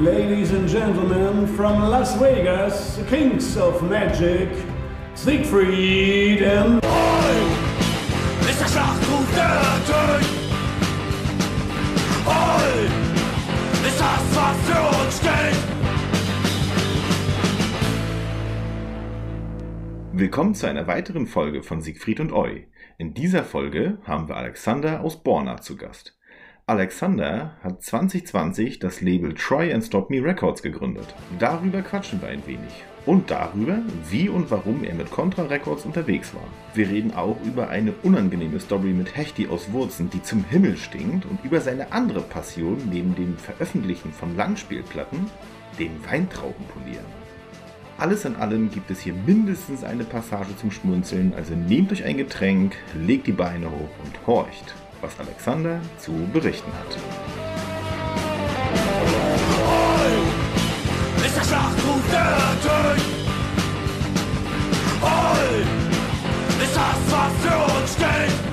[0.00, 4.48] Ladies and gentlemen, from Las Vegas, Kings of Magic,
[5.16, 6.84] Siegfried and...
[6.84, 7.34] Oi!
[8.48, 10.22] Ist der Schlachtruf der Tod!
[12.28, 12.86] Oi!
[13.88, 15.58] Ist das, was für uns steht!
[20.12, 22.60] Willkommen zu einer weiteren Folge von Siegfried und Eu.
[22.98, 26.17] In dieser Folge haben wir Alexander aus Borna zu Gast.
[26.68, 31.14] Alexander hat 2020 das Label Try and Stop Me Records gegründet.
[31.38, 32.84] Darüber quatschen wir ein wenig.
[33.06, 33.78] Und darüber,
[34.10, 36.46] wie und warum er mit Contra Records unterwegs war.
[36.74, 41.24] Wir reden auch über eine unangenehme Story mit Hechti aus Wurzen, die zum Himmel stinkt,
[41.24, 45.20] und über seine andere Passion neben dem Veröffentlichen von Langspielplatten,
[45.78, 47.06] dem Weintraubenpolieren.
[47.96, 52.18] Alles in allem gibt es hier mindestens eine Passage zum Schmunzeln, also nehmt euch ein
[52.18, 56.96] Getränk, legt die Beine hoch und horcht was Alexander zu berichten hat.
[59.68, 61.26] Oi!
[61.26, 63.00] Ist der Schlachtruf der Tod!
[65.02, 65.62] Oi!
[66.64, 68.48] Ist das, was für uns steht!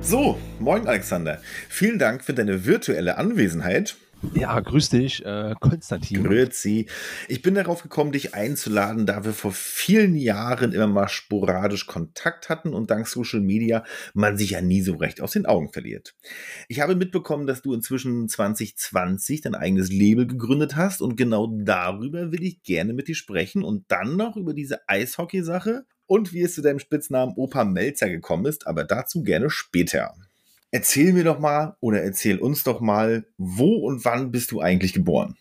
[0.00, 1.40] So, moin Alexander.
[1.68, 3.96] Vielen Dank für deine virtuelle Anwesenheit.
[4.34, 6.24] Ja, grüß dich, äh, Konstantin.
[6.24, 6.86] Grüezi.
[7.28, 12.48] Ich bin darauf gekommen, dich einzuladen, da wir vor vielen Jahren immer mal sporadisch Kontakt
[12.48, 16.16] hatten und dank Social Media man sich ja nie so recht aus den Augen verliert.
[16.68, 22.32] Ich habe mitbekommen, dass du inzwischen 2020 dein eigenes Label gegründet hast und genau darüber
[22.32, 26.54] will ich gerne mit dir sprechen und dann noch über diese Eishockey-Sache und wie es
[26.54, 30.14] zu deinem Spitznamen Opa Melzer gekommen ist, aber dazu gerne später.
[30.70, 34.92] Erzähl mir doch mal oder erzähl uns doch mal, wo und wann bist du eigentlich
[34.92, 35.36] geboren?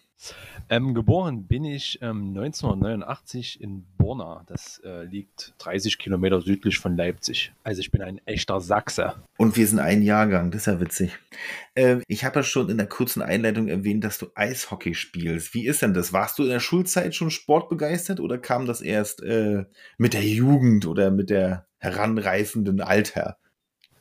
[0.70, 4.44] Ähm, geboren bin ich ähm, 1989 in Borna.
[4.48, 7.54] Das äh, liegt 30 Kilometer südlich von Leipzig.
[7.64, 9.16] Also ich bin ein echter Sachse.
[9.38, 11.18] Und wir sind ein Jahrgang, das ist ja witzig.
[11.76, 15.54] Äh, ich habe ja schon in der kurzen Einleitung erwähnt, dass du Eishockey spielst.
[15.54, 16.12] Wie ist denn das?
[16.12, 19.66] Warst du in der Schulzeit schon sportbegeistert oder kam das erst äh,
[19.98, 23.38] mit der Jugend oder mit der heranreifenden Alter?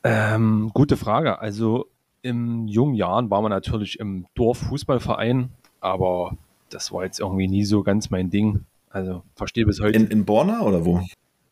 [0.06, 1.40] Ähm, gute Frage.
[1.40, 1.86] Also
[2.22, 5.50] in jungen Jahren war man natürlich im Dorffußballverein,
[5.80, 6.36] aber
[6.70, 8.64] das war jetzt irgendwie nie so ganz mein Ding.
[8.90, 9.96] Also verstehe bis heute.
[9.96, 11.02] In, in Borna oder wo?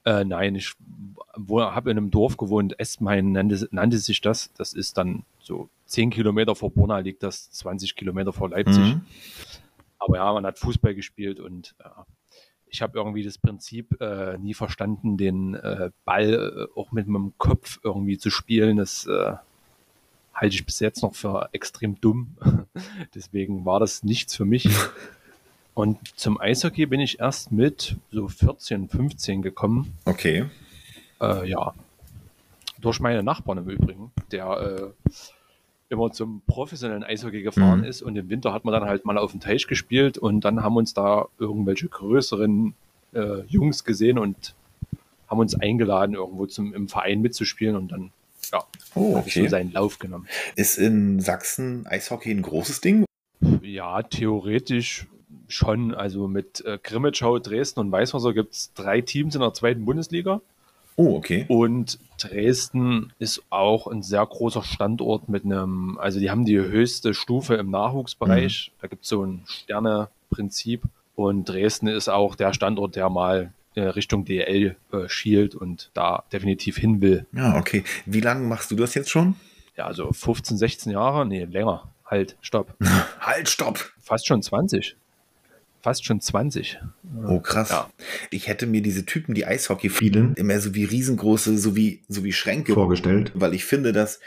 [0.05, 0.75] Äh, nein, ich
[1.37, 4.53] habe in einem Dorf gewohnt, Estmain nannte, nannte sich das.
[4.55, 8.95] Das ist dann so 10 Kilometer vor Borna liegt das, 20 Kilometer vor Leipzig.
[8.95, 9.03] Mhm.
[9.99, 11.89] Aber ja, man hat Fußball gespielt und äh,
[12.75, 17.33] ich habe irgendwie das Prinzip äh, nie verstanden, den äh, Ball äh, auch mit meinem
[17.39, 18.79] Kopf irgendwie zu spielen.
[18.79, 19.35] Das äh,
[20.35, 22.37] halte ich bis jetzt noch für extrem dumm.
[23.15, 24.69] Deswegen war das nichts für mich.
[25.75, 29.97] Und zum Eishockey bin ich erst mit so 14, 15 gekommen.
[30.05, 30.47] Okay.
[31.21, 31.75] Äh, ja.
[32.81, 35.11] Durch meine Nachbarn im Übrigen, der äh,
[35.91, 37.85] immer zum professionellen Eishockey gefahren Mhm.
[37.87, 40.63] ist und im Winter hat man dann halt mal auf dem Teich gespielt und dann
[40.63, 42.75] haben uns da irgendwelche größeren
[43.13, 44.55] äh, Jungs gesehen und
[45.29, 48.11] haben uns eingeladen, irgendwo zum, im Verein mitzuspielen und dann
[48.53, 48.63] ja,
[48.95, 49.49] Oh, es so okay.
[49.49, 50.27] seinen Lauf genommen.
[50.57, 53.05] Ist in Sachsen Eishockey ein großes Ding?
[53.63, 55.07] Ja, theoretisch
[55.49, 55.95] schon.
[55.95, 60.41] Also mit äh, Grimmitschau, Dresden und Weißwasser gibt es drei Teams in der zweiten Bundesliga.
[60.97, 61.45] Oh, okay.
[61.49, 67.15] Und Dresden ist auch ein sehr großer Standort mit einem, also die haben die höchste
[67.15, 68.71] Stufe im Nachwuchsbereich.
[68.81, 70.83] Da gibt es so ein Sterne-Prinzip.
[71.17, 76.25] Und Dresden ist auch der Standort, der mal äh, Richtung DL äh, schielt und da
[76.33, 77.27] definitiv hin will.
[77.33, 77.85] Ja, okay.
[78.07, 79.35] Wie lange machst du das jetzt schon?
[79.77, 81.91] Ja, also 15, 16 Jahre, nee, länger.
[82.05, 82.75] Halt, stopp.
[83.21, 83.93] Halt, stopp!
[84.01, 84.97] Fast schon 20.
[85.85, 86.79] Fast schon 20.
[87.29, 87.69] Oh, krass.
[87.69, 87.91] Ja.
[88.31, 92.25] Ich hätte mir diese Typen, die Eishockey spielen, immer so wie riesengroße, so wie, so
[92.25, 93.33] wie Schränke vorgestellt.
[93.35, 94.19] Weil ich finde, dass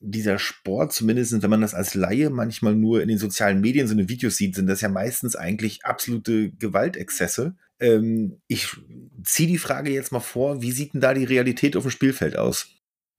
[0.00, 3.92] dieser Sport, zumindest wenn man das als Laie manchmal nur in den sozialen Medien so
[3.92, 7.56] eine Videos sieht, sind das ja meistens eigentlich absolute Gewaltexzesse.
[7.78, 8.68] Ähm, ich
[9.22, 12.38] ziehe die Frage jetzt mal vor, wie sieht denn da die Realität auf dem Spielfeld
[12.38, 12.68] aus?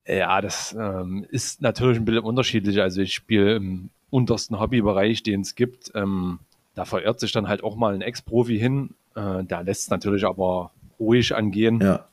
[0.07, 2.81] Ja, das ähm, ist natürlich ein bisschen unterschiedlich.
[2.81, 5.91] Also ich spiele im untersten Hobbybereich, den es gibt.
[5.93, 6.39] Ähm,
[6.75, 8.91] da verirrt sich dann halt auch mal ein Ex-Profi hin.
[9.15, 11.79] Äh, der lässt es natürlich aber ruhig angehen.
[11.81, 12.05] Ja.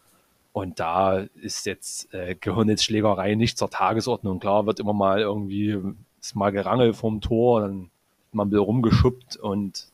[0.52, 4.40] Und da ist jetzt äh, gehören jetzt Schlägerei nicht zur Tagesordnung.
[4.40, 5.78] Klar wird immer mal irgendwie
[6.20, 7.90] ist mal Gerangel vorm Tor, dann
[8.32, 9.86] wird ein bisschen rumgeschubbt und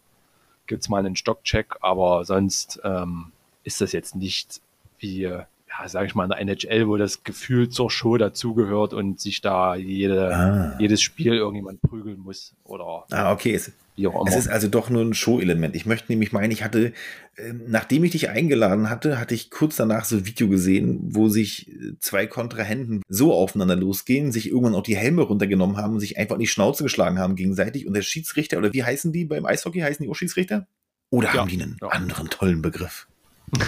[0.67, 4.61] gibt es mal einen Stockcheck, aber sonst ähm, ist das jetzt nicht
[4.99, 8.93] wie, äh, ja, sage ich mal, in der NHL, wo das Gefühl zur Show dazugehört
[8.95, 10.77] und sich da jede, Ah.
[10.81, 12.53] jedes Spiel irgendjemand prügeln muss.
[12.65, 13.61] Oder Ah, okay.
[13.97, 14.31] Es, wie auch immer.
[14.31, 15.75] Es ist also doch nur ein Show-Element.
[15.77, 16.93] Ich möchte nämlich meinen, ich hatte,
[17.37, 21.29] äh, nachdem ich dich eingeladen hatte, hatte ich kurz danach so ein Video gesehen, wo
[21.29, 26.01] sich äh, zwei Kontrahenten so aufeinander losgehen, sich irgendwann auch die Helme runtergenommen haben und
[26.01, 27.87] sich einfach in die Schnauze geschlagen haben gegenseitig.
[27.87, 29.81] Und der Schiedsrichter, oder wie heißen die beim Eishockey?
[29.81, 30.67] Heißen die auch Schiedsrichter?
[31.11, 31.89] Oder Ja, haben die einen ja.
[31.89, 33.07] anderen tollen Begriff?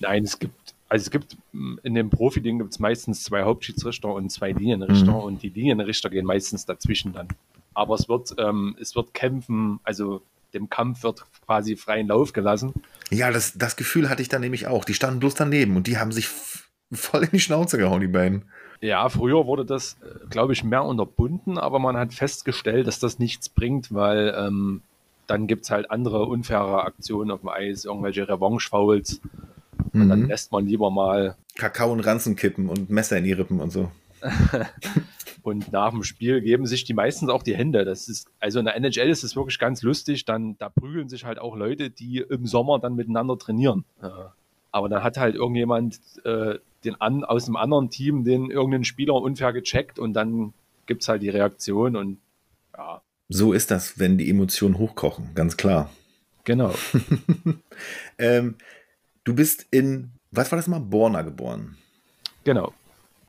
[0.00, 4.12] Nein, es gibt, also es gibt mh, in dem Profi-Ding gibt es meistens zwei Hauptschiedsrichter
[4.12, 5.16] und zwei Linienrichter Mhm.
[5.20, 7.28] und die Linienrichter gehen meistens dazwischen dann.
[7.76, 10.22] Aber es wird, ähm, es wird kämpfen, also
[10.54, 12.72] dem Kampf wird quasi freien Lauf gelassen.
[13.10, 14.84] Ja, das, das Gefühl hatte ich dann nämlich auch.
[14.86, 16.28] Die standen bloß daneben und die haben sich
[16.92, 18.46] voll in die Schnauze gehauen, die beiden.
[18.80, 19.96] Ja, früher wurde das,
[20.30, 24.80] glaube ich, mehr unterbunden, aber man hat festgestellt, dass das nichts bringt, weil ähm,
[25.26, 29.20] dann gibt es halt andere unfaire Aktionen auf dem Eis, irgendwelche Revanche-Fouls.
[29.92, 30.26] Und dann Mhm.
[30.28, 33.90] lässt man lieber mal Kakao und Ranzen kippen und Messer in die Rippen und so.
[35.46, 37.84] und nach dem Spiel geben sich die meistens auch die Hände.
[37.84, 40.24] Das ist, also in der NHL ist es wirklich ganz lustig.
[40.24, 43.84] Dann, da prügeln sich halt auch Leute, die im Sommer dann miteinander trainieren.
[44.72, 49.14] Aber dann hat halt irgendjemand äh, den an, aus einem anderen Team den irgendeinen Spieler
[49.14, 50.52] unfair gecheckt und dann
[50.86, 52.18] gibt es halt die Reaktion und
[52.76, 55.90] ja, So ist das, wenn die Emotionen hochkochen, ganz klar.
[56.44, 56.74] genau.
[58.18, 58.56] Ähm,
[59.22, 61.76] du bist in, was war das mal, Borna geboren.
[62.44, 62.72] Genau.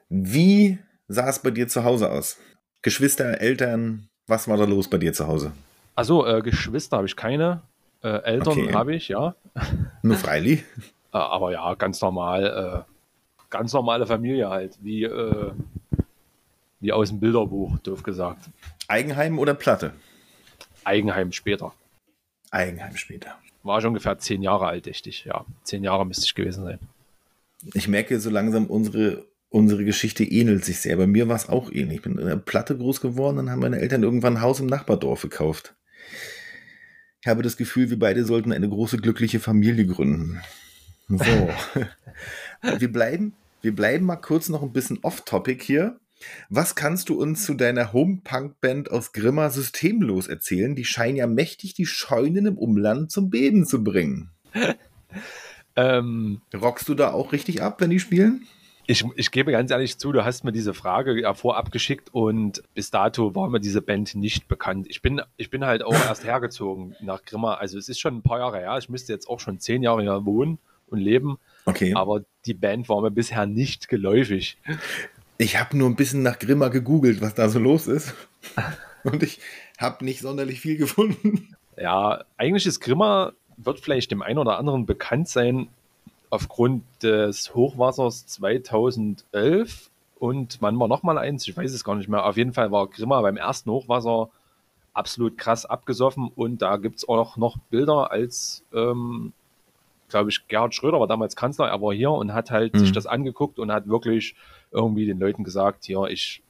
[0.10, 2.38] Wie sah es bei dir zu Hause aus?
[2.82, 5.52] Geschwister, Eltern, was war da los bei dir zu Hause?
[5.96, 7.62] Also äh, Geschwister habe ich keine,
[8.04, 8.74] äh, Eltern Okay.
[8.74, 9.36] habe ich, ja.
[10.04, 10.64] Nur Freili?
[11.14, 12.92] Äh, aber ja, ganz normal, äh,
[13.50, 15.52] ganz normale Familie halt, wie, äh,
[16.80, 18.46] wie aus dem Bilderbuch, doof gesagt.
[18.88, 19.94] Eigenheim oder Platte?
[20.84, 21.74] Eigenheim später.
[22.52, 23.36] Eigenheim später.
[23.64, 25.26] War schon ungefähr zehn Jahre alt, ich.
[25.26, 26.80] Ja, zehn Jahre müsste ich gewesen sein.
[27.74, 29.26] Ich merke so langsam, unsere,
[29.58, 30.98] unsere Geschichte ähnelt sich sehr.
[30.98, 31.98] Bei mir war es auch ähnlich.
[31.98, 34.68] Ich bin in der Platte groß geworden, dann haben meine Eltern irgendwann ein Haus im
[34.68, 35.76] Nachbardorf gekauft.
[37.22, 40.40] Ich habe das Gefühl, wir beide sollten eine große glückliche Familie gründen.
[41.10, 41.50] So.
[42.80, 46.00] wir, bleiben, wir bleiben mal kurz noch ein bisschen off-topic hier.
[46.50, 50.76] Was kannst du uns zu deiner Home-Punk-Band aus Grimma systemlos erzählen?
[50.76, 54.32] Die scheinen ja mächtig die Scheunen im Umland zum Beben zu bringen.
[55.80, 58.48] Ähm, Rockst du da auch richtig ab, wenn die spielen?
[58.88, 62.64] Ich, ich gebe ganz ehrlich zu, du hast mir diese Frage ja vorab geschickt und
[62.74, 64.88] bis dato war mir diese Band nicht bekannt.
[64.90, 67.56] Ich bin, ich bin halt auch erst hergezogen nach Grimma.
[67.56, 68.78] Also es ist schon ein paar Jahre her.
[68.78, 70.58] Ich müsste jetzt auch schon zehn Jahre hier wohnen
[70.88, 71.38] und leben.
[71.66, 71.94] Okay.
[71.96, 74.58] Aber die Band war mir bisher nicht geläufig.
[75.38, 78.16] Ich habe nur ein bisschen nach Grimma gegoogelt, was da so los ist.
[79.04, 79.40] Und ich
[79.78, 81.56] habe nicht sonderlich viel gefunden.
[81.76, 85.68] Ja, eigentlich ist Grimma, wird vielleicht dem einen oder anderen bekannt sein,
[86.30, 89.90] aufgrund des Hochwassers 2011.
[90.20, 91.48] Und wann war nochmal eins?
[91.48, 92.26] Ich weiß es gar nicht mehr.
[92.26, 94.30] Auf jeden Fall war Grimma beim ersten Hochwasser
[94.94, 96.32] absolut krass abgesoffen.
[96.36, 99.32] Und da gibt es auch noch Bilder, als, ähm,
[100.10, 101.68] glaube ich, Gerhard Schröder war damals Kanzler.
[101.68, 102.80] Er war hier und hat halt Mhm.
[102.80, 104.36] sich das angeguckt und hat wirklich
[104.72, 106.42] irgendwie den Leuten gesagt: Hier, ich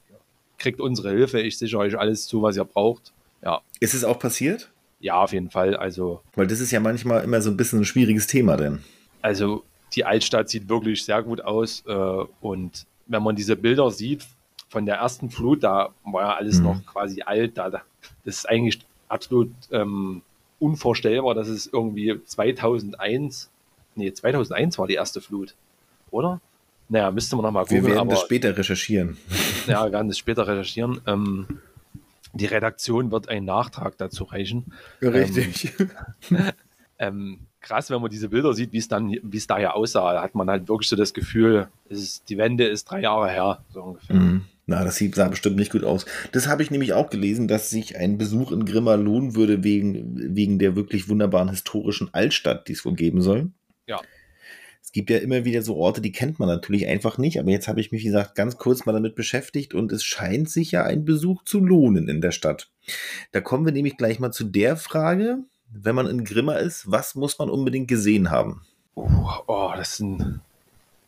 [0.56, 3.12] kriegt unsere Hilfe, ich sichere euch alles zu, was ihr braucht.
[3.42, 4.70] Ja, Ist es auch passiert?
[5.00, 5.76] ja, auf jeden Fall.
[5.76, 8.82] Also, Weil das ist ja manchmal immer so ein bisschen ein schwieriges Thema, denn.
[9.22, 9.62] also
[9.98, 11.82] die Altstadt sieht wirklich sehr gut aus.
[11.86, 11.92] Äh,
[12.40, 14.24] und wenn man diese Bilder sieht
[14.68, 16.64] von der ersten Flut, da war ja alles Mhm.
[16.64, 17.58] noch quasi alt.
[17.58, 17.82] Da, da-
[18.24, 18.78] das ist eigentlich
[19.08, 20.22] absolut ähm,
[20.60, 23.48] unvorstellbar, dass es irgendwie 2001,
[23.96, 25.54] nee, 2001 war die erste Flut,
[26.10, 26.40] oder?
[26.90, 29.16] Naja, müsste man nochmal Wir gucken, werden das aber später recherchieren.
[29.66, 31.00] ja, wir werden das später recherchieren.
[31.06, 31.46] Ähm,
[32.34, 34.72] die Redaktion wird einen Nachtrag dazu reichen.
[35.02, 35.72] Richtig.
[36.98, 40.14] ähm, krass, wenn man diese Bilder sieht, wie es dann, wie es daher aussah.
[40.14, 43.64] Da hat man halt wirklich so das Gefühl, ist, die Wende ist drei Jahre her,
[43.72, 44.16] so ungefähr.
[44.16, 44.44] Mhm.
[44.66, 46.04] Na, das sieht, sah bestimmt nicht gut aus.
[46.32, 50.36] Das habe ich nämlich auch gelesen, dass sich ein Besuch in Grimma lohnen würde wegen,
[50.36, 53.50] wegen der wirklich wunderbaren historischen Altstadt, die es wohl geben soll.
[53.86, 54.02] Ja.
[54.82, 57.66] Es gibt ja immer wieder so Orte, die kennt man natürlich einfach nicht, aber jetzt
[57.66, 60.82] habe ich mich, wie gesagt, ganz kurz mal damit beschäftigt und es scheint sich ja
[60.84, 62.70] ein Besuch zu lohnen in der Stadt.
[63.32, 67.14] Da kommen wir nämlich gleich mal zu der Frage, wenn man in Grimma ist, was
[67.14, 68.62] muss man unbedingt gesehen haben?
[68.96, 70.40] Uh, oh, das sind.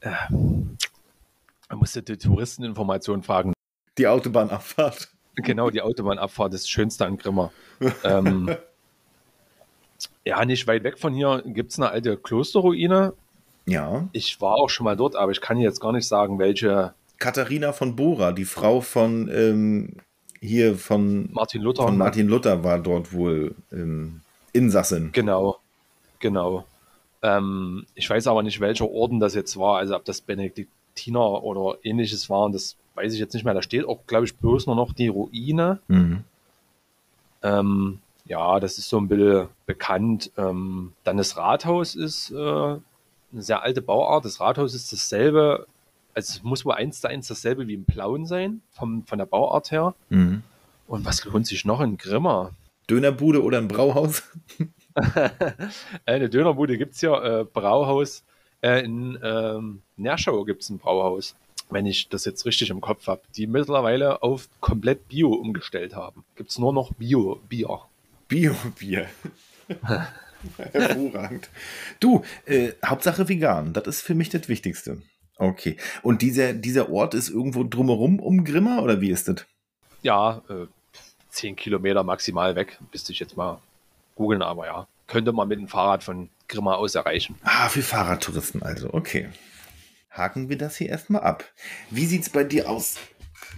[0.01, 3.53] Äh, man musste die Touristeninformation fragen.
[3.99, 5.09] Die Autobahnabfahrt.
[5.37, 7.53] Genau, die Autobahnabfahrt ist das Schönste an Grimma.
[8.05, 8.55] ähm,
[10.25, 13.15] ja, nicht weit weg von hier gibt es eine alte Klosterruine.
[13.67, 14.09] Ja.
[14.13, 16.95] Ich war auch schon mal dort, aber ich kann jetzt gar nicht sagen, welche.
[17.19, 19.97] Katharina von Bora, die Frau von ähm,
[20.41, 21.83] hier von, Martin Luther.
[21.85, 25.11] von Martin Luther war dort wohl ähm, Insassin.
[25.13, 25.59] Genau,
[26.19, 26.65] genau.
[27.23, 31.79] Ähm, ich weiß aber nicht, welcher Orden das jetzt war, also ob das Benediktiner oder
[31.83, 33.55] ähnliches waren, das weiß ich jetzt nicht mehr.
[33.55, 35.81] Da steht auch, glaube ich, bloß nur noch die Ruine.
[35.89, 36.25] Mhm.
[37.43, 40.31] Ähm, ja, das ist so ein bisschen bekannt.
[40.37, 42.83] Ähm, dann das Rathaus ist äh, eine
[43.33, 44.25] sehr alte Bauart.
[44.25, 45.67] Das Rathaus ist dasselbe,
[46.15, 49.27] also es muss wohl eins zu eins dasselbe wie im Blauen sein, vom, von der
[49.27, 49.95] Bauart her.
[50.11, 50.43] Mhm.
[50.87, 52.51] Und was lohnt sich noch in Grimma?
[52.91, 54.23] Dönerbude oder ein Brauhaus?
[56.07, 58.25] Eine Dönerbude gibt es ja, äh, Brauhaus.
[58.63, 61.37] Äh, in ähm, Nerschau gibt es ein Brauhaus,
[61.71, 66.25] wenn ich das jetzt richtig im Kopf habe, die mittlerweile auf komplett Bio umgestellt haben.
[66.35, 67.81] Gibt es nur noch Bio-Bier.
[68.29, 69.07] Bio-Bier.
[70.73, 71.49] Hervorragend.
[72.01, 75.01] Du, äh, Hauptsache vegan, das ist für mich das Wichtigste.
[75.37, 75.77] Okay.
[76.03, 79.47] Und dieser, dieser Ort ist irgendwo drumherum um Grimma oder wie ist das?
[80.03, 80.67] Ja, äh,
[81.31, 83.59] 10 Kilometer maximal weg, müsste ich jetzt mal
[84.15, 87.37] googeln, aber ja, könnte man mit dem Fahrrad von Grimma aus erreichen.
[87.43, 89.29] Ah, für Fahrradtouristen also, okay.
[90.11, 91.45] Haken wir das hier erstmal ab.
[91.91, 92.97] Wie sieht's bei dir aus,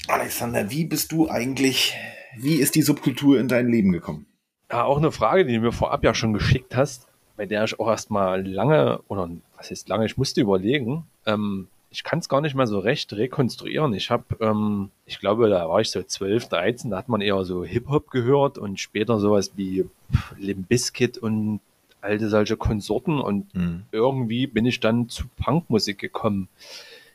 [0.08, 0.70] Alexander?
[0.70, 1.94] Wie bist du eigentlich,
[2.36, 4.26] wie ist die Subkultur in dein Leben gekommen?
[4.70, 7.78] Ja, auch eine Frage, die du mir vorab ja schon geschickt hast, bei der ich
[7.80, 11.04] auch erstmal lange, oder was heißt lange, ich musste überlegen.
[11.26, 13.92] Ähm, ich kann es gar nicht mehr so recht rekonstruieren.
[13.94, 17.44] Ich habe, ähm, ich glaube, da war ich so 12, 13, da hat man eher
[17.44, 19.84] so Hip-Hop gehört und später sowas wie
[20.38, 21.60] Limp Bizkit und
[22.00, 23.82] alte solche Konsorten und Mhm.
[23.92, 26.48] irgendwie bin ich dann zu Punkmusik gekommen.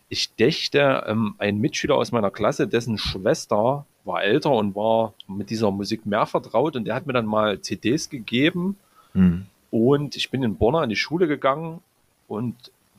[0.09, 5.49] Ich dächte, ähm, ein Mitschüler aus meiner Klasse, dessen Schwester war älter und war mit
[5.49, 8.77] dieser Musik mehr vertraut und der hat mir dann mal CDs gegeben
[9.13, 9.47] Hm.
[9.71, 11.81] und ich bin in Bonner in die Schule gegangen
[12.29, 12.55] und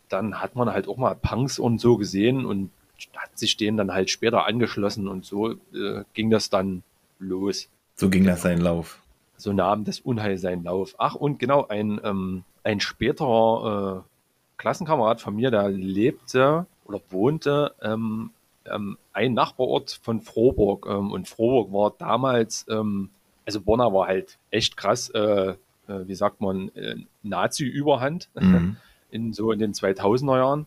[0.09, 2.71] dann hat man halt auch mal Punks und so gesehen und
[3.17, 6.83] hat sich denen dann halt später angeschlossen und so äh, ging das dann
[7.19, 7.69] los.
[7.95, 9.00] So ging das seinen Lauf.
[9.37, 10.95] So nahm das Unheil seinen Lauf.
[10.99, 14.09] Ach, und genau, ein, ähm, ein späterer äh,
[14.57, 18.31] Klassenkamerad von mir, der lebte oder wohnte ähm,
[18.67, 20.87] ähm, ein Nachbarort von Frohburg.
[20.88, 23.11] Ähm, und Frohburg war damals, ähm,
[23.47, 28.77] also Bonner war halt echt krass, äh, äh, wie sagt man, äh, Nazi-Überhand Mhm.
[29.11, 30.67] in so in den 2000er Jahren.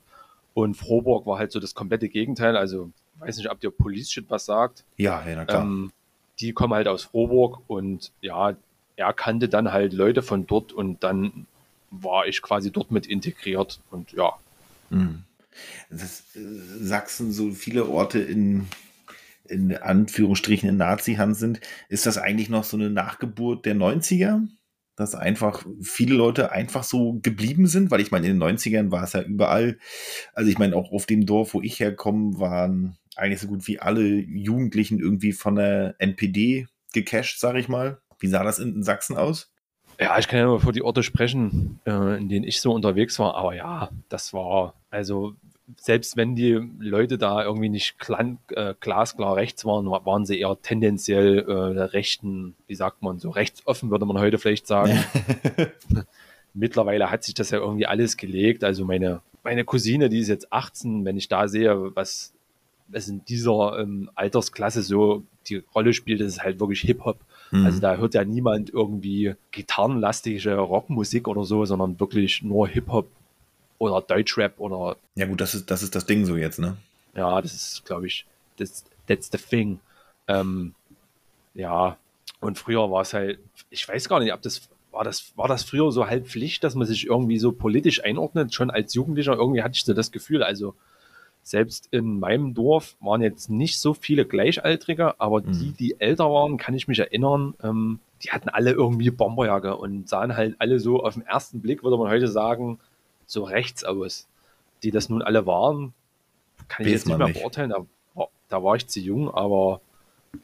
[0.54, 2.58] Und Frohburg war halt so das komplette Gegenteil.
[2.58, 4.84] Also, weiß nicht, ob dir Police Shit was sagt.
[4.98, 5.62] Ja, ja, na klar.
[5.62, 5.92] Ähm,
[6.40, 8.56] die kommen halt aus Frohburg und ja,
[8.96, 11.48] er kannte dann halt Leute von dort und dann
[11.90, 14.34] war ich quasi dort mit integriert und ja,
[14.92, 15.24] Mhm.
[15.90, 16.40] Das, äh,
[16.84, 18.68] Sachsen so viele Orte in,
[19.46, 21.62] in Anführungsstrichen in Nazi-Hand sind.
[21.90, 24.48] Ist das eigentlich noch so eine Nachgeburt der 90er?
[25.02, 27.90] Dass einfach viele Leute einfach so geblieben sind?
[27.90, 29.80] Weil ich meine, in den 90ern war es ja überall.
[30.34, 33.80] Also ich meine, auch auf dem Dorf, wo ich herkomme, waren eigentlich so gut wie
[33.80, 38.00] alle Jugendlichen irgendwie von der NPD gecasht, sag ich mal.
[38.20, 39.52] Wie sah das in Sachsen aus?
[40.00, 43.18] Ja, ich kann ja nur für die Orte sprechen, äh, in denen ich so unterwegs
[43.18, 43.36] war.
[43.36, 45.34] Aber ja, das war, also
[45.78, 50.40] selbst wenn die Leute da irgendwie nicht klan, äh, glasklar rechts waren, wa- waren sie
[50.40, 55.04] eher tendenziell äh, der rechten, wie sagt man, so rechtsoffen, würde man heute vielleicht sagen.
[56.54, 58.64] Mittlerweile hat sich das ja irgendwie alles gelegt.
[58.64, 62.34] Also meine, meine Cousine, die ist jetzt 18, wenn ich da sehe, was,
[62.88, 67.20] was in dieser ähm, Altersklasse so die Rolle spielt, das ist halt wirklich Hip-Hop.
[67.52, 67.66] Mhm.
[67.66, 73.08] Also da hört ja niemand irgendwie gitarrenlastige Rockmusik oder so, sondern wirklich nur Hip-Hop
[73.82, 76.78] oder Deutschrap oder Ja gut, das ist, das ist das Ding so jetzt, ne?
[77.16, 78.26] ja, das ist, glaube ich,
[78.58, 79.80] das, that's the thing.
[80.28, 80.74] Ähm,
[81.54, 81.98] ja,
[82.40, 85.64] und früher war es halt, ich weiß gar nicht, ob das war das, war das
[85.64, 89.64] früher so halb Pflicht, dass man sich irgendwie so politisch einordnet, schon als Jugendlicher, irgendwie
[89.64, 90.76] hatte ich so das Gefühl, also
[91.44, 95.52] selbst in meinem Dorf waren jetzt nicht so viele Gleichaltrige, aber Mhm.
[95.54, 100.08] die, die älter waren, kann ich mich erinnern, ähm, die hatten alle irgendwie Bomberjacke und
[100.08, 102.80] sahen halt alle so auf den ersten Blick, würde man heute sagen,
[103.32, 104.28] so rechts aus.
[104.84, 105.94] Die das nun alle waren,
[106.68, 107.40] kann ich Weiß jetzt nicht mehr nicht.
[107.40, 107.70] beurteilen.
[107.70, 107.86] Da,
[108.16, 109.82] war- da war ich zu jung, aber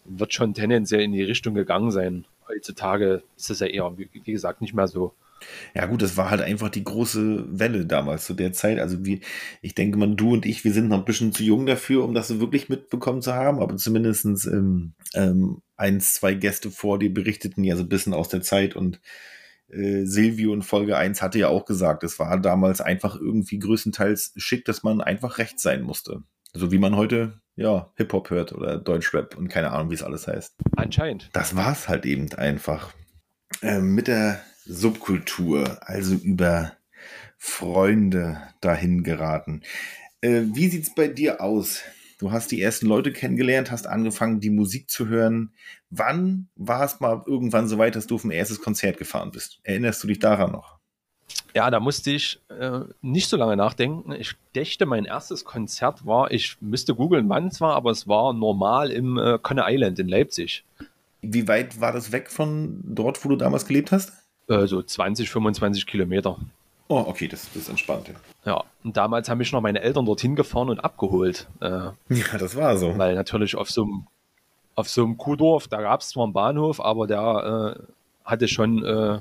[0.05, 2.25] wird schon tendenziell in die Richtung gegangen sein.
[2.47, 5.13] Heutzutage ist es ja eher, wie, wie gesagt, nicht mehr so.
[5.75, 8.79] Ja gut, das war halt einfach die große Welle damals zu der Zeit.
[8.79, 9.21] Also wie,
[9.61, 12.13] ich denke mal, du und ich, wir sind noch ein bisschen zu jung dafür, um
[12.13, 17.13] das so wirklich mitbekommen zu haben, aber zumindestens ähm, ähm, eins, zwei Gäste vor dir
[17.13, 18.99] berichteten ja so ein bisschen aus der Zeit und
[19.69, 24.33] äh, Silvio in Folge 1 hatte ja auch gesagt, es war damals einfach irgendwie größtenteils
[24.37, 26.23] schick, dass man einfach rechts sein musste.
[26.53, 30.27] So wie man heute, ja, Hip-Hop hört oder Deutschrap und keine Ahnung, wie es alles
[30.27, 31.29] heißt Anscheinend.
[31.33, 32.93] das war's halt eben einfach.
[33.61, 36.73] Ähm, mit der Subkultur, also über
[37.37, 39.61] Freunde dahin geraten.
[40.21, 41.81] Äh, wie sieht's bei dir aus?
[42.17, 45.51] Du hast die ersten Leute kennengelernt, hast angefangen, die Musik zu hören.
[45.91, 49.59] Wann war es mal irgendwann so weit, dass du auf ein erstes Konzert gefahren bist?
[49.63, 50.77] Erinnerst du dich daran noch?
[51.53, 54.11] Ja, da musste ich äh, nicht so lange nachdenken.
[54.13, 58.33] Ich dächte, mein erstes Konzert war, ich müsste googeln, wann es war, aber es war
[58.33, 60.63] normal im äh, Conne Island in Leipzig.
[61.21, 64.13] Wie weit war das weg von dort, wo du damals gelebt hast?
[64.47, 66.39] Äh, so 20, 25 Kilometer.
[66.89, 68.11] Oh, okay, das, das ist entspannt.
[68.45, 71.47] Ja, und damals haben mich noch meine Eltern dorthin gefahren und abgeholt.
[71.59, 72.97] Äh, ja, das war so.
[72.97, 74.07] Weil natürlich auf so einem,
[74.75, 77.83] auf so einem Kuhdorf, da gab es zwar einen Bahnhof, aber der äh,
[78.23, 79.19] hatte schon, äh,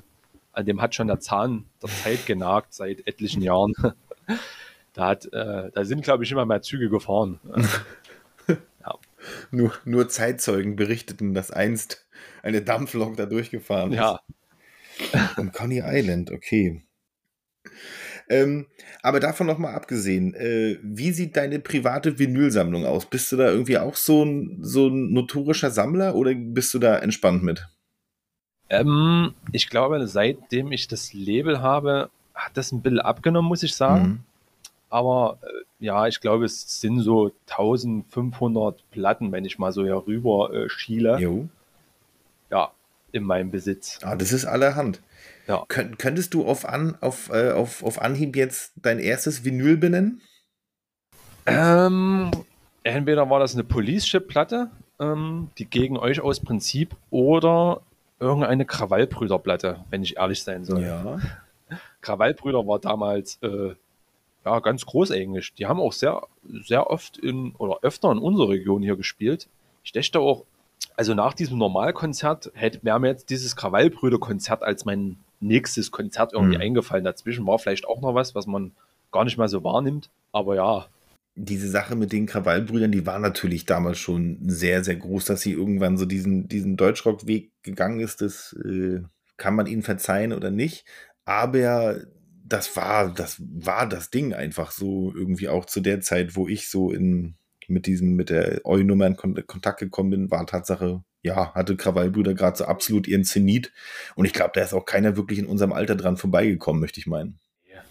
[0.52, 3.72] an dem hat schon der Zahn der Zeit genagt seit etlichen Jahren.
[4.92, 7.40] da, hat, äh, da sind, glaube ich, immer mehr Züge gefahren.
[8.48, 8.94] ja.
[9.50, 12.06] nur, nur Zeitzeugen berichteten, dass einst
[12.44, 13.98] eine Dampflok da durchgefahren ist.
[13.98, 14.20] Ja.
[15.36, 16.82] Um Coney Island, okay.
[18.28, 18.66] Ähm,
[19.02, 23.06] aber davon nochmal abgesehen, äh, wie sieht deine private Vinylsammlung aus?
[23.06, 26.98] Bist du da irgendwie auch so ein, so ein notorischer Sammler oder bist du da
[26.98, 27.68] entspannt mit?
[28.68, 33.74] Ähm, ich glaube, seitdem ich das Label habe, hat das ein bisschen abgenommen, muss ich
[33.74, 34.04] sagen.
[34.04, 34.20] Mhm.
[34.90, 40.02] Aber äh, ja, ich glaube, es sind so 1500 Platten, wenn ich mal so hier
[40.06, 41.18] rüber äh, schiele.
[41.18, 41.48] Jo.
[42.50, 42.70] Ja,
[43.12, 43.98] in meinem Besitz.
[44.02, 45.00] Ah, das ist allerhand.
[45.46, 45.64] Ja.
[45.68, 50.20] Könnt, könntest du auf, an, auf, äh, auf, auf Anhieb jetzt dein erstes Vinyl benennen?
[51.46, 52.30] Ähm,
[52.82, 57.82] entweder war das eine Police-Chip-Platte, ähm, die gegen euch aus Prinzip, oder
[58.18, 60.82] irgendeine Krawallbrüder-Platte, wenn ich ehrlich sein soll.
[60.82, 61.20] Ja.
[62.00, 63.74] Krawallbrüder war damals äh,
[64.44, 65.54] ja, ganz groß eigentlich.
[65.54, 66.22] Die haben auch sehr,
[66.64, 69.48] sehr oft in oder öfter in unserer Region hier gespielt.
[69.82, 70.44] Ich dächte auch,
[70.96, 76.56] also nach diesem Normalkonzert hätte wäre mir jetzt dieses Krawallbrüder-Konzert als mein nächstes Konzert irgendwie
[76.56, 76.62] mhm.
[76.62, 77.04] eingefallen.
[77.04, 78.72] Dazwischen war vielleicht auch noch was, was man
[79.12, 80.10] gar nicht mal so wahrnimmt.
[80.32, 80.86] Aber ja.
[81.34, 85.52] Diese Sache mit den Krawallbrüdern, die war natürlich damals schon sehr, sehr groß, dass sie
[85.52, 88.22] irgendwann so diesen, diesen Deutschrock-Weg gegangen ist.
[88.22, 89.02] Das äh,
[89.36, 90.86] kann man ihnen verzeihen oder nicht.
[91.24, 92.00] Aber
[92.44, 96.70] das war, das war das Ding einfach so irgendwie auch zu der Zeit, wo ich
[96.70, 97.34] so in,
[97.68, 102.56] mit diesem, mit der Eu-Nummer in Kontakt gekommen bin, war Tatsache ja, hatte Krawallbrüder gerade
[102.56, 103.72] so absolut ihren Zenit.
[104.14, 107.06] Und ich glaube, da ist auch keiner wirklich in unserem Alter dran vorbeigekommen, möchte ich
[107.06, 107.38] meinen.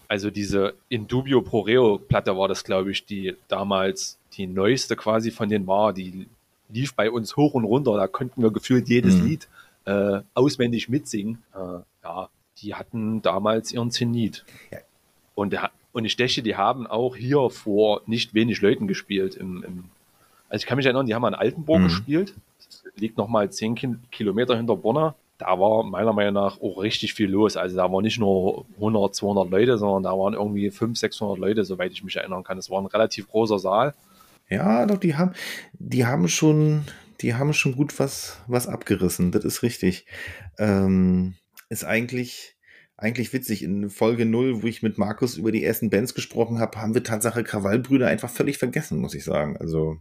[0.08, 5.30] Also diese Indubio Pro Reo Platte war das, glaube ich, die damals die neueste quasi
[5.30, 5.92] von denen war.
[5.92, 6.28] Die
[6.68, 7.96] lief bei uns hoch und runter.
[7.96, 9.26] Da konnten wir gefühlt jedes mhm.
[9.26, 9.48] Lied
[9.84, 11.42] äh, auswendig mitsingen.
[11.54, 12.28] Äh, ja,
[12.62, 14.44] die hatten damals ihren Zenit.
[14.70, 14.78] Ja.
[15.34, 19.34] Und, der, und ich denke, die haben auch hier vor nicht wenig Leuten gespielt.
[19.34, 19.84] Im, im
[20.48, 21.88] also ich kann mich erinnern, die haben an Altenburg mhm.
[21.88, 22.34] gespielt
[22.96, 25.14] liegt nochmal 10 Kilometer hinter Bonner.
[25.38, 27.56] Da war meiner Meinung nach auch richtig viel los.
[27.56, 31.64] Also da waren nicht nur 100, 200 Leute, sondern da waren irgendwie 500, 600 Leute,
[31.64, 32.56] soweit ich mich erinnern kann.
[32.56, 33.94] Es war ein relativ großer Saal.
[34.48, 35.32] Ja, doch, die haben,
[35.74, 36.84] die haben schon,
[37.20, 39.30] die haben schon gut was, was abgerissen.
[39.32, 40.06] Das ist richtig.
[40.58, 41.34] Ähm,
[41.68, 42.56] ist eigentlich,
[42.96, 43.62] eigentlich witzig.
[43.62, 47.02] In Folge 0, wo ich mit Markus über die ersten Bands gesprochen habe, haben wir
[47.02, 49.56] Tatsache Krawallbrüder einfach völlig vergessen, muss ich sagen.
[49.58, 49.98] Also,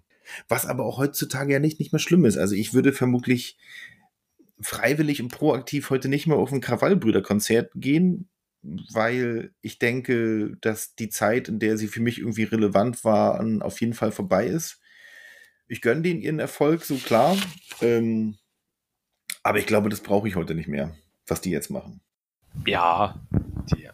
[0.47, 2.37] was aber auch heutzutage ja nicht, nicht mehr schlimm ist.
[2.37, 3.57] Also ich würde vermutlich
[4.59, 8.29] freiwillig und proaktiv heute nicht mehr auf ein Krawallbrüder-Konzert gehen,
[8.61, 13.79] weil ich denke, dass die Zeit, in der sie für mich irgendwie relevant waren, auf
[13.81, 14.79] jeden Fall vorbei ist.
[15.67, 17.37] Ich gönne denen ihren Erfolg, so klar.
[17.81, 18.37] Ähm,
[19.43, 20.95] aber ich glaube, das brauche ich heute nicht mehr,
[21.27, 22.01] was die jetzt machen.
[22.65, 23.19] Ja,
[23.71, 23.89] die,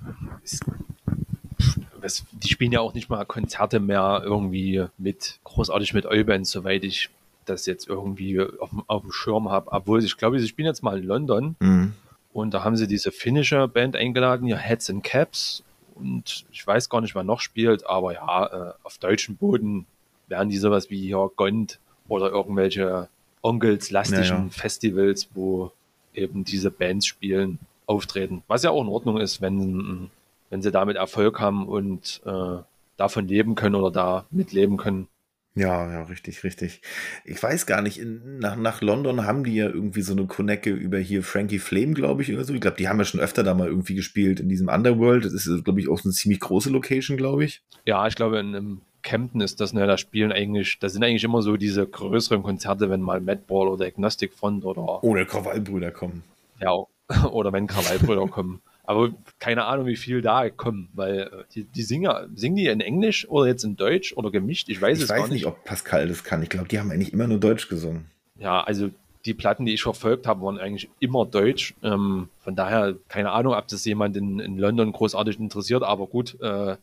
[2.31, 7.09] die spielen ja auch nicht mal Konzerte mehr irgendwie mit, großartig mit Eubands, soweit ich
[7.45, 9.71] das jetzt irgendwie auf, auf dem Schirm habe.
[9.71, 11.93] Obwohl, ich glaube, sie spielen jetzt mal in London mhm.
[12.33, 15.63] und da haben sie diese finnische Band eingeladen, ja, Heads and Caps.
[15.95, 19.85] Und ich weiß gar nicht, wer noch spielt, aber ja, äh, auf deutschem Boden
[20.27, 23.09] werden die sowas wie hier Gond oder irgendwelche
[23.41, 24.49] Onkels-lastischen ja, ja.
[24.49, 25.71] Festivals, wo
[26.13, 28.43] eben diese Bands spielen, auftreten.
[28.47, 30.09] Was ja auch in Ordnung ist, wenn
[30.51, 32.57] wenn sie damit Erfolg haben und äh,
[32.97, 35.07] davon leben können oder da mitleben können.
[35.53, 36.81] Ja, ja, richtig, richtig.
[37.25, 40.69] Ich weiß gar nicht, in, nach, nach London haben die ja irgendwie so eine Konecke
[40.69, 42.53] über hier Frankie Flame, glaube ich, oder so.
[42.53, 45.25] Ich glaube, die haben ja schon öfter da mal irgendwie gespielt in diesem Underworld.
[45.25, 47.61] Das ist, glaube ich, auch so eine ziemlich große Location, glaube ich.
[47.85, 51.23] Ja, ich glaube, in, in Kempten ist das, ne, da spielen eigentlich, da sind eigentlich
[51.23, 55.03] immer so diese größeren Konzerte, wenn mal Madball oder Agnostic Front oder.
[55.03, 56.23] Oder Krawallbrüder kommen.
[56.61, 56.85] Ja,
[57.31, 58.61] oder wenn Krawallbrüder kommen.
[58.91, 62.81] Aber keine Ahnung, wie viel da kommen, weil äh, die, die Singer, singen die in
[62.81, 64.67] Englisch oder jetzt in Deutsch oder gemischt?
[64.67, 65.33] Ich weiß ich es weiß gar nicht.
[65.33, 66.43] nicht, ob Pascal das kann.
[66.43, 68.07] Ich glaube, die haben eigentlich immer nur Deutsch gesungen.
[68.37, 68.89] Ja, also
[69.25, 71.73] die Platten, die ich verfolgt habe, waren eigentlich immer deutsch.
[71.83, 76.37] Ähm, von daher, keine Ahnung, ob das jemand in, in London großartig interessiert, aber gut,
[76.41, 76.75] äh,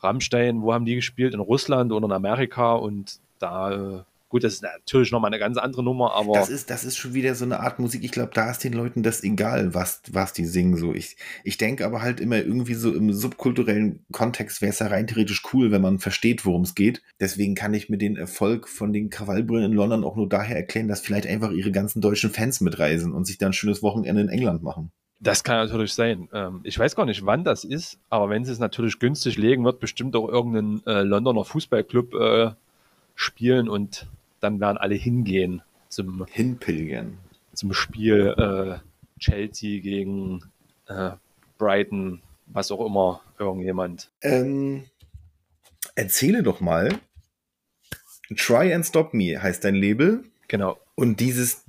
[0.00, 1.32] Rammstein, wo haben die gespielt?
[1.32, 5.56] In Russland oder in Amerika und da, äh, Gut, das ist natürlich nochmal eine ganz
[5.56, 6.34] andere Nummer, aber.
[6.34, 8.04] Das ist, das ist schon wieder so eine Art Musik.
[8.04, 10.76] Ich glaube, da ist den Leuten das egal, was, was die singen.
[10.76, 10.94] So.
[10.94, 15.08] Ich, ich denke aber halt immer irgendwie so im subkulturellen Kontext wäre es ja rein
[15.08, 17.02] theoretisch cool, wenn man versteht, worum es geht.
[17.18, 20.86] Deswegen kann ich mir den Erfolg von den Krawallbrüllen in London auch nur daher erklären,
[20.86, 24.28] dass vielleicht einfach ihre ganzen deutschen Fans mitreisen und sich dann ein schönes Wochenende in
[24.28, 24.92] England machen.
[25.18, 26.28] Das kann natürlich sein.
[26.32, 29.64] Ähm, ich weiß gar nicht, wann das ist, aber wenn sie es natürlich günstig legen,
[29.64, 32.50] wird bestimmt auch irgendein äh, Londoner Fußballclub äh,
[33.16, 34.06] spielen und
[34.40, 37.18] dann werden alle hingehen zum Hinpilgern.
[37.52, 38.78] Zum Spiel äh,
[39.18, 40.42] Chelsea gegen
[40.86, 41.12] äh,
[41.58, 44.10] Brighton, was auch immer, irgendjemand.
[44.22, 44.84] Ähm,
[45.94, 46.98] erzähle doch mal.
[48.36, 50.24] Try and Stop Me heißt dein Label.
[50.48, 50.78] Genau.
[50.94, 51.64] Und dieses,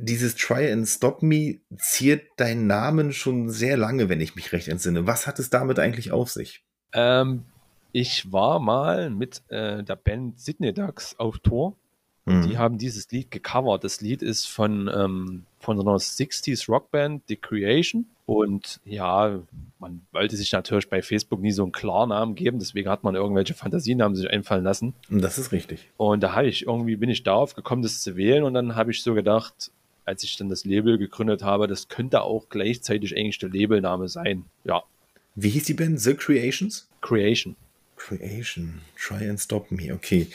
[0.00, 4.68] dieses Try and Stop Me ziert deinen Namen schon sehr lange, wenn ich mich recht
[4.68, 5.06] entsinne.
[5.06, 6.64] Was hat es damit eigentlich auf sich?
[6.92, 7.44] Ähm,
[7.92, 11.76] ich war mal mit äh, der Band Sydney Ducks auf Tour
[12.26, 12.48] Mhm.
[12.48, 13.84] Die haben dieses Lied gecovert.
[13.84, 18.06] Das Lied ist von, ähm, von so einer 60s Rockband, The Creation.
[18.26, 19.40] Und ja,
[19.78, 23.54] man wollte sich natürlich bei Facebook nie so einen Klarnamen geben, deswegen hat man irgendwelche
[23.54, 24.94] Fantasienamen sich einfallen lassen.
[25.08, 25.88] Das ist richtig.
[25.96, 28.90] Und da habe ich irgendwie, bin ich darauf gekommen, das zu wählen und dann habe
[28.90, 29.70] ich so gedacht,
[30.04, 34.44] als ich dann das Label gegründet habe, das könnte auch gleichzeitig eigentlich der Labelname sein.
[34.64, 34.82] Ja.
[35.36, 36.00] Wie hieß die Band?
[36.00, 36.88] The Creations?
[37.00, 37.54] Creation.
[37.96, 38.80] Creation.
[38.96, 39.92] Try and Stop Me.
[39.92, 40.28] Okay.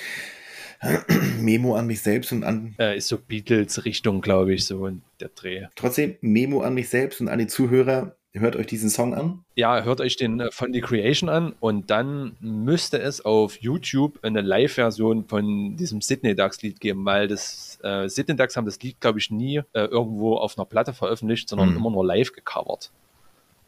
[1.40, 2.76] Memo an mich selbst und an.
[2.80, 5.68] Äh, ist so Beatles-Richtung, glaube ich, so in der Dreh.
[5.76, 8.16] Trotzdem, Memo an mich selbst und an die Zuhörer.
[8.34, 9.44] Hört euch diesen Song an.
[9.56, 14.20] Ja, hört euch den äh, von The Creation an und dann müsste es auf YouTube
[14.22, 19.02] eine Live-Version von diesem Sydney Ducks-Lied geben, weil das äh, Sydney Ducks haben das Lied,
[19.02, 21.78] glaube ich, nie äh, irgendwo auf einer Platte veröffentlicht, sondern hm.
[21.78, 22.92] immer nur live gecovert.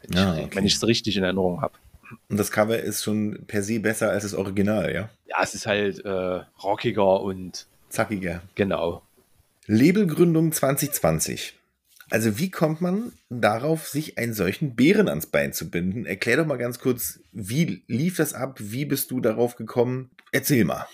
[0.00, 0.64] Wenn ja, ich okay.
[0.66, 1.74] es richtig in Erinnerung habe.
[2.28, 5.08] Und das Cover ist schon per se besser als das Original, ja?
[5.26, 8.42] Ja, es ist halt äh, rockiger und zackiger.
[8.54, 9.02] Genau.
[9.66, 11.54] Labelgründung 2020.
[12.10, 16.04] Also wie kommt man darauf, sich einen solchen Bären ans Bein zu binden?
[16.04, 18.58] Erklär doch mal ganz kurz, wie lief das ab?
[18.60, 20.10] Wie bist du darauf gekommen?
[20.30, 20.86] Erzähl mal.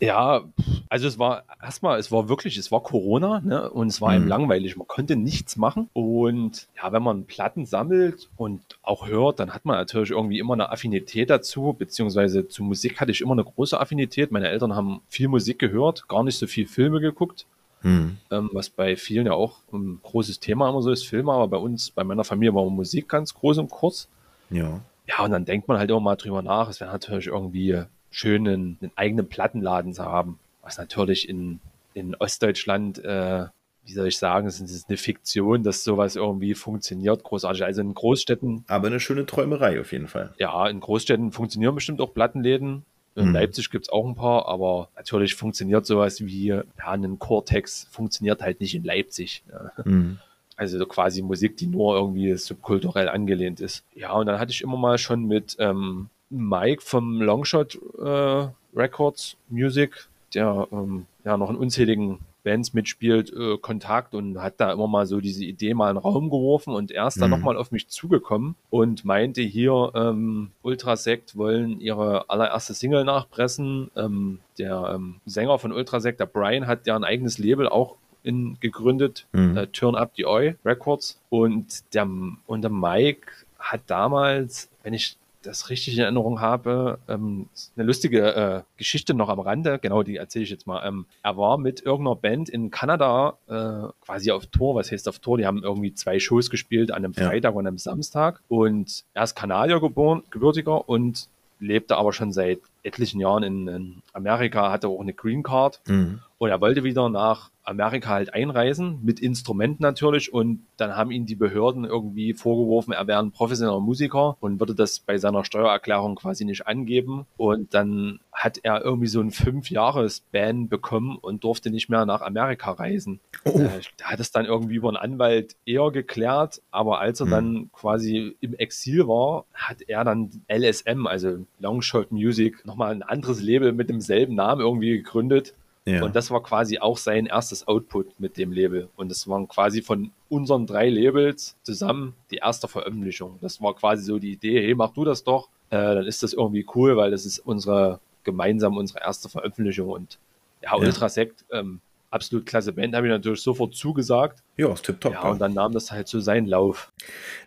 [0.00, 0.44] Ja,
[0.88, 3.70] also es war erstmal, es war wirklich, es war Corona ne?
[3.70, 4.14] und es war mhm.
[4.14, 4.76] einem langweilig.
[4.76, 5.90] Man konnte nichts machen.
[5.92, 10.54] Und ja, wenn man Platten sammelt und auch hört, dann hat man natürlich irgendwie immer
[10.54, 14.32] eine Affinität dazu, beziehungsweise zu Musik hatte ich immer eine große Affinität.
[14.32, 17.44] Meine Eltern haben viel Musik gehört, gar nicht so viel Filme geguckt.
[17.82, 18.16] Mhm.
[18.30, 21.56] Ähm, was bei vielen ja auch ein großes Thema immer so ist, Filme, aber bei
[21.58, 24.08] uns, bei meiner Familie war Musik ganz groß und kurz.
[24.48, 24.80] Ja.
[25.06, 26.68] Ja, und dann denkt man halt immer mal drüber nach.
[26.68, 31.60] Es wäre natürlich irgendwie schön einen, eigenen Plattenladen zu haben, was natürlich in,
[31.94, 33.46] in Ostdeutschland, äh,
[33.84, 37.64] wie soll ich sagen, es ist eine Fiktion, dass sowas irgendwie funktioniert, großartig.
[37.64, 38.64] Also in Großstädten.
[38.68, 40.34] Aber eine schöne Träumerei auf jeden Fall.
[40.38, 42.84] Ja, in Großstädten funktionieren bestimmt auch Plattenläden.
[43.16, 43.32] In hm.
[43.32, 48.40] Leipzig gibt es auch ein paar, aber natürlich funktioniert sowas wie ja, ein Cortex, funktioniert
[48.40, 49.42] halt nicht in Leipzig.
[49.50, 49.84] Ja.
[49.84, 50.18] Hm.
[50.56, 53.82] Also quasi Musik, die nur irgendwie subkulturell angelehnt ist.
[53.94, 59.36] Ja, und dann hatte ich immer mal schon mit ähm, Mike vom Longshot äh, Records
[59.48, 64.88] Music, der ähm, ja noch in unzähligen Bands mitspielt, äh, Kontakt und hat da immer
[64.88, 67.22] mal so diese Idee mal in den Raum geworfen und er ist mhm.
[67.22, 73.90] dann nochmal auf mich zugekommen und meinte hier, ähm, Ultrasekt wollen ihre allererste Single nachpressen.
[73.96, 78.58] Ähm, der ähm, Sänger von Ultrasekt, der Brian, hat ja ein eigenes Label auch in,
[78.60, 79.56] gegründet, mhm.
[79.56, 82.08] äh, Turn Up the Oi Records und der,
[82.46, 88.34] und der Mike hat damals, wenn ich das richtig in Erinnerung habe, ähm, eine lustige
[88.34, 90.86] äh, Geschichte noch am Rande, genau die erzähle ich jetzt mal.
[90.86, 95.18] Ähm, er war mit irgendeiner Band in Kanada äh, quasi auf Tour, was heißt auf
[95.18, 95.38] Tour?
[95.38, 97.58] Die haben irgendwie zwei Shows gespielt an einem Freitag ja.
[97.58, 103.20] und einem Samstag und er ist Kanadier geboren, gebürtiger und lebte aber schon seit etlichen
[103.20, 106.20] Jahren in, in Amerika, hatte auch eine Green Card mhm.
[106.38, 110.32] und er wollte wieder nach Amerika halt einreisen, mit Instrumenten natürlich.
[110.32, 114.74] Und dann haben ihn die Behörden irgendwie vorgeworfen, er wäre ein professioneller Musiker und würde
[114.74, 117.26] das bei seiner Steuererklärung quasi nicht angeben.
[117.36, 122.72] Und dann hat er irgendwie so ein Fünf-Jahres-Ban bekommen und durfte nicht mehr nach Amerika
[122.72, 123.20] reisen.
[123.44, 123.58] Oh.
[123.58, 127.30] Äh, er hat es dann irgendwie über einen Anwalt eher geklärt, aber als er hm.
[127.30, 133.40] dann quasi im Exil war, hat er dann LSM, also Longshot Music, nochmal ein anderes
[133.40, 135.54] Label mit demselben Namen irgendwie gegründet
[135.94, 136.02] ja.
[136.04, 138.88] Und das war quasi auch sein erstes Output mit dem Label.
[138.96, 143.38] Und das waren quasi von unseren drei Labels zusammen die erste Veröffentlichung.
[143.40, 145.48] Das war quasi so die Idee, hey, mach du das doch.
[145.70, 149.88] Äh, dann ist das irgendwie cool, weil das ist unsere gemeinsam unsere erste Veröffentlichung.
[149.88, 150.18] Und
[150.62, 154.42] ja, Ultrasekt ähm, absolut klasse Band, habe ich natürlich sofort zugesagt.
[154.56, 155.12] Ja, ist tipptopp.
[155.12, 156.92] Ja, und dann nahm das halt so seinen Lauf.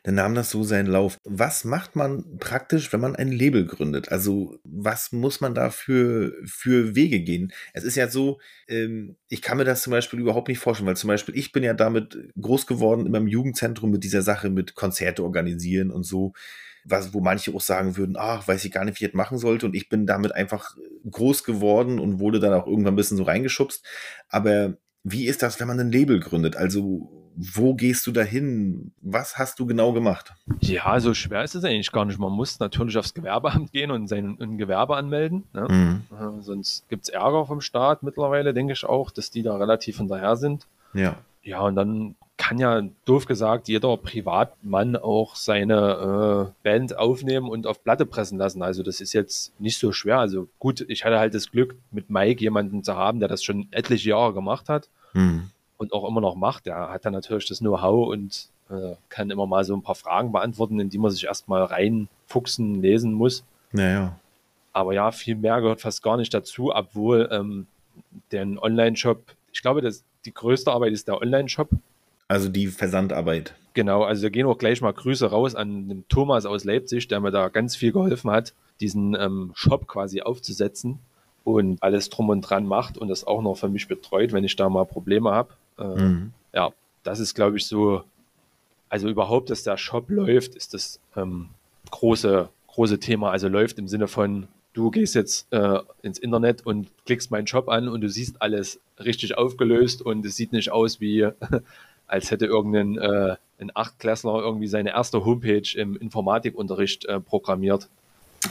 [0.04, 1.20] Dann nahm das so seinen Lauf.
[1.26, 4.10] Was macht man praktisch, wenn man ein Label gründet?
[4.10, 7.52] Also, was muss man da für, für Wege gehen?
[7.74, 10.98] Es ist ja so, ähm, ich kann mir das zum Beispiel überhaupt nicht vorstellen, weil
[10.98, 14.76] zum Beispiel ich bin ja damit groß geworden in meinem Jugendzentrum mit dieser Sache mit
[14.76, 16.34] Konzerte organisieren und so
[16.86, 19.38] was, wo manche auch sagen würden, ach, weiß ich gar nicht, wie ich das machen
[19.38, 19.66] sollte.
[19.66, 20.76] Und ich bin damit einfach
[21.10, 23.86] groß geworden und wurde dann auch irgendwann ein bisschen so reingeschubst.
[24.30, 26.56] Aber wie ist das, wenn man ein Label gründet?
[26.56, 28.94] Also, wo gehst du dahin?
[29.02, 30.34] Was hast du genau gemacht?
[30.62, 32.20] Ja, so schwer ist es eigentlich gar nicht.
[32.20, 35.44] Man muss natürlich aufs Gewerbeamt gehen und sein ein Gewerbe anmelden.
[35.54, 35.68] Ne?
[35.70, 36.02] Mhm.
[36.16, 39.98] Äh, sonst gibt es Ärger vom Staat mittlerweile, denke ich auch, dass die da relativ
[39.98, 40.68] hinterher sind.
[40.94, 41.18] Ja.
[41.44, 47.68] Ja, und dann kann ja, doof gesagt, jeder Privatmann auch seine äh, Band aufnehmen und
[47.68, 48.62] auf Platte pressen lassen.
[48.62, 50.20] Also das ist jetzt nicht so schwer.
[50.20, 53.68] Also gut, ich hatte halt das Glück, mit Mike jemanden zu haben, der das schon
[53.72, 55.52] etliche Jahre gemacht hat mhm.
[55.78, 56.66] und auch immer noch macht.
[56.66, 60.32] Der hat dann natürlich das Know-how und äh, kann immer mal so ein paar Fragen
[60.32, 63.46] beantworten, in die man sich erstmal reinfuchsen, lesen muss.
[63.72, 64.20] Naja.
[64.74, 67.68] Aber ja, viel mehr gehört fast gar nicht dazu, obwohl ähm,
[68.32, 71.70] den Online-Shop, ich glaube, das, die größte Arbeit ist der Online-Shop.
[72.28, 73.56] Also die Versandarbeit.
[73.74, 77.20] Genau, also da gehen auch gleich mal Grüße raus an den Thomas aus Leipzig, der
[77.20, 81.00] mir da ganz viel geholfen hat, diesen ähm, Shop quasi aufzusetzen
[81.44, 84.56] und alles drum und dran macht und das auch noch für mich betreut, wenn ich
[84.56, 85.54] da mal Probleme habe.
[85.78, 86.34] Äh, mhm.
[86.54, 86.72] Ja,
[87.04, 88.04] das ist, glaube ich, so,
[88.90, 91.50] also überhaupt, dass der Shop läuft, ist das ähm,
[91.92, 93.32] große, große Thema.
[93.32, 97.70] Also läuft im Sinne von, du gehst jetzt äh, ins Internet und klickst meinen Shop
[97.70, 101.28] an und du siehst alles richtig aufgelöst und es sieht nicht aus wie
[102.08, 107.90] als hätte irgendein äh, ein Achtklässler irgendwie seine erste Homepage im Informatikunterricht äh, programmiert.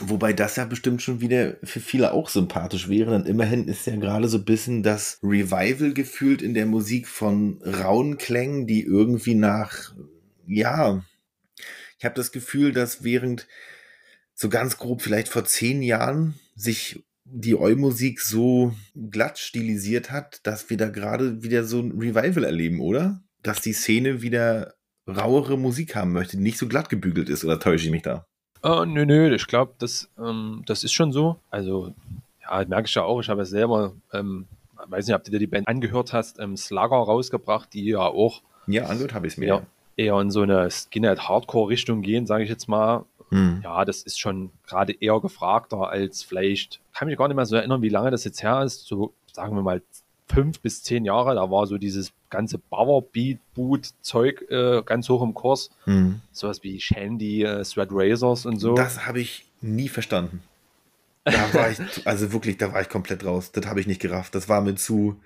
[0.01, 3.11] Wobei das ja bestimmt schon wieder für viele auch sympathisch wäre.
[3.11, 7.61] Denn immerhin ist ja gerade so ein bisschen das Revival gefühlt in der Musik von
[7.63, 9.93] rauen Klängen, die irgendwie nach,
[10.47, 11.03] ja,
[11.99, 13.47] ich habe das Gefühl, dass während
[14.33, 18.73] so ganz grob vielleicht vor zehn Jahren sich die Eu-Musik so
[19.09, 23.23] glatt stilisiert hat, dass wir da gerade wieder so ein Revival erleben, oder?
[23.43, 24.73] dass die Szene wieder
[25.07, 28.25] rauere Musik haben möchte, die nicht so glatt gebügelt ist, oder täusche ich mich da?
[28.65, 31.37] Uh, nö, nö, ich glaube, das, ähm, das ist schon so.
[31.51, 31.93] Also,
[32.41, 34.47] ja, merke ich ja auch, ich habe ja selber, ähm,
[34.87, 38.41] weiß nicht, ob du dir die Band angehört hast, ähm, Slugger rausgebracht, die ja auch.
[38.67, 39.47] Ja, angehört habe ich es mir.
[39.47, 39.65] Eher,
[39.97, 43.05] eher in so eine Skinhead-Hardcore-Richtung gehen, sage ich jetzt mal.
[43.33, 43.61] Hm.
[43.63, 47.55] Ja, das ist schon gerade eher gefragter als vielleicht, kann mich gar nicht mehr so
[47.55, 49.81] erinnern, wie lange das jetzt her ist, so sagen wir mal
[50.27, 55.69] fünf bis zehn Jahre, da war so dieses ganze Powerbeat-Boot-Zeug äh, ganz hoch im Kurs.
[55.85, 56.21] Mhm.
[56.31, 58.75] Sowas wie Shandy, äh, Thread Razors und so.
[58.75, 60.41] Das habe ich nie verstanden.
[61.23, 63.51] Da war ich, also wirklich, da war ich komplett raus.
[63.51, 64.35] Das habe ich nicht gerafft.
[64.35, 65.21] Das war mir zu,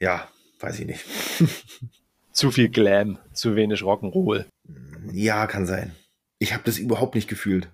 [0.00, 0.26] ja,
[0.60, 1.04] weiß ich nicht.
[2.32, 4.46] zu viel Glam, zu wenig Rock'n'Roll.
[5.12, 5.94] Ja, kann sein.
[6.38, 7.68] Ich habe das überhaupt nicht gefühlt.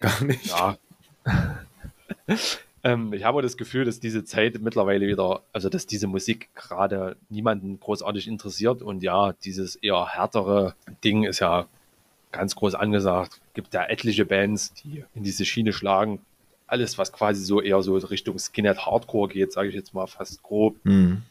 [0.00, 0.46] Gar nicht.
[0.46, 0.78] Ja.
[2.84, 7.16] Ähm, ich habe das Gefühl, dass diese Zeit mittlerweile wieder, also dass diese Musik gerade
[7.28, 11.66] niemanden großartig interessiert und ja, dieses eher härtere Ding ist ja
[12.30, 13.40] ganz groß angesagt.
[13.54, 16.20] Gibt ja etliche Bands, die in diese Schiene schlagen.
[16.66, 20.42] Alles, was quasi so eher so Richtung Skinhead Hardcore geht, sage ich jetzt mal fast
[20.42, 20.76] grob.
[20.84, 21.22] Mhm.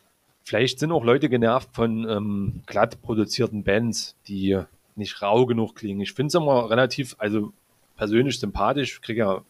[0.43, 4.60] Vielleicht sind auch Leute genervt von ähm, glatt produzierten Bands, die
[4.97, 6.01] nicht rau genug klingen.
[6.01, 7.53] Ich finde es immer relativ, also
[7.95, 8.95] persönlich sympathisch.
[8.95, 9.43] Ich kriege ja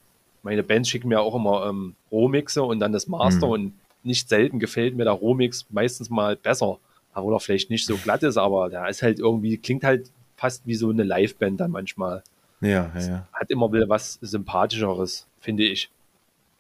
[0.44, 3.52] meine Bands schicken mir auch immer ähm, Rohmixe und dann das Master mhm.
[3.52, 6.80] und nicht selten gefällt mir der Rohmix meistens mal besser.
[7.14, 10.66] Obwohl er vielleicht nicht so glatt ist, aber der ist halt irgendwie, klingt halt fast
[10.66, 12.24] wie so eine Liveband dann manchmal.
[12.62, 13.28] Ja, ja, ja.
[13.34, 15.90] Hat immer wieder was Sympathischeres, finde ich.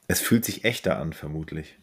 [0.08, 1.78] Es fühlt sich echter an, vermutlich.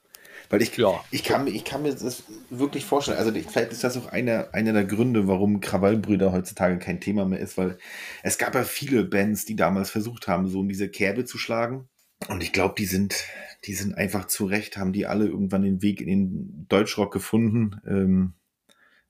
[0.50, 1.02] Weil ich, ja.
[1.10, 3.18] ich, kann, ich kann mir das wirklich vorstellen.
[3.18, 7.40] Also vielleicht ist das auch einer, einer der Gründe, warum Krawallbrüder heutzutage kein Thema mehr
[7.40, 7.78] ist, weil
[8.22, 11.88] es gab ja viele Bands, die damals versucht haben, so in diese Kerbe zu schlagen.
[12.28, 13.24] Und ich glaube, die sind,
[13.64, 17.80] die sind einfach zu Recht, haben die alle irgendwann den Weg in den Deutschrock gefunden.
[17.86, 18.34] Ähm,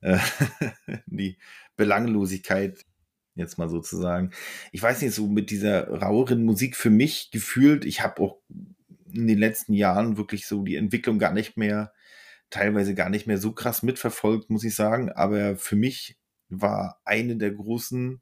[0.00, 0.18] äh,
[1.06, 1.38] die
[1.76, 2.84] Belanglosigkeit,
[3.34, 4.30] jetzt mal sozusagen.
[4.72, 8.38] Ich weiß nicht, so mit dieser raueren Musik für mich gefühlt, ich habe auch
[9.14, 11.92] in den letzten Jahren wirklich so die Entwicklung gar nicht mehr,
[12.50, 15.10] teilweise gar nicht mehr so krass mitverfolgt, muss ich sagen.
[15.10, 18.20] Aber für mich war eine der großen,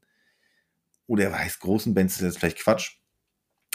[1.07, 2.97] oder heißt großen Bands, ist jetzt vielleicht Quatsch,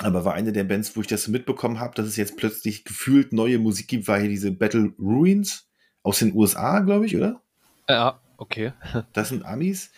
[0.01, 3.33] aber war eine der Bands, wo ich das mitbekommen habe, dass es jetzt plötzlich gefühlt
[3.33, 5.69] neue Musik gibt, war hier diese Battle Ruins
[6.03, 7.43] aus den USA, glaube ich, oder?
[7.89, 8.73] Ja, okay.
[9.13, 9.91] Das sind Amis.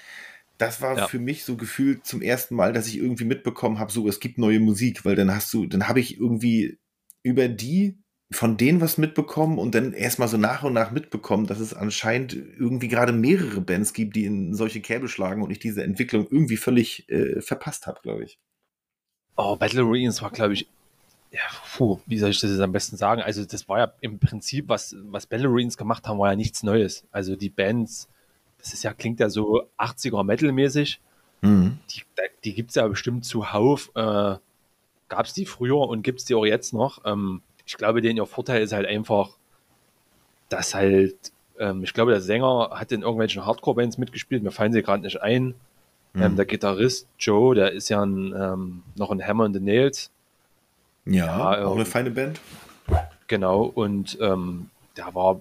[0.58, 1.06] Das war ja.
[1.06, 4.36] für mich so gefühlt zum ersten Mal, dass ich irgendwie mitbekommen habe, so es gibt
[4.38, 6.78] neue Musik, weil dann hast du, dann habe ich irgendwie
[7.22, 7.98] über die
[8.32, 12.32] von denen was mitbekommen und dann erstmal so nach und nach mitbekommen, dass es anscheinend
[12.32, 16.56] irgendwie gerade mehrere Bands gibt, die in solche Käbel schlagen und ich diese Entwicklung irgendwie
[16.56, 18.38] völlig äh, verpasst habe, glaube ich.
[19.36, 20.68] Oh, Battle Arenas war, glaube ich,
[21.32, 21.40] ja,
[21.76, 23.22] puh, wie soll ich das jetzt am besten sagen?
[23.22, 26.62] Also, das war ja im Prinzip, was, was Battle Arenas gemacht haben, war ja nichts
[26.62, 27.04] Neues.
[27.10, 28.08] Also, die Bands,
[28.58, 31.00] das ist ja, klingt ja so 80er Metal-mäßig.
[31.42, 31.78] Mhm.
[31.90, 32.02] Die,
[32.44, 33.90] die gibt es ja bestimmt zuhauf.
[33.94, 34.36] Äh,
[35.10, 37.04] Gab es die früher und gibt es die auch jetzt noch?
[37.04, 39.30] Ähm, ich glaube, den ihr Vorteil ist halt einfach,
[40.48, 41.16] dass halt,
[41.58, 45.20] ähm, ich glaube, der Sänger hat in irgendwelchen Hardcore-Bands mitgespielt, mir fallen sie gerade nicht
[45.20, 45.54] ein.
[46.12, 46.22] Mhm.
[46.22, 50.10] Ähm, der Gitarrist Joe, der ist ja ein, ähm, noch ein Hammer in the Nails.
[51.04, 52.40] Ja, ja auch eine feine Band.
[53.26, 55.40] Genau, und ähm, der war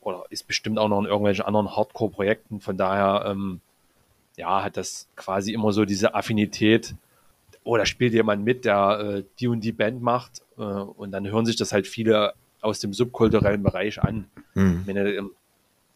[0.00, 2.60] oder ist bestimmt auch noch in irgendwelchen anderen Hardcore-Projekten.
[2.60, 3.60] Von daher, ähm,
[4.36, 6.94] ja, hat das quasi immer so diese Affinität
[7.68, 10.40] oh, da spielt jemand mit, der äh, die und die Band macht.
[10.56, 14.24] Äh, und dann hören sich das halt viele aus dem subkulturellen Bereich an.
[14.54, 14.84] Mhm.
[14.86, 15.32] Meine, ähm,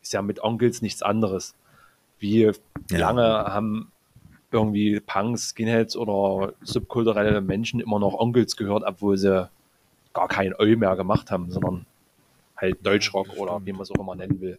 [0.03, 1.55] ist ja mit Onkels nichts anderes.
[2.19, 2.53] Wie ja.
[2.91, 3.91] lange haben
[4.51, 9.49] irgendwie Punks, Skinheads oder subkulturelle Menschen immer noch Onkels gehört, obwohl sie
[10.13, 11.87] gar kein Eu mehr gemacht haben, sondern
[12.55, 14.59] halt Deutschrock oder wie man es auch immer nennen will.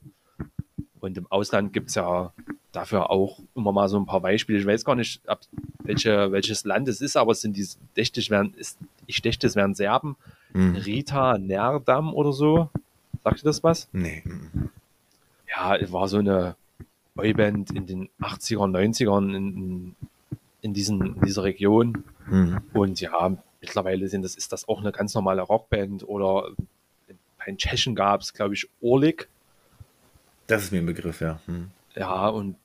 [1.03, 2.31] Und im Ausland gibt es ja
[2.71, 4.57] dafür auch immer mal so ein paar Beispiele.
[4.57, 5.41] Ich weiß gar nicht, ab
[5.79, 9.57] welche, welches Land es ist, aber es sind die, ich, werden, ist, ich dächte, es
[9.57, 10.15] wären Serben.
[10.53, 10.77] Mhm.
[10.77, 12.69] Rita Nerdam oder so.
[13.21, 13.89] Sagt ihr das was?
[13.91, 14.23] Nee.
[15.49, 16.55] Ja, es war so eine
[17.15, 19.95] Boyband in den 80er, 90ern in,
[20.61, 22.05] in, diesen, in dieser Region.
[22.27, 22.61] Mhm.
[22.71, 26.51] Und ja, mittlerweile sind das, ist das auch eine ganz normale Rockband oder
[27.45, 29.27] in Tschechen gab es, glaube ich, Orlik.
[30.47, 31.39] Das ist mir ein Begriff, ja.
[31.45, 31.69] Hm.
[31.95, 32.55] Ja, und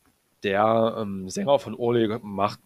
[0.43, 2.61] der ähm, Sänger von Orle macht,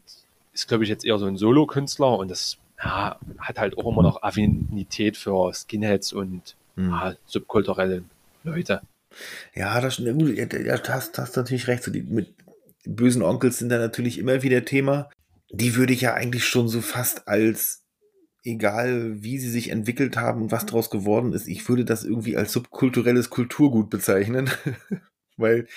[0.52, 4.02] ist, glaube ich, jetzt eher so ein Solo-Künstler und das ja, hat halt auch immer
[4.02, 6.90] noch Affinität für Skinheads und hm.
[6.90, 8.04] ja, subkulturelle
[8.44, 8.82] Leute.
[9.54, 11.82] Ja, das, ja, gut, ja, hast, hast natürlich recht.
[11.82, 12.34] So die, mit
[12.84, 15.10] bösen Onkels sind da natürlich immer wieder Thema.
[15.50, 17.82] Die würde ich ja eigentlich schon so fast als
[18.44, 22.36] egal wie sie sich entwickelt haben und was daraus geworden ist, ich würde das irgendwie
[22.36, 24.50] als subkulturelles Kulturgut bezeichnen,
[25.36, 25.68] weil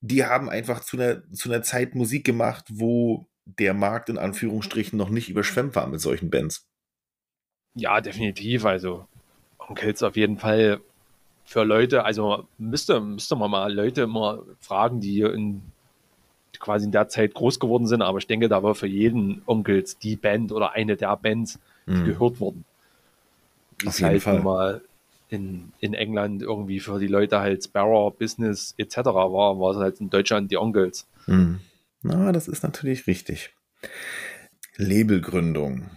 [0.00, 4.98] die haben einfach zu einer, zu einer Zeit Musik gemacht, wo der Markt in Anführungsstrichen
[4.98, 6.66] noch nicht überschwemmt war mit solchen Bands.
[7.74, 8.64] Ja, definitiv.
[8.64, 9.06] Also
[9.58, 10.80] Onkels auf jeden Fall
[11.44, 15.62] für Leute, also müsste, müsste man mal Leute mal fragen, die in
[16.58, 19.98] quasi in der Zeit groß geworden sind, aber ich denke, da war für jeden Onkels
[19.98, 22.04] die Band oder eine der Bands, mhm.
[22.04, 22.64] gehört worden.
[23.80, 24.40] Wie es halt Fall.
[24.40, 24.82] mal
[25.28, 28.96] in, in England irgendwie für die Leute halt Sparrow, Business etc.
[28.96, 31.06] war, war es halt in Deutschland die Onkels.
[31.26, 31.60] Mhm.
[32.02, 33.54] Na, das ist natürlich richtig.
[34.76, 35.90] Labelgründung.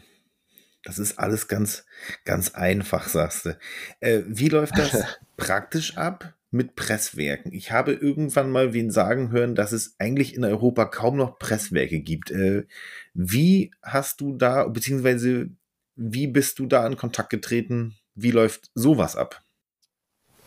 [0.84, 1.86] Das ist alles ganz,
[2.24, 3.58] ganz einfach, sagst du.
[4.00, 5.04] Äh, wie läuft das
[5.38, 7.52] praktisch ab mit Presswerken?
[7.52, 12.00] Ich habe irgendwann mal wen sagen hören, dass es eigentlich in Europa kaum noch Presswerke
[12.00, 12.32] gibt.
[12.32, 12.66] Äh,
[13.14, 15.50] wie hast du da, beziehungsweise
[15.98, 17.96] wie bist du da in Kontakt getreten?
[18.16, 19.42] Wie läuft sowas ab?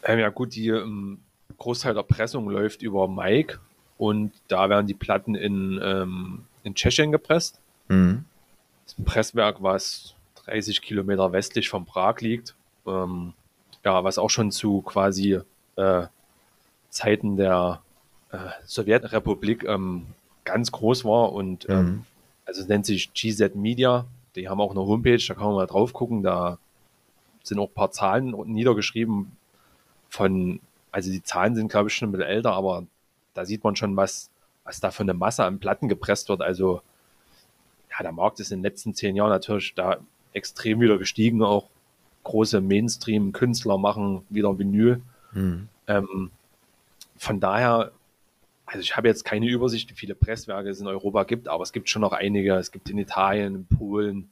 [0.05, 1.21] Ähm, ja gut, die ähm,
[1.59, 3.59] Großteil der Pressung läuft über Mike
[3.99, 7.61] und da werden die Platten in, ähm, in Tschechien gepresst.
[7.89, 8.25] Mhm.
[8.85, 10.15] Das ist ein Presswerk, was
[10.47, 12.55] 30 Kilometer westlich von Prag liegt.
[12.87, 13.35] Ähm,
[13.85, 15.41] ja, was auch schon zu quasi
[15.77, 16.07] äh,
[16.89, 17.83] Zeiten der
[18.31, 20.07] äh, Sowjetrepublik ähm,
[20.45, 22.05] ganz groß war und ähm, mhm.
[22.45, 25.67] also es nennt sich GZ Media die haben auch eine Homepage, da kann man mal
[25.67, 26.23] drauf gucken.
[26.23, 26.59] Da
[27.43, 29.33] sind auch ein paar Zahlen niedergeschrieben
[30.09, 30.61] von,
[30.93, 32.85] also die Zahlen sind, glaube ich, schon ein bisschen älter, aber
[33.35, 34.31] da sieht man schon, was,
[34.65, 36.43] was da für eine Masse an Platten gepresst wird.
[36.43, 36.83] Also,
[37.91, 39.99] ja, der Markt ist in den letzten zehn Jahren natürlich da
[40.33, 41.43] extrem wieder gestiegen.
[41.43, 41.69] Auch
[42.25, 45.03] große Mainstream-Künstler machen wieder Vinyl.
[45.33, 45.69] Mhm.
[45.87, 46.31] Ähm,
[47.17, 47.93] von daher
[48.71, 51.73] also ich habe jetzt keine Übersicht, wie viele Presswerke es in Europa gibt, aber es
[51.73, 52.55] gibt schon noch einige.
[52.55, 54.31] Es gibt in Italien, in Polen,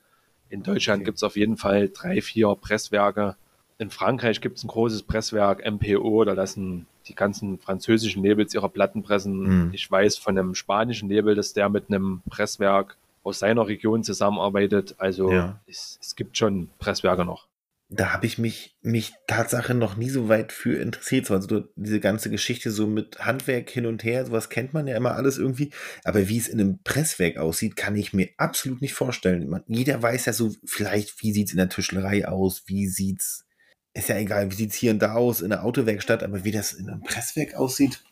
[0.48, 1.06] in Deutschland okay.
[1.06, 3.34] gibt es auf jeden Fall drei, vier Presswerke.
[3.78, 8.68] In Frankreich gibt es ein großes Presswerk, MPO, da lassen die ganzen französischen Labels ihre
[8.68, 9.66] Platten pressen.
[9.66, 9.70] Mhm.
[9.72, 14.94] Ich weiß von einem spanischen Label, dass der mit einem Presswerk aus seiner Region zusammenarbeitet.
[14.98, 15.58] Also ja.
[15.66, 17.47] es, es gibt schon Presswerke noch
[17.90, 21.30] da habe ich mich, mich Tatsache noch nie so weit für interessiert.
[21.30, 25.14] Also diese ganze Geschichte so mit Handwerk hin und her, sowas kennt man ja immer
[25.14, 25.70] alles irgendwie.
[26.04, 29.48] Aber wie es in einem Presswerk aussieht, kann ich mir absolut nicht vorstellen.
[29.48, 33.46] Man, jeder weiß ja so, vielleicht, wie sieht's in der Tischlerei aus, wie sieht's,
[33.94, 36.74] ist ja egal, wie sieht's hier und da aus, in der Autowerkstatt, aber wie das
[36.74, 38.02] in einem Presswerk aussieht.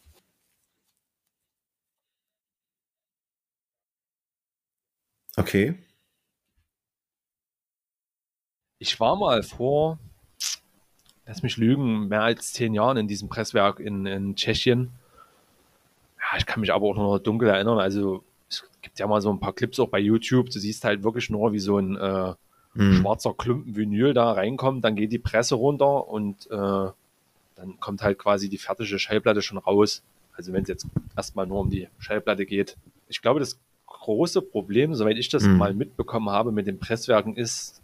[5.38, 5.74] Okay.
[8.78, 9.98] Ich war mal vor,
[11.26, 14.90] lass mich lügen, mehr als zehn Jahren in diesem Presswerk in, in Tschechien.
[16.18, 17.78] Ja, ich kann mich aber auch noch dunkel erinnern.
[17.78, 20.50] Also es gibt ja mal so ein paar Clips auch bei YouTube.
[20.50, 22.34] Du siehst halt wirklich nur, wie so ein äh,
[22.74, 23.00] mhm.
[23.00, 24.84] schwarzer Klumpen Vinyl da reinkommt.
[24.84, 26.90] Dann geht die Presse runter und äh,
[27.56, 30.02] dann kommt halt quasi die fertige Schallplatte schon raus.
[30.36, 32.76] Also wenn es jetzt erstmal nur um die Schallplatte geht.
[33.08, 35.56] Ich glaube, das große Problem, soweit ich das mhm.
[35.56, 37.80] mal mitbekommen habe mit den Presswerken, ist,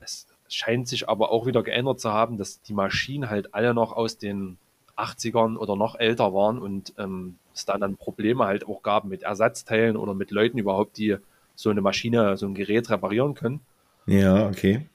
[0.00, 3.92] es scheint sich aber auch wieder geändert zu haben, dass die Maschinen halt alle noch
[3.92, 4.58] aus den
[4.96, 9.22] 80ern oder noch älter waren und ähm, es da dann Probleme halt auch gab mit
[9.22, 11.16] Ersatzteilen oder mit Leuten überhaupt, die
[11.54, 13.60] so eine Maschine, so ein Gerät reparieren können.
[14.06, 14.86] Ja, okay.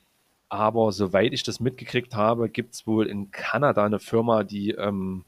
[0.50, 5.24] Aber soweit ich das mitgekriegt habe, gibt es wohl in Kanada eine Firma, die ähm,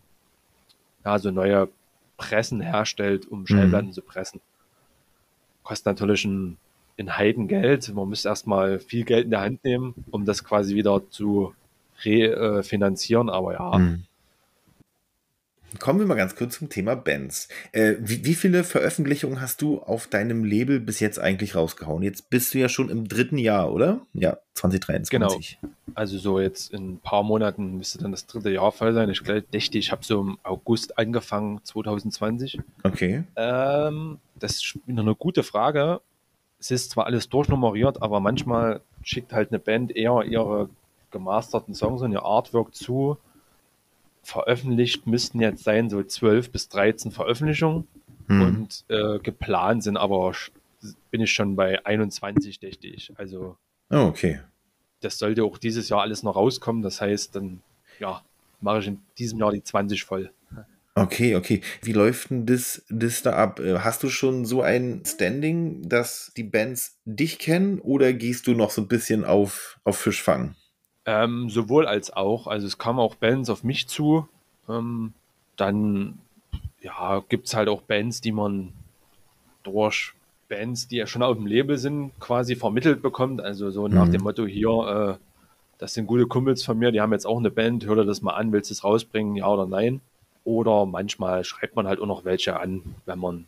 [1.03, 1.69] ja, so neue
[2.17, 3.93] Pressen herstellt, um Schallplatten mhm.
[3.93, 4.41] zu pressen.
[5.63, 6.57] Kostet natürlich ein,
[6.99, 7.93] ein Heidengeld.
[7.93, 11.53] Man müsste erstmal viel Geld in der Hand nehmen, um das quasi wieder zu
[12.03, 13.29] refinanzieren.
[13.29, 14.03] Aber ja, mhm.
[15.79, 17.49] Kommen wir mal ganz kurz zum Thema Bands.
[17.73, 22.03] Äh, wie, wie, viele Veröffentlichungen hast du auf deinem Label bis jetzt eigentlich rausgehauen?
[22.03, 23.99] Jetzt bist du ja schon im dritten Jahr, oder?
[24.13, 25.59] Ja, 2023.
[25.61, 25.73] Genau.
[25.93, 29.09] Also so jetzt in ein paar Monaten müsste dann das dritte Jahr voll sein.
[29.09, 32.59] Ich glaube, ich habe so im August angefangen, 2020.
[32.83, 33.23] Okay.
[33.35, 35.99] Ähm, das ist eine gute Frage.
[36.59, 40.69] Es ist zwar alles durchnummeriert, aber manchmal schickt halt eine Band eher ihre
[41.11, 43.17] gemasterten Songs und ihr Artwork zu
[44.23, 47.87] veröffentlicht müssten jetzt sein so 12 bis 13 Veröffentlichungen
[48.27, 48.41] hm.
[48.41, 50.33] und äh, geplant sind aber
[51.11, 53.11] bin ich schon bei 21, dachte ich.
[53.17, 53.57] Also
[53.89, 54.41] oh, okay.
[54.99, 56.81] Das sollte auch dieses Jahr alles noch rauskommen.
[56.81, 57.61] Das heißt, dann
[57.99, 58.21] ja,
[58.61, 60.31] mache ich in diesem Jahr die 20 voll.
[60.97, 61.61] Okay, okay.
[61.83, 63.59] Wie läuft denn das, das da ab?
[63.59, 68.55] Äh, hast du schon so ein Standing, dass die Bands dich kennen oder gehst du
[68.55, 70.55] noch so ein bisschen auf, auf Fischfang?
[71.05, 72.47] Ähm, sowohl als auch.
[72.47, 74.27] Also es kamen auch Bands auf mich zu.
[74.67, 75.13] Ähm,
[75.55, 76.17] dann
[76.81, 78.73] ja, gibt es halt auch Bands, die man
[79.61, 80.13] durch
[80.49, 83.39] Bands, die ja schon auf dem Label sind, quasi vermittelt bekommt.
[83.39, 84.13] Also so nach mhm.
[84.13, 85.23] dem Motto hier, äh,
[85.77, 88.23] das sind gute Kumpels von mir, die haben jetzt auch eine Band, hör dir das
[88.23, 90.01] mal an, willst du es rausbringen, ja oder nein?
[90.47, 93.47] Oder manchmal schreibt man halt auch noch welche an, wenn man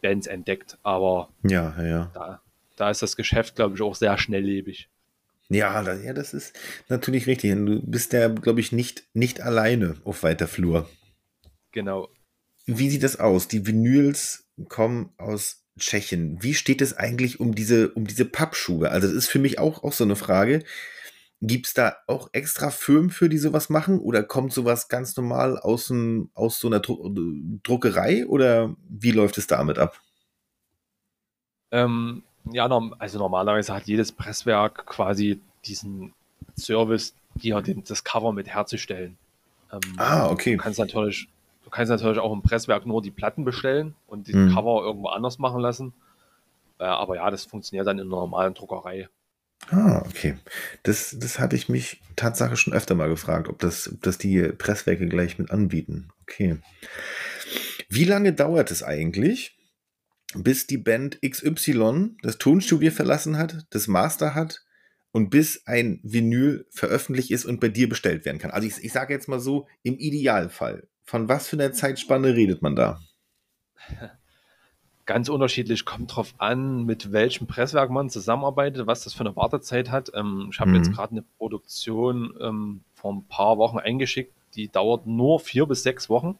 [0.00, 0.78] Bands entdeckt.
[0.84, 2.10] Aber ja, ja.
[2.14, 2.40] Da,
[2.76, 4.88] da ist das Geschäft, glaube ich, auch sehr schnelllebig.
[5.48, 6.56] Ja, das, ja, das ist
[6.88, 7.52] natürlich richtig.
[7.54, 10.88] Du bist ja, glaube ich, nicht, nicht alleine auf weiter Flur.
[11.72, 12.08] Genau.
[12.66, 13.48] Wie sieht das aus?
[13.48, 16.40] Die Vinyls kommen aus Tschechien.
[16.40, 18.92] Wie steht es eigentlich um diese, um diese Pappschuhe?
[18.92, 20.62] Also, das ist für mich auch, auch so eine Frage.
[21.42, 23.98] Gibt es da auch extra Firmen für, die sowas machen?
[23.98, 27.10] Oder kommt sowas ganz normal aus, dem, aus so einer Dru
[27.62, 28.26] Druckerei?
[28.26, 29.98] Oder wie läuft es damit ab?
[31.70, 32.22] Ähm,
[32.52, 32.68] ja,
[32.98, 36.12] also normalerweise hat jedes Presswerk quasi diesen
[36.58, 39.16] Service, dir das Cover mit herzustellen.
[39.72, 40.56] Ähm, ah, okay.
[40.56, 41.28] Du kannst natürlich,
[41.64, 44.52] du kannst natürlich auch im Presswerk nur die Platten bestellen und die hm.
[44.52, 45.94] Cover irgendwo anders machen lassen.
[46.78, 49.08] Äh, aber ja, das funktioniert dann in einer normalen Druckerei.
[49.68, 50.36] Ah, okay.
[50.82, 54.40] Das, das hatte ich mich Tatsache schon öfter mal gefragt, ob das, ob das die
[54.52, 56.08] Presswerke gleich mit anbieten.
[56.22, 56.58] Okay.
[57.88, 59.58] Wie lange dauert es eigentlich,
[60.34, 64.64] bis die Band XY das Tonstudio verlassen hat, das Master hat
[65.12, 68.50] und bis ein Vinyl veröffentlicht ist und bei dir bestellt werden kann.
[68.50, 72.62] Also ich, ich sage jetzt mal so, im Idealfall, von was für einer Zeitspanne redet
[72.62, 73.00] man da?
[75.10, 79.90] Ganz unterschiedlich, kommt drauf an, mit welchem Presswerk man zusammenarbeitet, was das für eine Wartezeit
[79.90, 80.12] hat.
[80.14, 80.76] Ähm, ich habe mhm.
[80.76, 85.82] jetzt gerade eine Produktion ähm, vor ein paar Wochen eingeschickt, die dauert nur vier bis
[85.82, 86.38] sechs Wochen.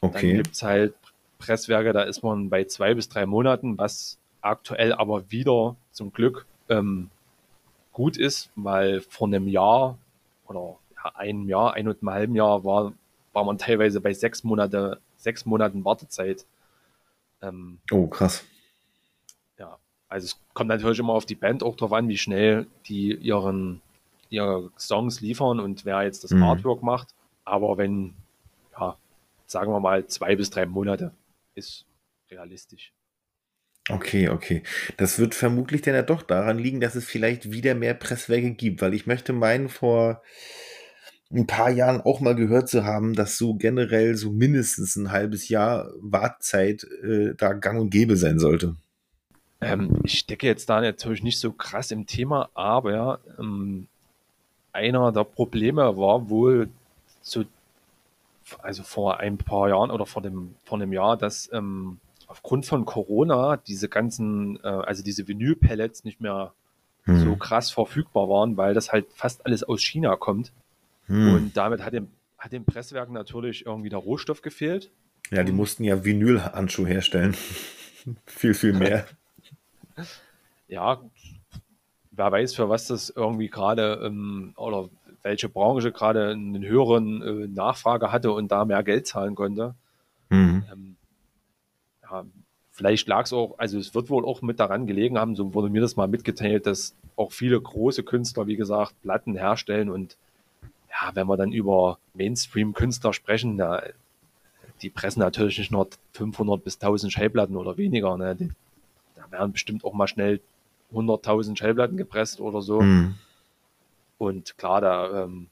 [0.00, 0.28] Okay.
[0.28, 0.94] Dann gibt es halt
[1.38, 6.46] Presswerke, da ist man bei zwei bis drei Monaten, was aktuell aber wieder zum Glück
[6.68, 7.10] ähm,
[7.92, 9.98] gut ist, weil vor einem Jahr
[10.46, 12.92] oder ja, einem Jahr, ein und einem halben Jahr war,
[13.32, 16.46] war man teilweise bei sechs Monate, sechs Monaten Wartezeit.
[17.42, 18.44] Ähm, oh, krass.
[19.58, 19.78] Ja,
[20.08, 23.82] also es kommt natürlich immer auf die Band auch drauf an, wie schnell die ihren
[24.28, 26.42] ihre Songs liefern und wer jetzt das mhm.
[26.42, 27.14] Artwork macht.
[27.44, 28.14] Aber wenn,
[28.78, 28.96] ja,
[29.46, 31.12] sagen wir mal zwei bis drei Monate
[31.54, 31.86] ist
[32.30, 32.92] realistisch.
[33.88, 34.64] Okay, okay.
[34.96, 38.82] Das wird vermutlich dann ja doch daran liegen, dass es vielleicht wieder mehr Presswerke gibt,
[38.82, 40.22] weil ich möchte meinen, vor
[41.32, 45.48] ein paar Jahren auch mal gehört zu haben, dass so generell so mindestens ein halbes
[45.48, 48.76] Jahr Wartzeit äh, da gang und gäbe sein sollte.
[49.60, 53.88] Ähm, ich stecke jetzt da natürlich nicht so krass im Thema, aber ähm,
[54.72, 56.68] einer der Probleme war wohl
[57.22, 57.44] zu
[58.62, 61.98] also vor ein paar Jahren oder vor dem vor einem Jahr, dass ähm,
[62.28, 66.52] aufgrund von Corona diese ganzen, äh, also diese Vinyl-Pellets nicht mehr
[67.04, 67.24] hm.
[67.24, 70.52] so krass verfügbar waren, weil das halt fast alles aus China kommt.
[71.06, 71.34] Hm.
[71.34, 74.90] Und damit hat dem, hat dem Presswerk natürlich irgendwie der Rohstoff gefehlt.
[75.30, 77.34] Ja, die mussten ja Vinylhandschuhe herstellen.
[78.26, 79.06] viel, viel mehr.
[80.68, 81.00] ja,
[82.12, 84.88] wer weiß, für was das irgendwie gerade ähm, oder
[85.22, 89.74] welche Branche gerade einen höheren äh, Nachfrage hatte und da mehr Geld zahlen konnte.
[90.28, 90.64] Mhm.
[90.72, 90.96] Ähm,
[92.02, 92.24] ja,
[92.70, 95.68] vielleicht lag es auch, also es wird wohl auch mit daran gelegen haben, so wurde
[95.68, 100.16] mir das mal mitgeteilt, dass auch viele große Künstler, wie gesagt, Platten herstellen und
[101.00, 103.82] ja, wenn wir dann über Mainstream-Künstler sprechen, da,
[104.82, 108.16] die pressen natürlich nicht nur 500 bis 1000 Schallplatten oder weniger.
[108.16, 108.36] Ne?
[108.36, 108.50] Die,
[109.14, 110.40] da werden bestimmt auch mal schnell
[110.92, 112.80] 100.000 Schallplatten gepresst oder so.
[112.80, 113.16] Mhm.
[114.18, 115.48] Und klar, da, ähm,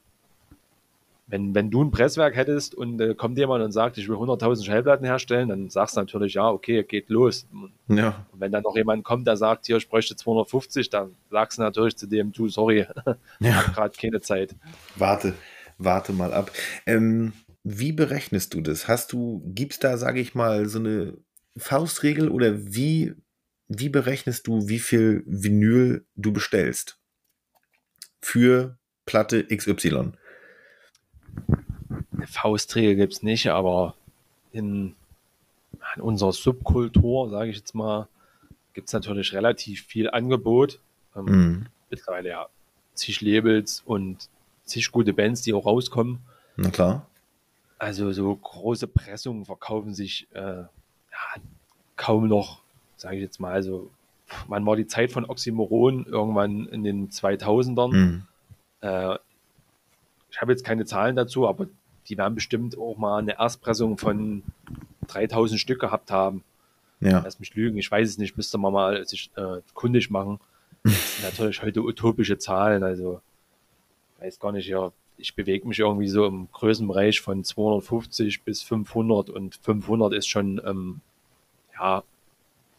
[1.26, 4.64] wenn, wenn du ein Presswerk hättest und äh, kommt jemand und sagt, ich will 100.000
[4.64, 7.46] Schallplatten herstellen, dann sagst du natürlich, ja, okay, geht los.
[7.88, 8.26] Ja.
[8.30, 11.62] Und wenn dann noch jemand kommt, der sagt, hier, ich bräuchte 250, dann sagst du
[11.62, 12.86] natürlich zu dem, du, sorry,
[13.40, 13.62] ja.
[13.62, 14.54] gerade keine Zeit.
[14.96, 15.34] Warte,
[15.78, 16.50] warte mal ab.
[16.84, 18.88] Ähm, wie berechnest du das?
[18.88, 21.16] Hast du, gibst da, sage ich mal, so eine
[21.56, 23.14] Faustregel oder wie,
[23.68, 26.98] wie berechnest du, wie viel Vinyl du bestellst?
[28.20, 30.12] Für Platte XY?
[32.26, 33.94] Faustregel gibt es nicht, aber
[34.52, 34.94] in,
[35.96, 38.08] in unserer Subkultur, sage ich jetzt mal,
[38.72, 40.80] gibt es natürlich relativ viel Angebot.
[41.16, 41.66] Ähm, mhm.
[41.90, 42.48] Mittlerweile ja
[42.94, 44.28] zig Labels und
[44.64, 46.20] zig gute Bands, die auch rauskommen.
[46.56, 47.06] Na klar.
[47.78, 50.68] Also so große Pressungen verkaufen sich äh, ja,
[51.96, 52.62] kaum noch,
[52.96, 53.52] sage ich jetzt mal.
[53.52, 53.90] Also
[54.48, 56.06] wann war die Zeit von Oxymoron?
[56.06, 57.92] Irgendwann in den 2000ern.
[57.92, 58.22] Mhm.
[58.80, 59.18] Äh,
[60.30, 61.66] ich habe jetzt keine Zahlen dazu, aber
[62.08, 64.42] die werden bestimmt auch mal eine Erstpressung von
[65.08, 66.42] 3000 Stück gehabt haben.
[67.00, 67.20] Ja.
[67.24, 70.40] Lass mich lügen, ich weiß es nicht, müsste man mal sich äh, kundig machen.
[70.84, 73.22] Das sind natürlich heute utopische Zahlen, also
[74.20, 79.30] weiß gar nicht, ja, ich bewege mich irgendwie so im Größenbereich von 250 bis 500
[79.30, 81.00] und 500 ist schon, ähm,
[81.78, 82.02] ja,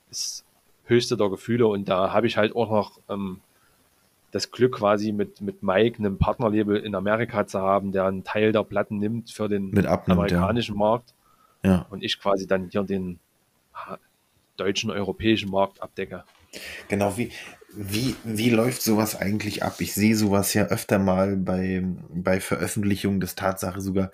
[0.10, 0.44] das
[0.86, 3.42] höchste der Gefühle und da habe ich halt auch noch ähm,
[4.36, 8.52] das Glück quasi mit, mit Mike, einem Partnerlabel in Amerika zu haben, der einen Teil
[8.52, 10.80] der Platten nimmt für den abnimmt, amerikanischen ja.
[10.80, 11.14] Markt.
[11.64, 11.86] Ja.
[11.90, 13.22] Und ich quasi dann hier den
[14.58, 16.26] deutschen, europäischen Markt abdecke.
[16.90, 17.32] Genau, wie,
[17.74, 19.76] wie, wie läuft sowas eigentlich ab?
[19.80, 24.12] Ich sehe sowas ja öfter mal bei, bei Veröffentlichungen des Tatsache sogar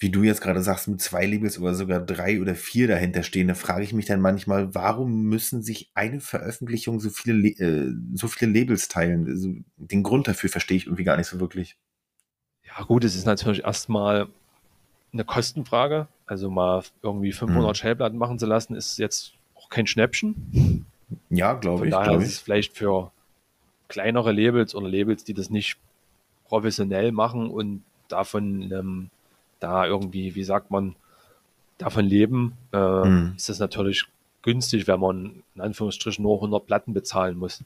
[0.00, 3.48] wie du jetzt gerade sagst, mit zwei Labels oder sogar drei oder vier dahinter stehen,
[3.48, 8.26] da frage ich mich dann manchmal, warum müssen sich eine Veröffentlichung so viele, äh, so
[8.26, 9.26] viele Labels teilen?
[9.28, 11.76] Also, den Grund dafür verstehe ich irgendwie gar nicht so wirklich.
[12.66, 14.28] Ja, gut, es ist natürlich erstmal
[15.12, 16.08] eine Kostenfrage.
[16.24, 17.74] Also mal irgendwie 500 hm.
[17.74, 20.86] Schallplatten machen zu lassen, ist jetzt auch kein Schnäppchen.
[21.28, 21.92] Ja, glaube ich.
[21.92, 23.10] Von daher ist es vielleicht für
[23.88, 25.76] kleinere Labels oder Labels, die das nicht
[26.46, 29.10] professionell machen und davon ähm,
[29.60, 30.96] da irgendwie, wie sagt man,
[31.78, 33.34] davon leben, äh, mhm.
[33.36, 34.04] ist das natürlich
[34.42, 37.62] günstig, wenn man in Anführungsstrichen nur 100 Platten bezahlen muss.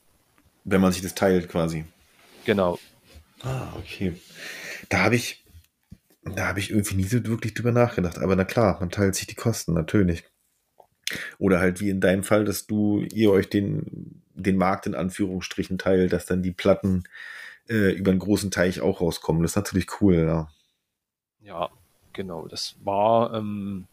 [0.65, 1.85] Wenn man sich das teilt quasi.
[2.45, 2.79] Genau.
[3.43, 4.15] Ah, okay.
[4.89, 5.45] Da habe ich,
[6.23, 8.19] da habe ich irgendwie nie so wirklich drüber nachgedacht.
[8.19, 10.25] Aber na klar, man teilt sich die Kosten, natürlich.
[11.39, 15.79] Oder halt wie in deinem Fall, dass du, ihr euch den, den Markt in Anführungsstrichen
[15.79, 17.05] teilt, dass dann die Platten
[17.69, 19.43] äh, über einen großen Teich auch rauskommen.
[19.43, 20.49] Das ist natürlich cool, ja.
[21.43, 21.71] Ja,
[22.15, 23.87] Genau, das war, ähm,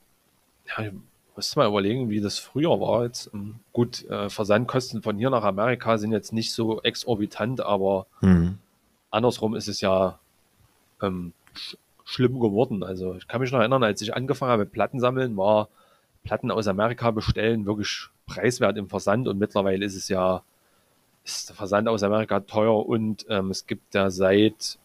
[0.65, 0.93] ja, ich
[1.35, 3.03] muss mal überlegen, wie das früher war.
[3.03, 8.05] Jetzt, ähm, gut, äh, Versandkosten von hier nach Amerika sind jetzt nicht so exorbitant, aber
[8.21, 8.59] mhm.
[9.09, 10.19] andersrum ist es ja
[11.01, 12.83] ähm, sch schlimm geworden.
[12.83, 15.69] Also ich kann mich noch erinnern, als ich angefangen habe mit Plattensammeln, war
[16.23, 20.43] Platten aus Amerika bestellen wirklich preiswert im Versand und mittlerweile ist es ja,
[21.23, 24.77] ist der Versand aus Amerika teuer und ähm, es gibt ja seit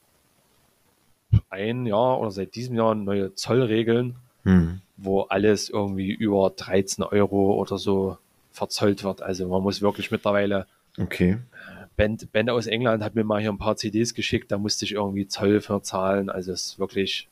[1.50, 4.80] ein Jahr oder seit diesem Jahr neue Zollregeln, hm.
[4.96, 8.18] wo alles irgendwie über 13 Euro oder so
[8.52, 9.22] verzollt wird.
[9.22, 10.66] Also man muss wirklich mittlerweile.
[10.98, 11.32] Okay.
[11.32, 14.84] Äh, Band, Band aus England hat mir mal hier ein paar CDs geschickt, da musste
[14.84, 16.30] ich irgendwie Zoll für zahlen.
[16.30, 17.28] Also es ist wirklich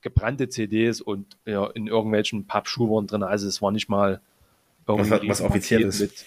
[0.00, 3.22] gebrannte CDs und ja, in irgendwelchen Pappschuhen drin.
[3.22, 4.20] Also es war nicht mal
[4.86, 6.24] irgendwie was, was offizielles mit,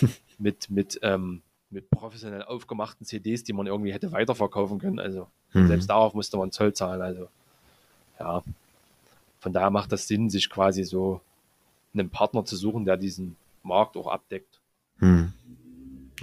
[0.38, 1.42] mit, mit ähm,
[1.72, 4.98] mit professionell aufgemachten CDs, die man irgendwie hätte weiterverkaufen können.
[4.98, 5.68] Also mhm.
[5.68, 7.00] selbst darauf musste man Zoll zahlen.
[7.00, 7.28] Also
[8.20, 8.42] ja,
[9.40, 11.20] von daher macht das Sinn, sich quasi so
[11.94, 14.60] einen Partner zu suchen, der diesen Markt auch abdeckt.
[14.98, 15.32] Mhm.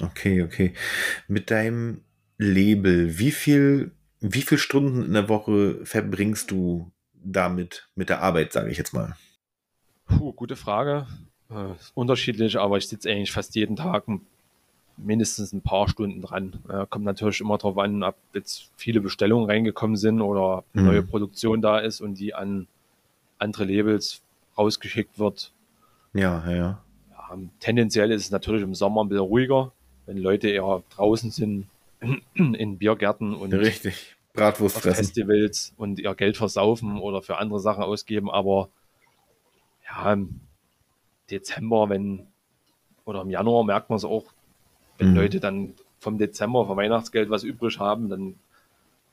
[0.02, 0.74] Okay, okay.
[1.28, 2.02] Mit deinem
[2.38, 3.91] Label, wie viel,
[4.22, 8.93] wie viel Stunden in der Woche verbringst du damit mit der Arbeit, sage ich jetzt
[8.93, 9.18] mal?
[10.06, 11.06] Puh, gute Frage.
[11.50, 14.26] Äh, unterschiedlich, aber ich sitze eigentlich fast jeden Tag ein
[15.04, 16.60] mindestens ein paar Stunden dran.
[16.70, 20.86] Äh, kommt natürlich immer darauf an, ob jetzt viele Bestellungen reingekommen sind oder Mhm.
[20.86, 22.68] neue Produktion da ist und die an
[23.38, 24.22] andere Labels
[24.58, 25.52] rausgeschickt wird.
[26.14, 26.84] Ja, ja, ja.
[27.60, 29.72] Tendenziell ist es natürlich im Sommer ein bisschen ruhiger,
[30.08, 31.68] wenn Leute eher draußen sind,
[32.34, 34.16] in Biergärten und Richtig.
[34.34, 35.06] Bratwurst auf fressen.
[35.06, 38.32] Festivals und ihr Geld versaufen oder für andere Sachen ausgeben.
[38.32, 38.70] Aber
[39.88, 40.41] ja, im
[41.30, 42.28] Dezember, wenn
[43.06, 44.26] oder im Januar merkt man es auch,
[45.00, 45.16] wenn Mhm.
[45.16, 48.36] Leute dann vom Dezember vom Weihnachtsgeld was übrig haben, dann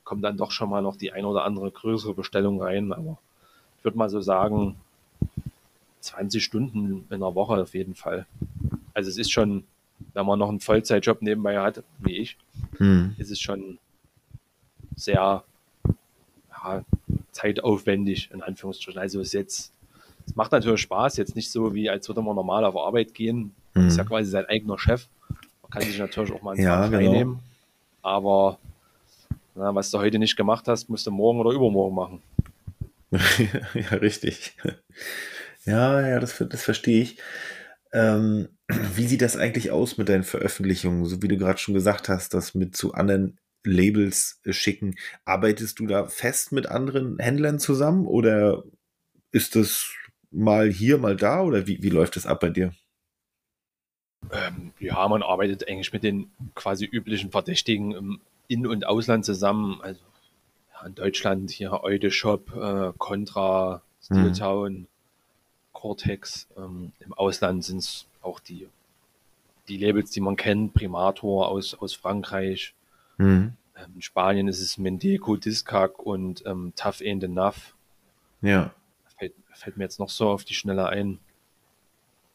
[0.03, 2.93] kommt dann doch schon mal noch die ein oder andere größere Bestellung rein.
[2.93, 3.17] Aber
[3.79, 4.75] ich würde mal so sagen,
[6.01, 8.25] 20 Stunden in der Woche auf jeden Fall.
[8.93, 9.63] Also es ist schon,
[10.13, 12.37] wenn man noch einen Vollzeitjob nebenbei hat, wie ich,
[12.77, 13.15] Hm.
[13.17, 13.79] ist es schon
[14.95, 15.43] sehr
[16.63, 16.83] ja,
[17.31, 18.99] zeitaufwendig, in Anführungsstrichen.
[18.99, 19.73] Also es ist jetzt,
[20.25, 23.53] es macht natürlich Spaß, jetzt nicht so wie, als würde man normal auf Arbeit gehen.
[23.73, 23.87] Mhm.
[23.87, 25.07] Ist ja quasi sein eigener Chef.
[25.69, 27.11] Man kann sich natürlich auch mal einen Ja, Tag genau.
[27.11, 27.39] freinehmen.
[28.01, 28.57] Aber
[29.55, 32.21] na, was du heute nicht gemacht hast, musst du morgen oder übermorgen machen.
[33.11, 34.55] ja, richtig.
[35.65, 37.17] Ja, ja, das, das verstehe ich.
[37.91, 41.05] Ähm, wie sieht das eigentlich aus mit deinen Veröffentlichungen?
[41.05, 44.95] So wie du gerade schon gesagt hast, das mit zu anderen Labels äh, schicken.
[45.25, 48.63] Arbeitest du da fest mit anderen Händlern zusammen oder
[49.31, 49.91] ist das
[50.31, 52.73] mal hier, mal da oder wie, wie läuft das ab bei dir?
[54.31, 59.79] Ähm, ja, man arbeitet eigentlich mit den quasi üblichen Verdächtigen im In- und Ausland zusammen.
[59.81, 59.99] Also
[60.73, 64.87] ja, in Deutschland hier Eude Shop, äh, Contra, Steeltown,
[65.73, 66.47] Cortex.
[66.57, 68.67] Ähm, Im Ausland sind es auch die,
[69.67, 72.73] die Labels, die man kennt, Primator aus, aus Frankreich.
[73.17, 73.53] Mhm.
[73.75, 77.75] Ähm, in Spanien ist es Mendeco, Discag und ähm, Tough Ain't Enough.
[78.41, 78.71] Ja.
[79.17, 81.19] Fällt, fällt mir jetzt noch so auf die Schnelle ein.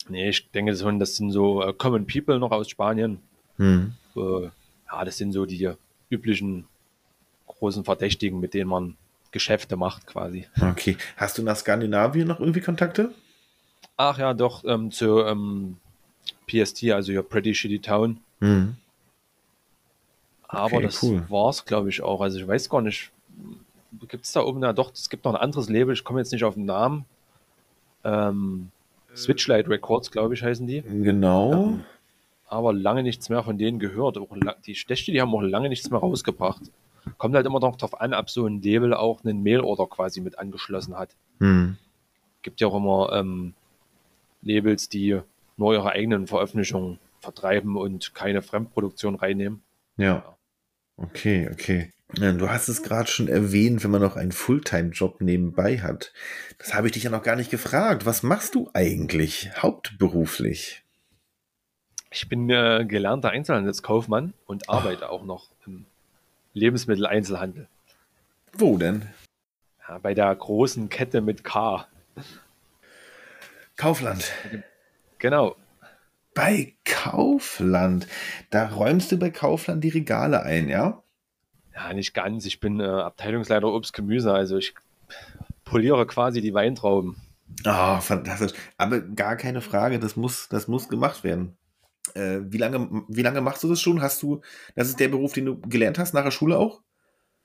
[0.09, 3.21] Nee, ich denke schon, das sind so äh, Common People noch aus Spanien.
[3.57, 3.95] Mhm.
[4.17, 4.45] Äh,
[4.91, 5.71] ja, das sind so die
[6.11, 6.67] üblichen
[7.47, 8.97] großen Verdächtigen, mit denen man
[9.31, 10.47] Geschäfte macht quasi.
[10.61, 10.97] Okay.
[11.17, 13.15] Hast du nach Skandinavien noch irgendwie Kontakte?
[13.97, 15.79] Ach ja, doch, ähm, zu ähm,
[16.47, 18.21] PST, also ja Pretty Shitty Town.
[18.41, 18.77] Mhm.
[20.49, 21.25] Aber Okay, das cool.
[21.31, 22.21] war's, glaube ich, auch.
[22.21, 23.11] Also ich weiß gar nicht,
[24.09, 26.33] gibt es da oben, ja doch, es gibt noch ein anderes Label, ich komme jetzt
[26.33, 27.07] nicht auf den Namen.
[28.05, 28.71] Ähm,
[29.17, 30.83] Switchlight Records, glaube ich, heißen die.
[30.83, 31.79] Genau.
[32.47, 34.19] aber lange nichts mehr von denen gehört.
[34.19, 34.29] Auch
[34.67, 36.63] die Stechte, die haben auch lange nichts mehr rausgebracht.
[37.19, 40.39] Kommt halt immer noch darauf an, ob so ein Label auch einen Mail-Order quasi mit
[40.39, 41.17] angeschlossen hat.
[41.39, 41.77] Mhm.
[42.43, 43.55] Gibt ja auch immer ähm,
[44.43, 45.21] Labels, die
[45.57, 49.63] nur ihre eigenen Veröffentlichungen vertreiben und keine Fremdproduktion reinnehmen.
[49.97, 50.37] Ja.
[50.97, 51.91] Okay, okay.
[52.15, 56.13] Du hast es gerade schon erwähnt, wenn man noch einen Fulltime-Job nebenbei hat.
[56.59, 58.05] Das habe ich dich ja noch gar nicht gefragt.
[58.05, 60.83] Was machst du eigentlich hauptberuflich?
[62.11, 65.87] Ich bin äh, gelernter Einzelhandelskaufmann und arbeite auch noch im
[66.53, 67.69] Lebensmitteleinzelhandel.
[68.53, 69.09] Wo denn?
[69.89, 71.87] Ja, bei der großen Kette mit K.
[73.79, 74.31] Kaufland.
[75.19, 75.57] Genau.
[76.35, 78.07] Bei Kaufland.
[78.51, 81.03] Da räumst du bei Kaufland die Regale ein, ja?
[81.75, 82.45] Ja, nicht ganz.
[82.47, 84.75] Ich bin äh, Abteilungsleiter Obst Gemüse, also ich
[85.65, 87.17] poliere quasi die Weintrauben.
[87.65, 88.53] Ah, fantastisch.
[88.77, 91.57] Aber gar keine Frage, das muss, das muss gemacht werden.
[92.15, 94.03] Äh, wie, lange, wie lange machst du das schon?
[94.03, 94.41] Hast du,
[94.75, 96.81] das ist der Beruf, den du gelernt hast, nach der Schule auch?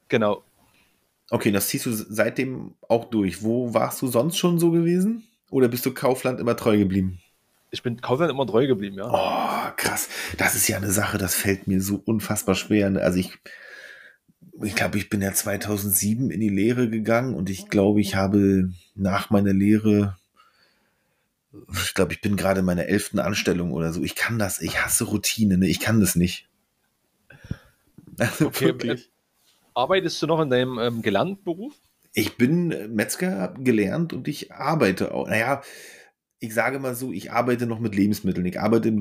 [0.08, 0.44] Genau.
[1.30, 3.44] Okay, das ziehst du seitdem auch durch.
[3.44, 5.24] Wo warst du sonst schon so gewesen?
[5.50, 7.20] Oder bist du Kaufland immer treu geblieben?
[7.70, 9.10] Ich bin Kaufland immer treu geblieben, ja.
[9.10, 10.10] Oh, krass.
[10.38, 12.90] Das ist ja eine Sache, das fällt mir so unfassbar schwer.
[12.90, 13.02] ne?
[13.02, 13.38] Also ich,
[14.64, 18.72] ich glaube, ich bin ja 2007 in die Lehre gegangen und ich glaube, ich habe
[18.96, 20.18] nach meiner Lehre,
[21.74, 24.04] ich glaube, ich bin gerade in meiner elften Anstellung oder so.
[24.04, 25.68] Ich kann das, ich hasse Routine, ne?
[25.68, 26.48] Ich kann das nicht.
[28.20, 29.12] Also Okay, wirklich.
[29.76, 31.76] Arbeitest du noch in deinem ähm, gelernten Beruf?
[32.14, 35.28] Ich bin äh, Metzger, gelernt und ich arbeite auch.
[35.28, 35.62] Naja,
[36.40, 38.48] ich sage mal so, ich arbeite noch mit Lebensmitteln.
[38.48, 38.98] Ich arbeite im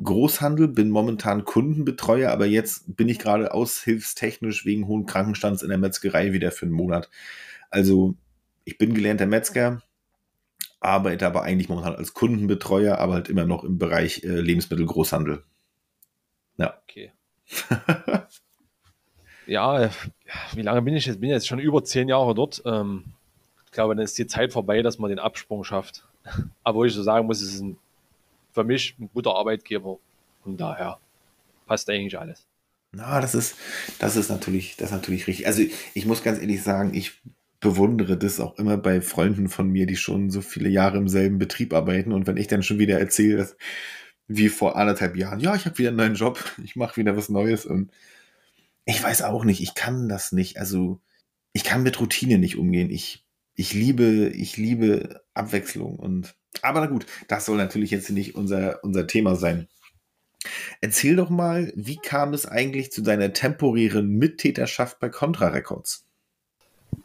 [0.00, 5.78] Lebensmittelgroßhandel, bin momentan Kundenbetreuer, aber jetzt bin ich gerade aushilfstechnisch wegen hohen Krankenstands in der
[5.78, 7.10] Metzgerei wieder für einen Monat.
[7.70, 8.14] Also
[8.64, 9.82] ich bin gelernter Metzger,
[10.80, 15.44] arbeite aber eigentlich momentan als Kundenbetreuer, aber halt immer noch im Bereich äh, Lebensmittelgroßhandel.
[16.90, 17.12] Okay.
[19.46, 19.90] ja,
[20.54, 21.20] wie lange bin ich jetzt?
[21.20, 22.62] Bin jetzt schon über zehn Jahre dort.
[22.64, 23.04] Ähm,
[23.66, 26.06] ich glaube, dann ist die Zeit vorbei, dass man den Absprung schafft.
[26.64, 27.78] Aber wo ich so sagen muss, es ist ein,
[28.52, 29.98] für mich ein guter Arbeitgeber.
[30.44, 30.98] Und daher
[31.66, 32.46] passt eigentlich alles.
[32.92, 33.56] Na, das ist,
[33.98, 35.46] das ist natürlich, das ist natürlich richtig.
[35.46, 35.62] Also
[35.94, 37.20] ich muss ganz ehrlich sagen, ich
[37.60, 41.38] bewundere das auch immer bei Freunden von mir, die schon so viele Jahre im selben
[41.38, 42.12] Betrieb arbeiten.
[42.12, 43.56] Und wenn ich dann schon wieder erzähle, dass
[44.30, 45.40] wie vor anderthalb Jahren.
[45.40, 47.90] Ja, ich habe wieder einen neuen Job, ich mache wieder was Neues und
[48.84, 50.58] ich weiß auch nicht, ich kann das nicht.
[50.58, 51.00] Also
[51.52, 52.90] ich kann mit Routine nicht umgehen.
[52.90, 58.34] Ich, ich liebe, ich liebe Abwechslung und aber na gut, das soll natürlich jetzt nicht
[58.34, 59.68] unser, unser Thema sein.
[60.80, 66.06] Erzähl doch mal, wie kam es eigentlich zu deiner temporären Mittäterschaft bei Contra Records?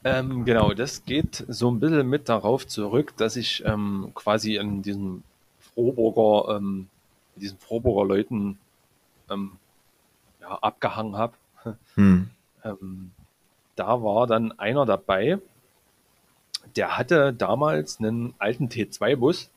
[0.04, 4.82] Ähm, genau, das geht so ein bisschen mit darauf zurück, dass ich ähm, quasi in
[4.82, 5.24] diesem
[5.60, 6.88] Froburger, ähm,
[7.36, 8.58] diesen Froburger Leuten
[9.30, 9.54] ähm,
[10.41, 11.34] ja, abgehangen habe.
[11.96, 12.30] Hm.
[12.64, 13.12] Ähm,
[13.76, 15.39] da war dann einer dabei,
[16.76, 19.49] der hatte damals einen alten T2-Bus,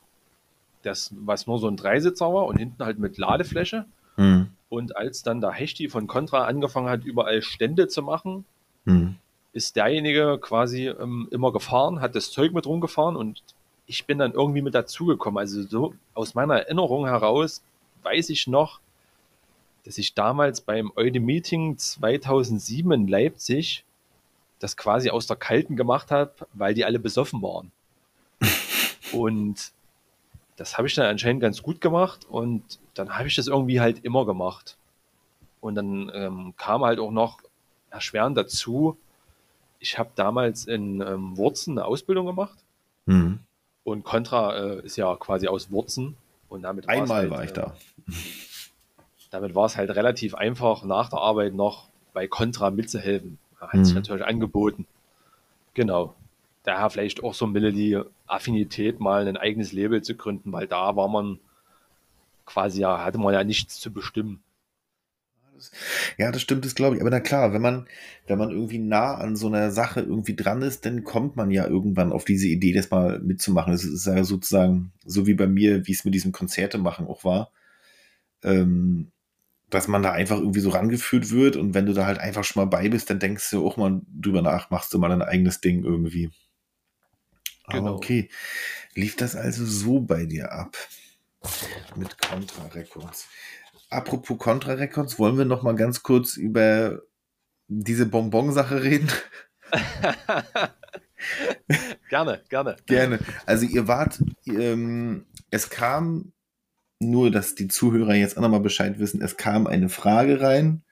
[0.82, 3.84] das, was nur so ein Dreisitzer war und hinten halt mit Ladefläche.
[4.16, 4.48] Hm.
[4.68, 8.44] Und als dann der Hechti von Contra angefangen hat, überall Stände zu machen,
[8.84, 9.16] hm.
[9.52, 13.42] ist derjenige quasi ähm, immer gefahren, hat das Zeug mit rumgefahren und
[13.86, 15.38] ich bin dann irgendwie mit dazugekommen.
[15.38, 17.62] Also so aus meiner Erinnerung heraus
[18.02, 18.80] weiß ich noch,
[19.84, 23.84] dass ich damals beim Eude Meeting 2007 in Leipzig
[24.59, 27.70] das quasi aus der Kalten gemacht habe, weil die alle besoffen waren.
[29.12, 29.72] und
[30.56, 32.62] das habe ich dann anscheinend ganz gut gemacht und
[32.94, 34.76] dann habe ich das irgendwie halt immer gemacht.
[35.61, 37.38] Und dann ähm, kam halt auch noch
[37.90, 38.96] erschwerend dazu,
[39.80, 42.59] ich habe damals in ähm, Wurzen eine Ausbildung gemacht.
[43.06, 43.40] Mhm.
[43.84, 46.16] Und Contra äh, ist ja quasi aus Wurzen.
[46.48, 47.76] Und damit Einmal halt, war ich äh, da.
[49.30, 53.38] Damit war es halt relativ einfach, nach der Arbeit noch bei Contra mitzuhelfen.
[53.61, 53.84] Hat mhm.
[53.84, 54.86] sich natürlich angeboten.
[55.74, 56.14] Genau.
[56.64, 60.66] Daher vielleicht auch so ein bisschen die Affinität, mal ein eigenes Label zu gründen, weil
[60.66, 61.38] da war man
[62.44, 64.42] quasi ja, hatte man ja nichts zu bestimmen.
[66.16, 67.00] Ja, das stimmt, das glaube ich.
[67.00, 67.86] Aber na klar, wenn man,
[68.26, 71.66] wenn man irgendwie nah an so einer Sache irgendwie dran ist, dann kommt man ja
[71.66, 73.72] irgendwann auf diese Idee, das mal mitzumachen.
[73.72, 77.24] Das ist ja sozusagen so wie bei mir, wie es mit diesem Konzerte machen auch
[77.24, 77.50] war.
[78.42, 79.11] Ähm,
[79.70, 82.62] dass man da einfach irgendwie so rangeführt wird und wenn du da halt einfach schon
[82.62, 85.60] mal bei bist, dann denkst du auch mal drüber nach, machst du mal dein eigenes
[85.60, 86.30] Ding irgendwie.
[87.68, 87.88] Genau.
[87.88, 88.30] Aber okay.
[88.94, 90.76] Lief das also so bei dir ab?
[91.96, 93.28] Mit Contra Records.
[93.90, 97.02] Apropos Contra Records, wollen wir noch mal ganz kurz über
[97.68, 99.10] diese Bonbon-Sache reden?
[102.08, 102.76] gerne, gerne.
[102.86, 103.18] Gerne.
[103.44, 106.32] Also ihr wart, ähm, es kam
[107.01, 110.82] nur, dass die Zuhörer jetzt auch nochmal Bescheid wissen, es kam eine Frage rein.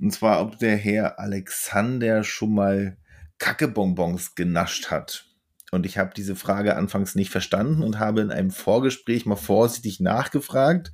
[0.00, 2.96] Und zwar, ob der Herr Alexander schon mal
[3.38, 5.26] Kackebonbons genascht hat.
[5.70, 10.00] Und ich habe diese Frage anfangs nicht verstanden und habe in einem Vorgespräch mal vorsichtig
[10.00, 10.92] nachgefragt,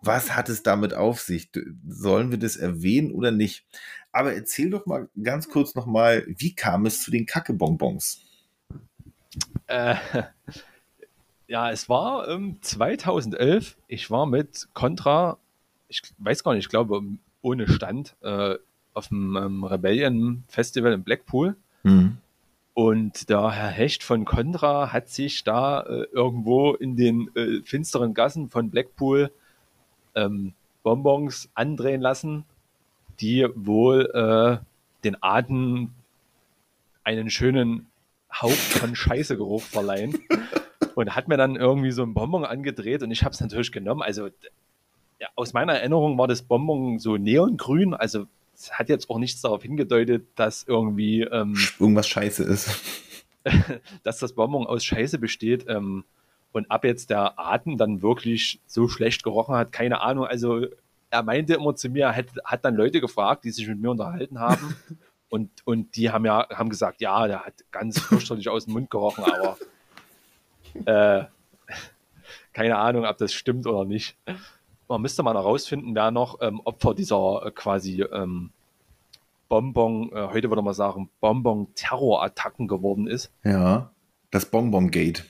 [0.00, 1.50] was hat es damit auf sich?
[1.86, 3.66] Sollen wir das erwähnen oder nicht?
[4.12, 8.22] Aber erzähl doch mal ganz kurz nochmal, wie kam es zu den Kackebonbons?
[9.66, 9.96] Äh,
[11.48, 13.76] ja, es war ähm, 2011.
[13.88, 15.38] Ich war mit Contra,
[15.88, 17.02] ich weiß gar nicht, ich glaube
[17.40, 18.56] ohne Stand, äh,
[18.92, 21.56] auf dem ähm, Rebellion Festival in Blackpool.
[21.82, 22.18] Mhm.
[22.74, 28.14] Und der Herr Hecht von Contra hat sich da äh, irgendwo in den äh, finsteren
[28.14, 29.32] Gassen von Blackpool
[30.14, 32.44] ähm, Bonbons andrehen lassen,
[33.20, 34.64] die wohl äh,
[35.02, 35.92] den Atem
[37.04, 37.86] einen schönen
[38.30, 40.18] Hauch von Scheißegeruch verleihen.
[40.98, 44.02] und hat mir dann irgendwie so ein Bonbon angedreht und ich habe es natürlich genommen.
[44.02, 44.30] Also
[45.20, 49.40] ja, aus meiner Erinnerung war das Bonbon so neongrün, also es hat jetzt auch nichts
[49.40, 52.82] darauf hingedeutet, dass irgendwie ähm, irgendwas scheiße ist.
[54.02, 55.66] dass das Bonbon aus Scheiße besteht.
[55.68, 56.04] Ähm,
[56.50, 60.26] und ab jetzt der Atem dann wirklich so schlecht gerochen hat, keine Ahnung.
[60.26, 60.66] Also
[61.10, 64.40] er meinte immer zu mir, hat, hat dann Leute gefragt, die sich mit mir unterhalten
[64.40, 64.74] haben.
[65.28, 68.90] und, und die haben ja haben gesagt, ja, der hat ganz fürchterlich aus dem Mund
[68.90, 69.56] gerochen, aber
[70.86, 71.24] äh,
[72.52, 74.16] keine Ahnung, ob das stimmt oder nicht.
[74.88, 78.50] Man müsste mal herausfinden, wer noch ähm, Opfer dieser äh, quasi ähm,
[79.48, 83.32] Bonbon, äh, heute würde man sagen, Bonbon-Terrorattacken geworden ist.
[83.44, 83.90] Ja,
[84.30, 85.24] das Bonbon-Gate.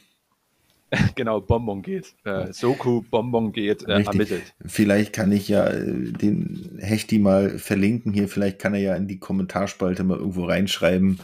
[1.15, 2.15] genau, Bonbon geht.
[2.25, 4.55] Äh, Soku Bonbon geht äh, ermittelt.
[4.65, 8.29] Vielleicht kann ich ja äh, den Hechti mal verlinken hier.
[8.29, 11.21] Vielleicht kann er ja in die Kommentarspalte mal irgendwo reinschreiben,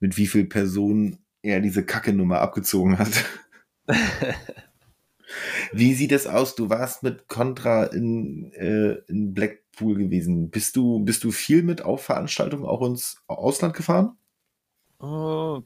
[0.00, 3.24] mit wie vielen Personen er diese Kacke-Nummer abgezogen hat.
[5.72, 6.54] Wie sieht es aus?
[6.54, 10.50] Du warst mit Contra in, äh, in Blackpool gewesen.
[10.50, 14.16] Bist du, bist du viel mit auf Veranstaltungen auch ins Ausland gefahren?
[15.00, 15.62] Uh,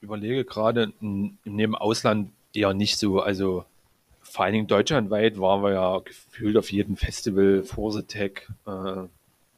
[0.00, 3.20] überlege gerade, neben Ausland eher nicht so.
[3.20, 3.64] Also
[4.22, 9.04] vor allen Dingen deutschlandweit waren wir ja gefühlt auf jedem Festival, Force Tech, äh,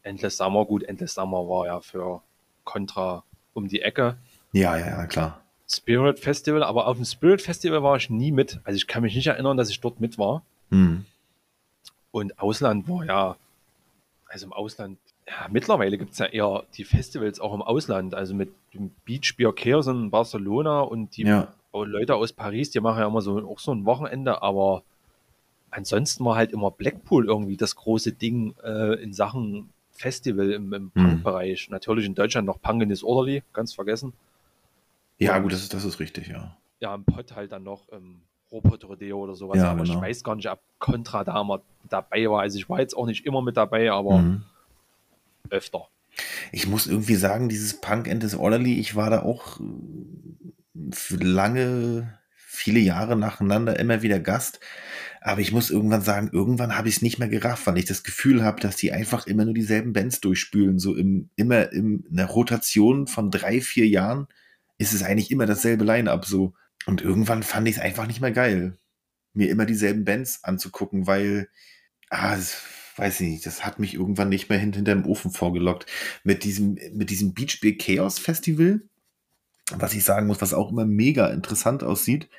[0.02, 0.64] Endless Summer.
[0.64, 2.22] Gut, Endless Summer war ja für
[2.64, 4.16] Contra um die Ecke.
[4.52, 5.39] Ja, ja, ja, klar.
[5.70, 8.58] Spirit Festival, aber auf dem Spirit Festival war ich nie mit.
[8.64, 10.42] Also ich kann mich nicht erinnern, dass ich dort mit war.
[10.70, 11.04] Hm.
[12.10, 13.36] Und Ausland war ja,
[14.26, 14.98] also im Ausland,
[15.28, 19.34] ja, mittlerweile gibt es ja eher die Festivals auch im Ausland, also mit dem Beach
[19.36, 21.48] Beer Chaos in Barcelona und die Ja.
[21.72, 24.82] Leute aus Paris, die machen ja immer so auch so ein Wochenende, aber
[25.70, 30.82] ansonsten war halt immer Blackpool irgendwie das große Ding äh, in Sachen Festival im, im
[30.94, 31.00] Mhm.
[31.00, 31.70] Punk-Bereich.
[31.70, 34.14] Natürlich in Deutschland noch Punk in Disorderly, ganz vergessen.
[35.20, 36.56] Ja, gut, das ist, das ist richtig, ja.
[36.80, 39.58] Ja, im Pott halt dann noch ähm, Robot Rodeo oder sowas.
[39.58, 39.94] Ja, aber genau.
[39.96, 42.40] ich weiß gar nicht, ob Contra da mal dabei war.
[42.40, 44.42] Also ich war jetzt auch nicht immer mit dabei, aber Mhm.
[45.50, 45.88] öfter.
[46.52, 52.80] Ich muss irgendwie sagen, dieses Punk and Disorderly, ich war da auch äh, lange, viele
[52.80, 54.60] Jahre nacheinander immer wieder Gast.
[55.22, 58.02] Aber ich muss irgendwann sagen, irgendwann habe ich es nicht mehr gerafft, weil ich das
[58.04, 60.78] Gefühl habe, dass die einfach immer nur dieselben Bands durchspülen.
[60.78, 64.28] So im, immer in einer Rotation von drei, vier Jahren
[64.80, 66.54] ist es eigentlich immer dasselbe Line-Up so.
[66.86, 68.78] Und irgendwann fand ich es einfach nicht mehr geil,
[69.34, 71.50] mir immer dieselben Bands anzugucken, weil,
[72.08, 72.56] ah, das,
[72.96, 75.84] weiß ich nicht, das hat mich irgendwann nicht mehr hint- hinterm Ofen vorgelockt.
[76.24, 78.80] Mit diesem, mit diesem Beach Chaos Festival,
[79.70, 82.30] was ich sagen muss, was auch immer mega interessant aussieht,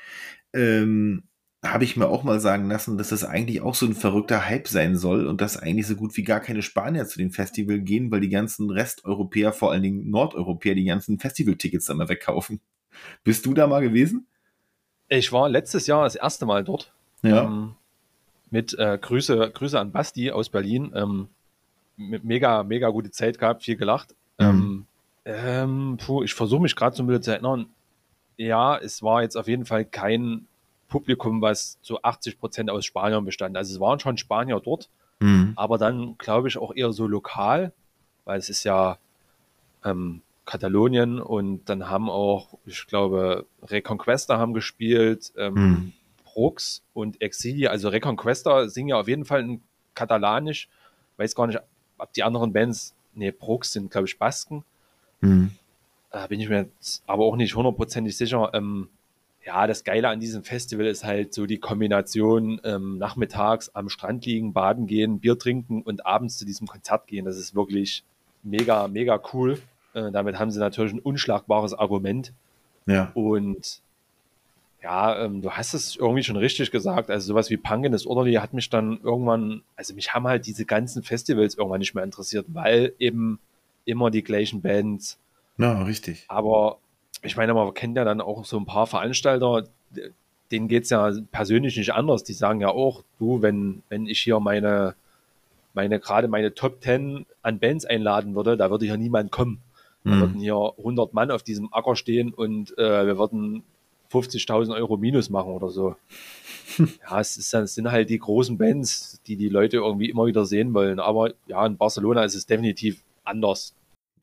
[0.53, 1.23] ähm,
[1.63, 4.67] habe ich mir auch mal sagen lassen, dass das eigentlich auch so ein verrückter Hype
[4.67, 8.11] sein soll und dass eigentlich so gut wie gar keine Spanier zu dem Festival gehen,
[8.11, 12.61] weil die ganzen Resteuropäer, vor allen Dingen Nordeuropäer, die ganzen Festivaltickets dann mal wegkaufen.
[13.23, 14.25] Bist du da mal gewesen?
[15.07, 16.93] Ich war letztes Jahr das erste Mal dort.
[17.21, 17.43] Ja.
[17.43, 17.75] Ähm,
[18.49, 20.91] mit äh, Grüße, Grüße an Basti aus Berlin.
[20.95, 21.27] Ähm,
[21.95, 24.15] mega, mega gute Zeit gehabt, viel gelacht.
[24.39, 24.45] Mhm.
[24.45, 24.85] Ähm,
[25.25, 27.67] ähm, puh, ich versuche mich gerade so ein bisschen zu erinnern.
[28.37, 30.47] Ja, es war jetzt auf jeden Fall kein
[30.91, 33.57] Publikum, was zu 80 Prozent aus Spaniern bestand.
[33.57, 34.89] Also es waren schon Spanier dort,
[35.19, 35.53] Mhm.
[35.55, 37.71] aber dann glaube ich auch eher so lokal,
[38.25, 38.97] weil es ist ja
[39.83, 45.93] ähm, Katalonien und dann haben auch, ich glaube, Reconquesta haben gespielt, ähm, Mhm.
[46.25, 49.61] Brooks und Exili, also Reconquesta singen ja auf jeden Fall in
[49.95, 50.69] Katalanisch.
[51.17, 51.59] Weiß gar nicht,
[51.97, 54.63] ob die anderen Bands, nee, Brooks sind, glaube ich, Basken.
[55.21, 55.51] Mhm.
[56.09, 58.49] Da bin ich mir jetzt aber auch nicht hundertprozentig sicher.
[58.53, 58.89] Ähm,
[59.45, 64.25] ja, das Geile an diesem Festival ist halt so die Kombination ähm, nachmittags am Strand
[64.25, 67.25] liegen, baden gehen, Bier trinken und abends zu diesem Konzert gehen.
[67.25, 68.03] Das ist wirklich
[68.43, 69.59] mega, mega cool.
[69.93, 72.33] Äh, damit haben sie natürlich ein unschlagbares Argument.
[72.85, 73.11] Ja.
[73.15, 73.81] Und
[74.83, 77.09] ja, ähm, du hast es irgendwie schon richtig gesagt.
[77.09, 80.65] Also sowas wie Punk in Disorderly hat mich dann irgendwann, also mich haben halt diese
[80.65, 83.39] ganzen Festivals irgendwann nicht mehr interessiert, weil eben
[83.85, 85.17] immer die gleichen Bands.
[85.57, 86.25] Ja, richtig.
[86.27, 86.77] Aber
[87.21, 89.63] ich meine, man kennt ja dann auch so ein paar Veranstalter,
[90.51, 92.23] denen geht es ja persönlich nicht anders.
[92.23, 94.95] Die sagen ja auch, du, wenn, wenn ich hier meine,
[95.73, 99.61] meine, gerade meine Top 10 an Bands einladen würde, da würde hier niemand kommen.
[100.03, 100.19] Da Mhm.
[100.19, 103.63] würden hier 100 Mann auf diesem Acker stehen und äh, wir würden
[104.11, 105.95] 50.000 Euro Minus machen oder so.
[106.79, 110.45] ja, es, ist, es sind halt die großen Bands, die die Leute irgendwie immer wieder
[110.45, 110.99] sehen wollen.
[110.99, 113.75] Aber ja, in Barcelona ist es definitiv anders.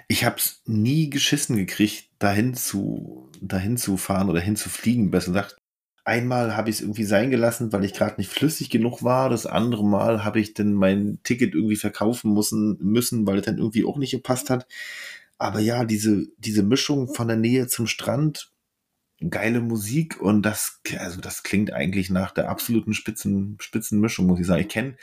[0.07, 5.57] Ich habe es nie geschissen gekriegt, dahin zu, dahin zu fahren oder hinzufliegen, besser gesagt.
[6.05, 9.29] Einmal habe ich es irgendwie sein gelassen, weil ich gerade nicht flüssig genug war.
[9.29, 13.59] Das andere Mal habe ich dann mein Ticket irgendwie verkaufen müssen, müssen, weil es dann
[13.59, 14.67] irgendwie auch nicht gepasst hat.
[15.37, 18.51] Aber ja, diese, diese Mischung von der Nähe zum Strand,
[19.29, 24.47] geile Musik und das, also das klingt eigentlich nach der absoluten Spitzen, Spitzenmischung, muss ich
[24.47, 24.63] sagen.
[24.63, 24.97] Ich kenne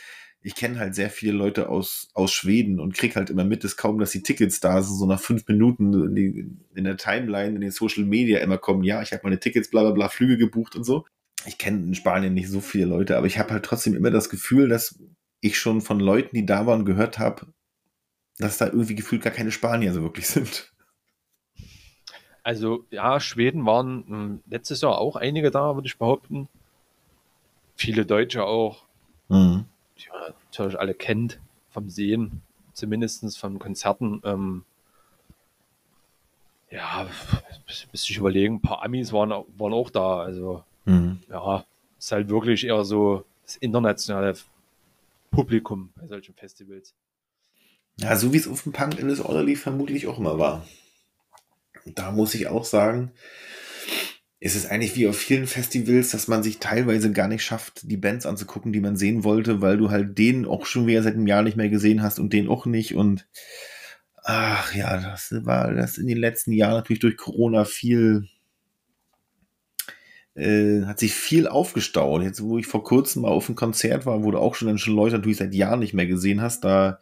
[0.46, 3.78] ich kenne halt sehr viele Leute aus, aus Schweden und krieg halt immer mit, dass
[3.78, 7.56] kaum, dass die Tickets da sind, so nach fünf Minuten in, die, in der Timeline,
[7.56, 10.38] in den Social Media immer kommen, ja, ich habe meine Tickets, bla bla bla, Flüge
[10.38, 11.06] gebucht und so.
[11.48, 14.30] Ich kenne in Spanien nicht so viele Leute, aber ich habe halt trotzdem immer das
[14.30, 15.00] Gefühl, dass
[15.42, 17.48] ich schon von Leuten, die da waren, gehört habe,
[18.38, 20.72] dass da irgendwie gefühlt gar keine Spanier so wirklich sind.
[22.44, 26.48] Also ja, Schweden waren mh, letztes Jahr auch einige da, würde ich behaupten.
[27.76, 28.86] Viele Deutsche auch,
[29.30, 29.66] Mhm.
[29.98, 31.40] Die man natürlich alle kennt
[31.70, 32.42] vom Sehen,
[32.74, 34.22] zumindest von Konzerten.
[34.24, 34.66] Ähm,
[36.70, 37.08] ja,
[37.92, 40.20] müsste ich überlegen, ein paar Amis waren, waren auch da.
[40.20, 41.20] Also Mhm.
[41.30, 41.66] ja,
[41.98, 44.36] ist halt wirklich eher so das internationale
[45.32, 46.94] Publikum bei solchen Festivals.
[47.98, 50.66] Ja, so wie es auf dem Punk in Orderly vermutlich auch immer war.
[51.86, 53.12] Da muss ich auch sagen,
[54.40, 57.98] ist es eigentlich wie auf vielen Festivals, dass man sich teilweise gar nicht schafft, die
[57.98, 61.28] Bands anzugucken, die man sehen wollte, weil du halt den auch schon wieder seit einem
[61.28, 62.96] Jahr nicht mehr gesehen hast und den auch nicht.
[62.96, 63.28] Und
[64.24, 68.28] ach ja, das war das in den letzten Jahren natürlich durch Corona viel,
[70.36, 72.22] äh, hat sich viel aufgestaut.
[72.22, 74.78] Jetzt, wo ich vor kurzem mal auf einem Konzert war, wo du auch schon dann
[74.78, 77.00] schon Leute natürlich seit Jahren nicht mehr gesehen hast, da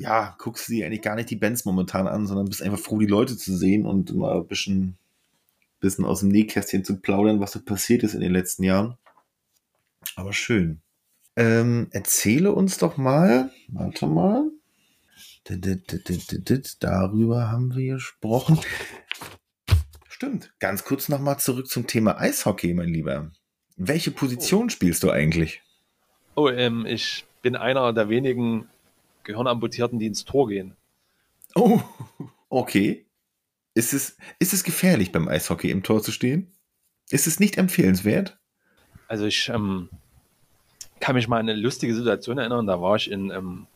[0.00, 2.98] ja, guckst du dir eigentlich gar nicht die Bands momentan an, sondern bist einfach froh,
[2.98, 4.96] die Leute zu sehen und mal ein bisschen,
[5.80, 8.96] bisschen aus dem Nähkästchen zu plaudern, was so passiert ist in den letzten Jahren.
[10.16, 10.80] Aber schön.
[11.36, 14.50] Ähm, erzähle uns doch mal, warte mal.
[16.80, 18.58] Darüber haben wir gesprochen.
[20.08, 20.52] Stimmt.
[20.58, 23.30] Ganz kurz nochmal zurück zum Thema Eishockey, mein Lieber.
[23.76, 24.68] Welche Position oh.
[24.68, 25.62] spielst du eigentlich?
[26.34, 28.68] Oh, ähm, ich bin einer der wenigen
[29.24, 30.76] Gehirnamputierten, die ins Tor gehen.
[31.54, 31.80] Oh,
[32.50, 33.06] okay.
[33.74, 36.52] Ist es, ist es gefährlich, beim Eishockey im Tor zu stehen?
[37.10, 38.38] Ist es nicht empfehlenswert?
[39.08, 39.88] Also ich ähm,
[41.00, 42.66] kann mich mal an eine lustige Situation erinnern.
[42.66, 43.66] Da war ich in, ähm,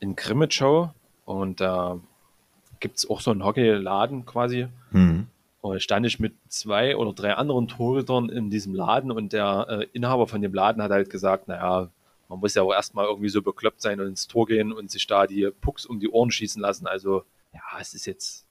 [0.00, 0.94] in Grimmitschau
[1.24, 1.98] und da
[2.80, 4.66] gibt es auch so einen Hockeyladen quasi.
[4.90, 5.28] Mhm.
[5.60, 9.86] Und stand ich mit zwei oder drei anderen Torhütern in diesem Laden und der äh,
[9.92, 11.88] Inhaber von dem Laden hat halt gesagt, naja,
[12.28, 15.06] man muss ja auch erstmal irgendwie so bekloppt sein und ins Tor gehen und sich
[15.06, 16.88] da die Pucks um die Ohren schießen lassen.
[16.88, 18.44] Also ja, es ist jetzt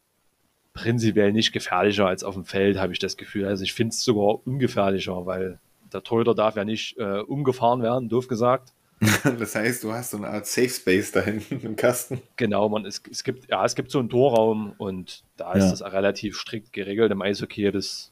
[0.74, 3.46] prinzipiell nicht gefährlicher als auf dem Feld, habe ich das Gefühl.
[3.46, 5.60] Also ich finde es sogar ungefährlicher, weil
[5.92, 8.74] der Torhüter darf ja nicht äh, umgefahren werden, doof gesagt.
[9.40, 12.22] das heißt, du hast so eine Art Safe Space da hinten im Kasten.
[12.36, 15.82] Genau, man, es, es, gibt, ja, es gibt so einen Torraum und da ist es
[15.82, 17.72] relativ strikt geregelt im Eishockey.
[17.72, 18.12] Das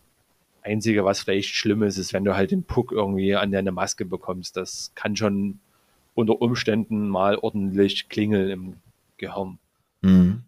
[0.64, 4.03] Einzige, was vielleicht schlimm ist, ist, wenn du halt den Puck irgendwie an deine Maske
[4.03, 4.57] bekommst.
[4.57, 5.60] Das kann schon
[6.16, 8.76] unter Umständen mal ordentlich klingeln im
[9.18, 9.60] Gehirn.
[10.01, 10.43] Mhm.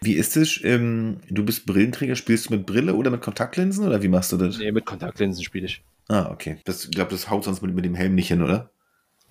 [0.00, 0.62] Wie ist es?
[0.64, 4.36] Ähm, du bist Brillenträger, spielst du mit Brille oder mit Kontaktlinsen oder wie machst du
[4.36, 4.58] das?
[4.58, 5.82] Nee, mit Kontaktlinsen spiele ich.
[6.08, 6.58] Ah, okay.
[6.64, 8.70] Das, ich glaube, das haut sonst mit, mit dem Helm nicht hin, oder?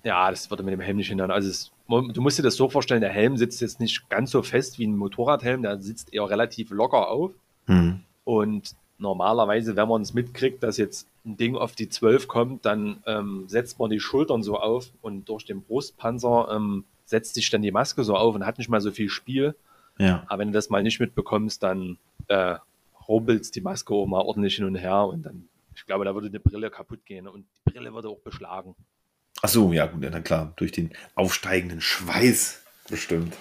[0.04, 1.30] Ja, das würde mit dem Helm nicht hindern.
[1.30, 4.42] Also es, du musst dir das so vorstellen, der Helm sitzt jetzt nicht ganz so
[4.42, 7.32] fest wie ein Motorradhelm, der sitzt eher relativ locker auf.
[7.66, 8.00] Hm.
[8.24, 13.02] Und normalerweise, wenn man es mitkriegt, dass jetzt ein Ding auf die 12 kommt, dann
[13.06, 17.62] ähm, setzt man die Schultern so auf und durch den Brustpanzer ähm, setzt sich dann
[17.62, 19.54] die Maske so auf und hat nicht mal so viel Spiel.
[19.98, 20.24] Ja.
[20.26, 22.56] Aber wenn du das mal nicht mitbekommst, dann äh,
[23.08, 26.28] rumpelst die Maske auch mal ordentlich hin und her und dann, ich glaube, da würde
[26.28, 28.74] eine Brille kaputt gehen und die Brille würde auch beschlagen.
[29.42, 33.36] Ach so, ja gut, dann klar, durch den aufsteigenden Schweiß bestimmt.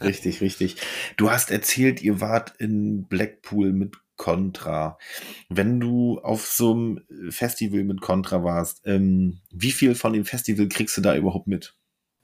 [0.00, 0.76] Richtig, richtig.
[1.16, 4.98] Du hast erzählt, ihr wart in Blackpool mit Contra.
[5.48, 7.00] Wenn du auf so einem
[7.30, 11.74] Festival mit Contra warst, ähm, wie viel von dem Festival kriegst du da überhaupt mit?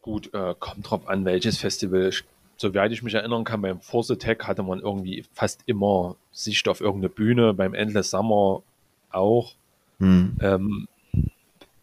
[0.02, 2.12] Gut, äh, kommt drauf an, welches Festival.
[2.56, 6.80] Soweit ich mich erinnern kann, beim Force Attack hatte man irgendwie fast immer Sicht auf
[6.80, 8.62] irgendeine Bühne, beim Endless Summer
[9.10, 9.54] auch.
[9.98, 10.36] Hm.
[10.40, 10.88] Ähm,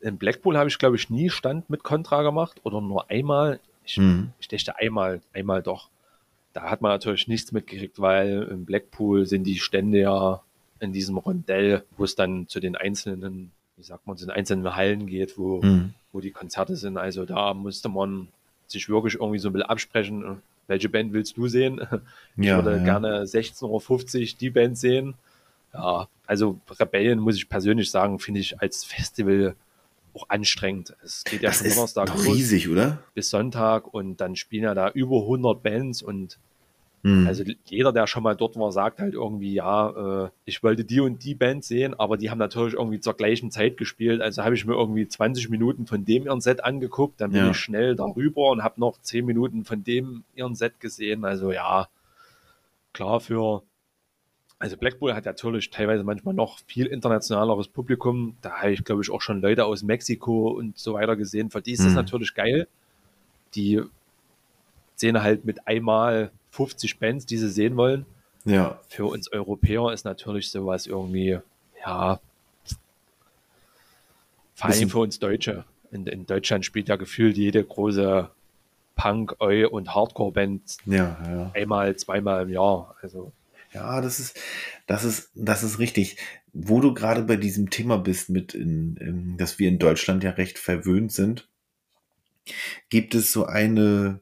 [0.02, 3.60] in Blackpool habe ich, glaube ich, nie Stand mit Contra gemacht oder nur einmal.
[3.86, 4.32] Ich, mhm.
[4.40, 5.90] ich dachte einmal, einmal doch.
[6.54, 10.42] Da hat man natürlich nichts mitgekriegt, weil in Blackpool sind die Stände ja
[10.80, 14.76] in diesem Rondell, wo es dann zu den einzelnen, wie sagt man, zu den einzelnen
[14.76, 15.94] Hallen geht, wo, mhm.
[16.12, 16.98] wo die Konzerte sind.
[16.98, 18.28] Also da musste man
[18.68, 21.82] sich wirklich irgendwie so ein bisschen absprechen, welche Band willst du sehen?
[22.38, 22.84] Ich ja, würde ja.
[22.84, 23.66] gerne 16.50
[24.34, 25.16] Uhr die Band sehen.
[25.74, 29.56] Ja, also Rebellion muss ich persönlich sagen, finde ich als Festival
[30.14, 30.96] auch anstrengend.
[31.04, 33.00] Es geht ja das von Donnerstag riesig, oder?
[33.14, 36.38] bis Sonntag und dann spielen ja da über 100 Bands und
[37.04, 37.26] hm.
[37.28, 41.00] also jeder, der schon mal dort war, sagt halt irgendwie, ja, äh, ich wollte die
[41.00, 44.22] und die Band sehen, aber die haben natürlich irgendwie zur gleichen Zeit gespielt.
[44.22, 47.52] Also habe ich mir irgendwie 20 Minuten von dem ihren Set angeguckt, dann bin ja.
[47.52, 51.26] ich schnell darüber und habe noch 10 Minuten von dem ihren Set gesehen.
[51.26, 51.88] Also ja,
[52.94, 53.64] klar für
[54.62, 58.38] also Blackpool hat natürlich teilweise manchmal noch viel internationaleres Publikum.
[58.42, 61.50] Da habe ich, glaube ich, auch schon Leute aus Mexiko und so weiter gesehen.
[61.50, 61.86] Für die ist mhm.
[61.86, 62.68] das natürlich geil.
[63.56, 63.82] Die
[64.94, 68.06] sehen halt mit einmal 50 Bands, die sie sehen wollen.
[68.46, 68.80] Ja.
[68.88, 71.40] Für uns Europäer ist natürlich sowas irgendwie,
[71.86, 72.20] ja,
[74.56, 75.66] vor allem für uns Deutsche.
[75.92, 78.30] In, in, Deutschland spielt ja gefühlt jede große
[78.96, 81.52] Punk, Eu und Hardcore-Band ja, ja.
[81.54, 82.96] einmal, zweimal im Jahr.
[83.02, 83.32] Also
[83.74, 84.40] ja, das ist,
[84.86, 86.18] das ist, das ist richtig.
[86.54, 90.32] Wo du gerade bei diesem Thema bist, mit, in, in, dass wir in Deutschland ja
[90.32, 91.48] recht verwöhnt sind,
[92.90, 94.20] gibt es so eine,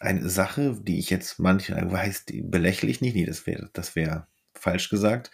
[0.00, 3.96] eine Sache, die ich jetzt manche, heißt, die belächle ich nicht, nee, das wäre, das
[3.96, 5.30] wäre falsch gesagt.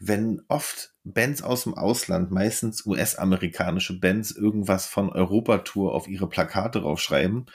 [0.00, 6.80] Wenn oft Bands aus dem Ausland, meistens US-amerikanische Bands, irgendwas von Europatour auf ihre Plakate
[6.80, 7.46] draufschreiben,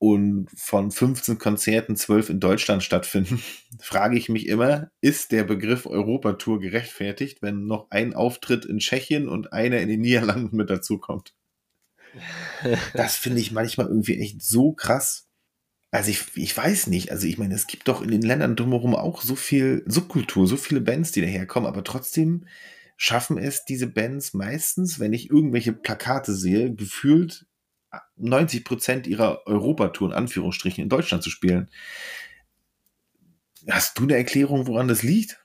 [0.00, 3.42] und von 15 Konzerten 12 in Deutschland stattfinden,
[3.80, 9.28] frage ich mich immer, ist der Begriff Europatour gerechtfertigt, wenn noch ein Auftritt in Tschechien
[9.28, 11.34] und einer in den Niederlanden mit dazukommt?
[12.94, 15.27] Das finde ich manchmal irgendwie echt so krass.
[15.90, 18.94] Also ich, ich weiß nicht, also ich meine, es gibt doch in den Ländern drumherum
[18.94, 22.46] auch so viel Subkultur, so viele Bands, die daherkommen, aber trotzdem
[22.96, 27.46] schaffen es diese Bands meistens, wenn ich irgendwelche Plakate sehe, gefühlt
[28.16, 31.70] 90 Prozent ihrer Europatour in Anführungsstrichen in Deutschland zu spielen.
[33.70, 35.42] Hast du eine Erklärung, woran das liegt?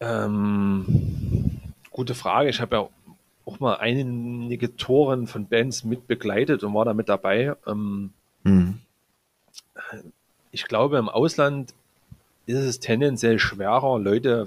[0.00, 1.60] Ähm,
[1.90, 2.50] gute Frage.
[2.50, 2.88] Ich habe ja
[3.46, 7.54] auch mal einige Touren von Bands mit begleitet und war da mit dabei.
[7.66, 8.12] Ähm,
[8.46, 8.80] Mhm.
[10.50, 11.74] Ich glaube, im Ausland
[12.46, 14.46] ist es tendenziell schwerer, Leute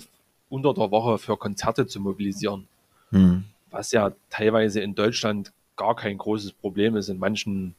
[0.49, 2.67] unter der Woche für Konzerte zu mobilisieren.
[3.11, 3.45] Mhm.
[3.71, 7.09] Was ja teilweise in Deutschland gar kein großes Problem ist.
[7.09, 7.75] In manchen,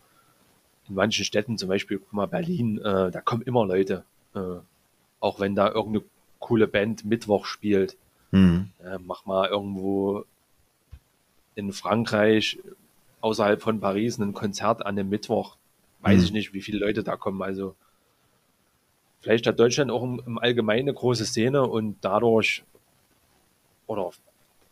[0.88, 4.04] in manchen Städten, zum Beispiel guck mal Berlin, äh, da kommen immer Leute.
[4.34, 4.60] Äh,
[5.20, 6.04] auch wenn da irgendeine
[6.38, 7.96] coole Band Mittwoch spielt.
[8.30, 8.70] Mhm.
[8.82, 10.24] Äh, mach mal irgendwo
[11.54, 12.58] in Frankreich
[13.20, 15.56] außerhalb von Paris ein Konzert an einem Mittwoch.
[16.02, 16.24] Weiß Mhm.
[16.24, 17.42] ich nicht, wie viele Leute da kommen.
[17.42, 17.74] Also
[19.20, 22.64] vielleicht hat Deutschland auch im, im Allgemeinen eine große Szene und dadurch
[23.86, 24.10] oder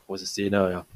[0.06, 0.86] große Szene, ja.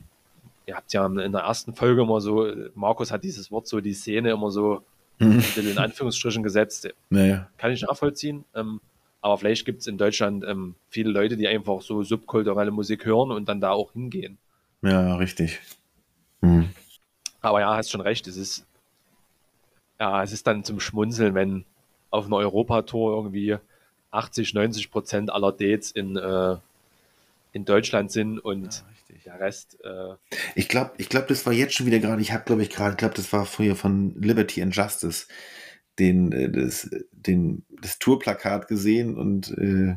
[0.65, 3.95] Ihr habt ja in der ersten Folge immer so, Markus hat dieses Wort so die
[3.95, 4.83] Szene immer so
[5.19, 5.43] Mhm.
[5.57, 6.89] in Anführungsstrichen gesetzt.
[7.11, 7.49] Naja.
[7.59, 8.45] Kann ich nachvollziehen.
[8.55, 8.81] Ähm,
[9.21, 13.31] aber vielleicht gibt es in Deutschland ähm, viele Leute, die einfach so subkulturelle Musik hören
[13.31, 14.39] und dann da auch hingehen.
[14.81, 15.61] Ja, richtig.
[16.41, 16.71] Mhm.
[17.41, 18.27] Aber ja, hast schon recht.
[18.27, 18.67] Es ist,
[20.03, 21.65] ja, es ist dann zum Schmunzeln, wenn
[22.11, 23.57] auf einer Europatour irgendwie
[24.11, 26.57] 80, 90 Prozent aller Dates in, äh,
[27.53, 29.23] in Deutschland sind und richtig.
[29.23, 30.17] der Rest, äh,
[30.57, 32.91] Ich glaube, ich glaub, das war jetzt schon wieder gerade, ich habe, glaube ich, gerade,
[32.91, 35.29] ich glaube, das war früher von Liberty and Justice,
[36.01, 39.95] den, äh, das, den, das Tourplakat gesehen und äh,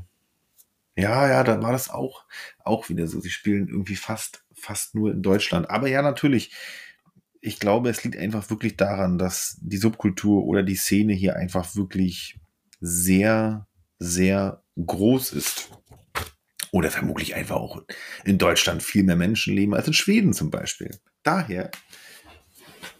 [0.95, 2.25] ja, ja, da war das auch,
[2.63, 3.19] auch wieder so.
[3.21, 5.67] Sie spielen irgendwie fast, fast nur in Deutschland.
[5.71, 6.51] Aber ja, natürlich,
[7.45, 11.75] ich glaube, es liegt einfach wirklich daran, dass die Subkultur oder die Szene hier einfach
[11.75, 12.39] wirklich
[12.79, 13.67] sehr,
[13.99, 15.69] sehr groß ist.
[16.71, 17.83] Oder vermutlich einfach auch
[18.25, 20.97] in Deutschland viel mehr Menschen leben als in Schweden zum Beispiel.
[21.21, 21.69] Daher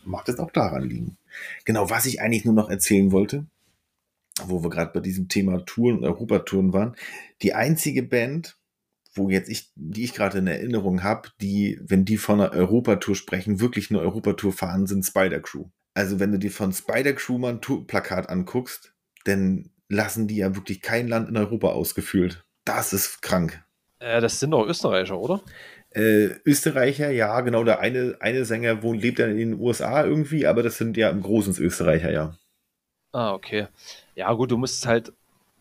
[0.06, 1.18] mag es auch daran liegen.
[1.66, 3.48] Genau, was ich eigentlich nur noch erzählen wollte,
[4.43, 6.96] wo wir gerade bei diesem Thema Touren und Europatouren waren,
[7.41, 8.58] die einzige Band,
[9.16, 13.16] wo jetzt ich, die ich gerade in Erinnerung habe, die, wenn die von einer Europatour
[13.16, 15.66] sprechen, wirklich eine Europatour fahren, sind Spider Crew.
[15.93, 18.93] Also wenn du dir von Spider Crew mal ein Tourplakat anguckst,
[19.24, 22.45] dann lassen die ja wirklich kein Land in Europa ausgefüllt.
[22.66, 23.63] Das ist krank.
[23.99, 25.41] äh, das sind doch Österreicher, oder?
[25.91, 30.45] Äh, Österreicher, ja, genau, der eine, eine Sänger wohnt, lebt ja in den USA irgendwie,
[30.45, 32.38] aber das sind ja im Großen Österreicher, ja.
[33.13, 33.68] Ah, okay.
[34.16, 35.13] Ja, gut, du musst es halt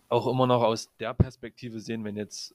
[0.09, 2.55] auch immer noch aus der Perspektive sehen, wenn jetzt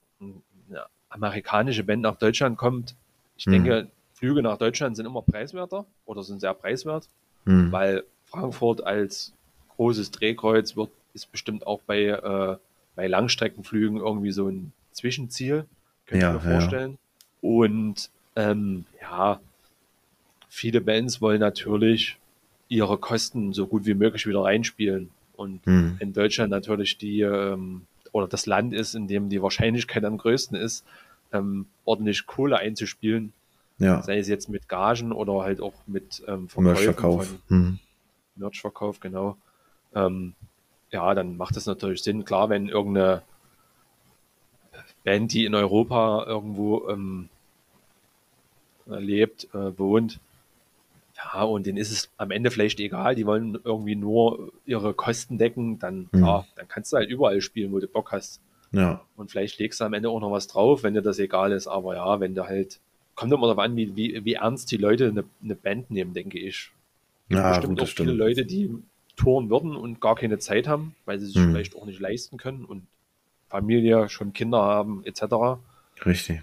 [0.70, 2.96] eine amerikanische Band nach Deutschland kommt.
[3.38, 3.54] Ich Hm.
[3.54, 7.08] denke, Flüge nach Deutschland sind immer preiswerter oder sind sehr preiswert,
[7.46, 7.72] Hm.
[7.72, 9.34] weil Frankfurt als
[9.76, 12.58] großes Drehkreuz wird, ist bestimmt auch bei, äh,
[12.96, 15.66] bei Langstreckenflügen irgendwie so ein Zwischenziel,
[16.06, 16.54] könnte Ja, ich mir ja.
[16.60, 16.98] vorstellen.
[17.42, 19.40] Und ähm, ja,
[20.50, 22.18] viele Bands wollen natürlich
[22.68, 25.10] ihre Kosten so gut wie möglich wieder reinspielen.
[25.36, 25.98] Und Hm.
[26.00, 30.57] in Deutschland natürlich die ähm, oder das Land ist, in dem die Wahrscheinlichkeit am größten
[30.57, 30.86] ist,
[31.32, 33.34] ähm, ordentlich Kohle einzuspielen,
[33.78, 36.66] Ja, sei es jetzt mit Gagen oder halt auch mit ähm, von
[37.47, 37.80] Hm.
[38.36, 39.38] Merchverkauf, genau.
[39.93, 40.34] Ähm,
[40.91, 42.26] ja, dann macht es natürlich Sinn.
[42.26, 43.22] Klar, wenn irgendeine
[45.03, 47.30] Band, die in Europa irgendwo ähm,
[48.86, 50.20] lebt, äh, wohnt,
[51.22, 55.38] ja, und denen ist es am Ende vielleicht egal, die wollen irgendwie nur ihre Kosten
[55.38, 56.24] decken, dann, Mhm.
[56.24, 58.42] ja, dann kannst du halt überall spielen, wo du Bock hast.
[58.72, 61.52] Ja, Und vielleicht legst du am Ende auch noch was drauf, wenn dir das egal
[61.52, 61.68] ist.
[61.68, 62.80] Aber ja, wenn du halt,
[63.16, 66.38] kommt immer darauf an, wie, wie, wie ernst die Leute eine, eine Band nehmen, denke
[66.40, 66.72] ich.
[67.30, 68.20] ja Bestimmt gut, auch viele stimmt.
[68.20, 68.70] Leute, die
[69.16, 71.50] touren würden und gar keine Zeit haben, weil sie sich Hm.
[71.52, 72.86] vielleicht auch nicht leisten können und
[73.50, 75.60] Familie, schon Kinder haben, etc.
[76.06, 76.42] Richtig.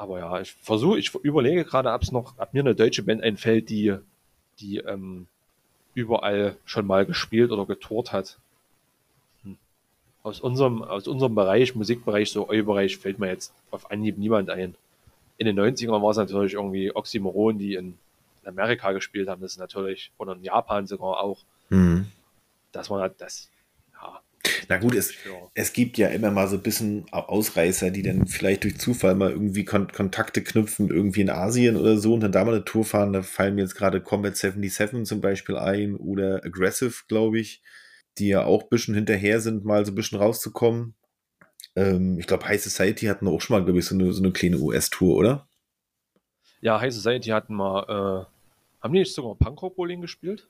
[0.00, 3.22] Aber ja, ich versuche, ich überlege gerade, ob es noch, ob mir eine deutsche Band
[3.22, 3.94] einfällt, die,
[4.58, 5.26] die ähm,
[5.92, 8.38] überall schon mal gespielt oder getourt hat.
[9.42, 9.58] Hm.
[10.22, 14.74] Aus unserem, aus unserem Bereich, Musikbereich, so Eu-Bereich, fällt mir jetzt auf Anhieb niemand ein.
[15.36, 17.98] In den 90ern war es natürlich irgendwie Oxymoron, die in
[18.46, 21.40] Amerika gespielt haben, das ist natürlich, oder in Japan sogar auch.
[21.68, 22.06] Hm.
[22.72, 23.50] Das war halt das.
[24.68, 25.12] Na gut, es,
[25.54, 29.30] es gibt ja immer mal so ein bisschen Ausreißer, die dann vielleicht durch Zufall mal
[29.30, 32.84] irgendwie Kon Kontakte knüpfen, irgendwie in Asien oder so und dann da mal eine Tour
[32.84, 33.12] fahren.
[33.12, 37.62] Da fallen mir jetzt gerade Combat 77 zum Beispiel ein oder Aggressive, glaube ich,
[38.18, 40.94] die ja auch ein bisschen hinterher sind, mal so ein bisschen rauszukommen.
[41.76, 44.32] Ähm, ich glaube, High Society hatten auch schon mal, glaube ich, so eine, so eine
[44.32, 45.48] kleine US-Tour, oder?
[46.60, 50.48] Ja, High Society hatten mal, äh, haben die nicht sogar Punkrock Bowling gespielt?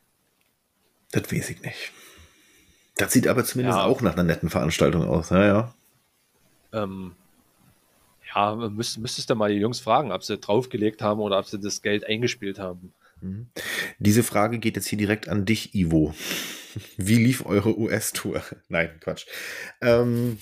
[1.13, 1.93] Das weiß ich nicht.
[2.97, 3.85] Das sieht aber zumindest Ja.
[3.85, 5.31] auch nach einer netten Veranstaltung aus.
[5.31, 5.75] Ja, ja.
[6.73, 7.13] Ähm,
[8.35, 11.59] ja, müsst, müsstest du mal die Jungs fragen, ob sie draufgelegt haben oder ob sie
[11.59, 12.93] das Geld eingespielt haben.
[13.21, 13.49] Mhm.
[13.99, 16.15] Diese Frage geht jetzt hier direkt an dich, Ivo.
[16.97, 18.43] Wie lief eure US-Tour?
[18.69, 19.27] Nein, Quatsch.
[19.81, 20.39] Ähm,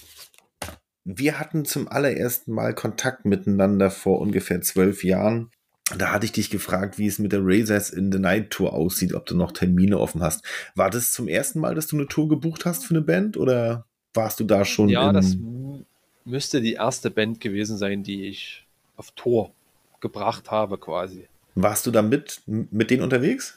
[1.05, 5.51] wir hatten zum allerersten Mal Kontakt miteinander vor ungefähr zwölf Jahren.
[5.97, 9.15] Da hatte ich dich gefragt, wie es mit der Razors in the Night Tour aussieht,
[9.15, 10.45] ob du noch Termine offen hast.
[10.75, 13.87] War das zum ersten Mal, dass du eine Tour gebucht hast für eine Band oder
[14.13, 14.89] warst du da schon?
[14.91, 15.37] Ja, das
[16.25, 18.67] müsste die erste Band gewesen sein, die ich
[18.97, 19.53] auf Tour
[20.01, 21.27] gebracht habe, quasi.
[21.55, 23.57] Warst du da mit, mit denen unterwegs?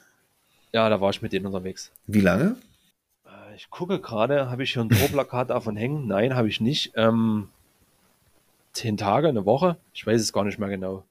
[0.71, 1.91] Ja, da war ich mit denen unterwegs.
[2.07, 2.55] Wie lange?
[3.25, 6.07] Äh, ich gucke gerade, habe ich hier ein Tourplakat davon hängen?
[6.07, 6.93] Nein, habe ich nicht.
[6.95, 7.49] Ähm,
[8.71, 9.77] zehn Tage, eine Woche?
[9.93, 11.03] Ich weiß es gar nicht mehr genau.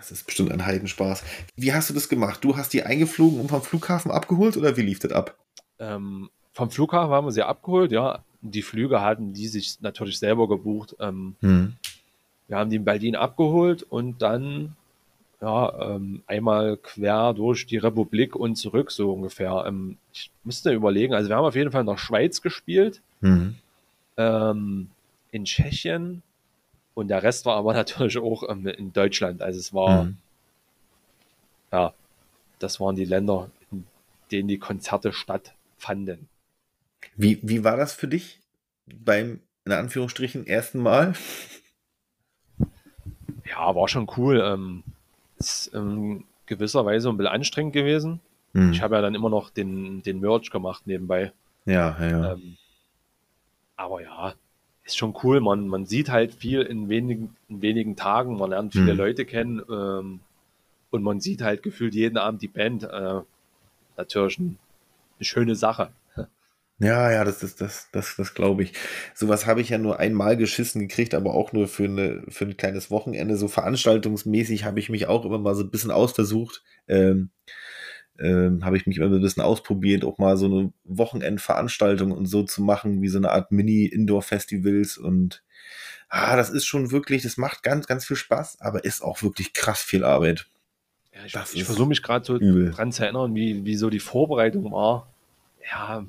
[0.00, 1.22] Das ist bestimmt ein Heidenspaß.
[1.56, 2.42] Wie hast du das gemacht?
[2.42, 5.36] Du hast die eingeflogen und vom Flughafen abgeholt oder wie lief das ab?
[5.78, 8.24] Ähm, vom Flughafen haben wir sie abgeholt, ja.
[8.40, 10.96] Die Flüge hatten die sich natürlich selber gebucht.
[11.00, 11.74] Ähm, hm.
[12.48, 14.74] Wir haben die in Berlin abgeholt und dann
[15.42, 19.64] ja, ähm, einmal quer durch die Republik und zurück, so ungefähr.
[19.66, 23.56] Ähm, ich müsste überlegen, also wir haben auf jeden Fall der Schweiz gespielt, mhm.
[24.16, 24.88] ähm,
[25.30, 26.22] in Tschechien,
[27.00, 29.42] und der Rest war aber natürlich auch ähm, in Deutschland.
[29.42, 30.16] Also es war, mhm.
[31.72, 31.92] ja,
[32.58, 33.84] das waren die Länder, in
[34.30, 36.28] denen die Konzerte stattfanden.
[37.16, 38.40] Wie, wie war das für dich
[38.86, 41.14] beim, in Anführungsstrichen, ersten Mal?
[43.48, 44.40] Ja, war schon cool.
[44.44, 44.84] Ähm,
[45.38, 48.20] ist in gewisser Weise ein bisschen anstrengend gewesen.
[48.52, 48.72] Mhm.
[48.72, 51.32] Ich habe ja dann immer noch den, den Merch gemacht nebenbei.
[51.64, 52.32] Ja, ja.
[52.32, 52.56] Ähm,
[53.76, 54.34] aber ja,
[54.90, 55.40] ist schon cool.
[55.40, 58.98] Man, man sieht halt viel in wenigen, in wenigen Tagen, man lernt viele mhm.
[58.98, 60.20] Leute kennen ähm,
[60.90, 62.84] und man sieht halt gefühlt jeden Abend die Band.
[62.84, 63.20] Äh,
[63.96, 64.58] natürlich ein,
[65.18, 65.90] eine schöne Sache.
[66.82, 68.72] Ja, ja, das ist das, das, das glaube ich.
[69.14, 72.56] Sowas habe ich ja nur einmal geschissen gekriegt, aber auch nur für, eine, für ein
[72.56, 73.36] kleines Wochenende.
[73.36, 76.62] So veranstaltungsmäßig habe ich mich auch immer mal so ein bisschen ausversucht.
[76.88, 77.28] Ähm,
[78.20, 82.42] ähm, habe ich mich immer ein bisschen ausprobiert, auch mal so eine Wochenendveranstaltung und so
[82.42, 85.42] zu machen, wie so eine Art Mini-Indoor-Festivals und
[86.08, 89.52] ah, das ist schon wirklich, das macht ganz, ganz viel Spaß, aber ist auch wirklich
[89.52, 90.46] krass viel Arbeit.
[91.14, 92.70] Ja, ich, ich versuche mich gerade so übel.
[92.70, 95.08] dran zu erinnern, wie, wie so die Vorbereitung war.
[95.70, 96.04] Ja,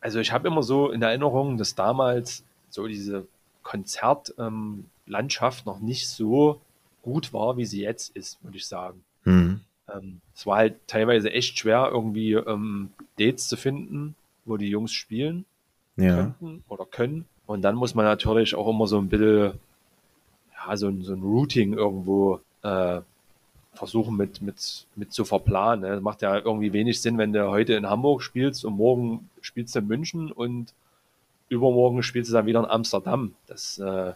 [0.00, 3.26] also ich habe immer so in Erinnerung, dass damals so diese
[3.62, 6.60] Konzertlandschaft ähm, noch nicht so
[7.02, 9.04] gut war, wie sie jetzt ist, würde ich sagen.
[9.24, 9.60] Mhm.
[9.94, 14.14] Ähm, es war halt teilweise echt schwer, irgendwie ähm, Dates zu finden,
[14.44, 15.44] wo die Jungs spielen
[15.96, 16.16] ja.
[16.16, 17.26] könnten oder können.
[17.46, 19.58] Und dann muss man natürlich auch immer so ein bisschen,
[20.54, 23.00] ja, so ein, so ein Routing irgendwo äh,
[23.74, 25.82] versuchen mit, mit, mit zu verplanen.
[25.82, 25.94] Ne?
[25.96, 29.74] Das macht ja irgendwie wenig Sinn, wenn du heute in Hamburg spielst und morgen spielst
[29.74, 30.72] du in München und
[31.48, 33.34] übermorgen spielst du dann wieder in Amsterdam.
[33.46, 34.12] Das äh,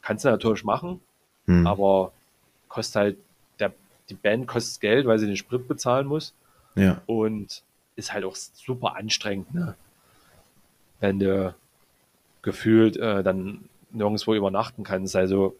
[0.00, 1.00] kannst du natürlich machen,
[1.46, 1.66] hm.
[1.66, 2.12] aber
[2.68, 3.18] kostet halt
[4.08, 6.34] die Band kostet Geld, weil sie den Sprit bezahlen muss.
[6.74, 7.02] Ja.
[7.06, 7.62] Und
[7.96, 9.74] ist halt auch super anstrengend, ne?
[11.00, 11.54] Wenn du
[12.42, 15.16] gefühlt äh, dann nirgendwo übernachten kannst.
[15.16, 15.56] Also.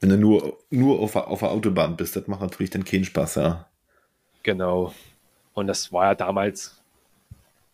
[0.00, 3.36] Wenn du nur, nur auf, auf der Autobahn bist, das macht natürlich dann keinen Spaß,
[3.36, 3.66] ja.
[4.42, 4.92] Genau.
[5.54, 6.80] Und das war ja damals,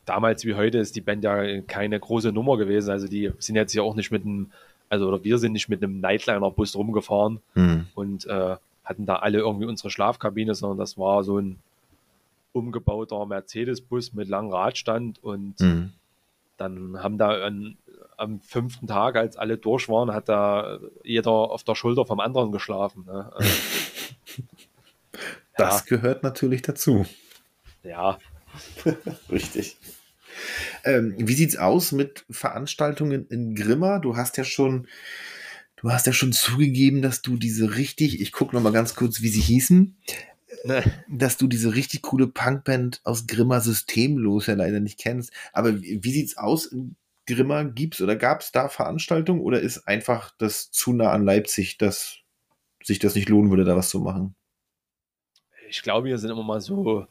[0.05, 2.91] damals wie heute ist die Band ja keine große Nummer gewesen.
[2.91, 4.53] Also die sind jetzt ja auch nicht mit einem,
[4.89, 7.87] also oder wir sind nicht mit einem Nightliner-Bus rumgefahren hm.
[7.95, 8.57] und äh,
[8.91, 11.61] hatten da alle irgendwie unsere Schlafkabine, sondern das war so ein
[12.53, 15.93] umgebauter Mercedes-Bus mit langem Radstand und mhm.
[16.57, 17.79] dann haben da an,
[18.17, 22.51] am fünften Tag, als alle durch waren, hat da jeder auf der Schulter vom anderen
[22.51, 23.05] geschlafen.
[23.07, 23.31] Ne?
[23.33, 23.51] Also,
[25.57, 25.97] das ja.
[25.97, 27.07] gehört natürlich dazu.
[27.85, 28.19] Ja.
[29.31, 29.77] Richtig.
[30.83, 34.01] Ähm, wie sieht's aus mit Veranstaltungen in Grimma?
[34.01, 34.89] Du hast ja schon
[35.81, 39.23] Du hast ja schon zugegeben, dass du diese richtig, ich gucke noch mal ganz kurz,
[39.23, 39.97] wie sie hießen,
[40.65, 41.05] ne.
[41.09, 45.33] dass du diese richtig coole Punkband aus Grimma systemlos ja leider nicht kennst.
[45.55, 46.97] Aber wie, wie sieht's aus in
[47.27, 47.63] Grimma?
[47.63, 52.19] Gibt's oder gab es da Veranstaltungen oder ist einfach das zu nah an Leipzig, dass
[52.85, 54.35] sich das nicht lohnen würde, da was zu machen?
[55.71, 57.07] Ich glaube, hier sind immer mal so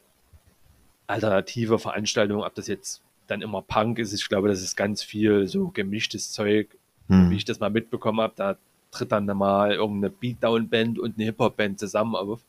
[1.08, 4.12] alternative Veranstaltungen, ob das jetzt dann immer Punk ist.
[4.12, 6.76] Ich glaube, das ist ganz viel so gemischtes Zeug
[7.10, 7.30] hm.
[7.30, 8.56] Wie ich das mal mitbekommen habe, da
[8.92, 12.40] tritt dann mal irgendeine Beatdown-Band und eine Hip-Hop-Band zusammen auf.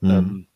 [0.00, 0.10] Hm.
[0.10, 0.46] Ähm,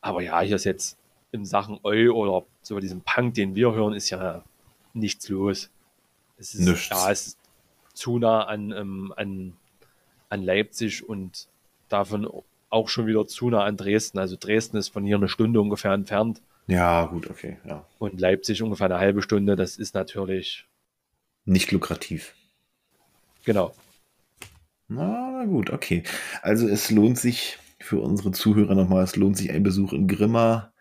[0.00, 0.98] aber ja, hier ist jetzt
[1.30, 4.42] in Sachen Eu oder so diesem Punk, den wir hören, ist ja
[4.92, 5.70] nichts los.
[6.36, 6.88] Es ist, nichts.
[6.88, 7.38] Ja, es ist
[7.94, 9.52] zu nah an, ähm, an,
[10.28, 11.46] an Leipzig und
[11.88, 12.28] davon
[12.70, 14.18] auch schon wieder zu nah an Dresden.
[14.18, 16.42] Also Dresden ist von hier eine Stunde ungefähr entfernt.
[16.66, 17.58] Ja, gut, okay.
[17.64, 17.84] Ja.
[17.98, 19.54] Und Leipzig ungefähr eine halbe Stunde.
[19.54, 20.66] Das ist natürlich
[21.44, 22.34] nicht lukrativ.
[23.44, 23.74] Genau.
[24.88, 26.02] Na, gut, okay.
[26.42, 30.72] Also es lohnt sich für unsere Zuhörer nochmal, es lohnt sich ein Besuch in Grimma,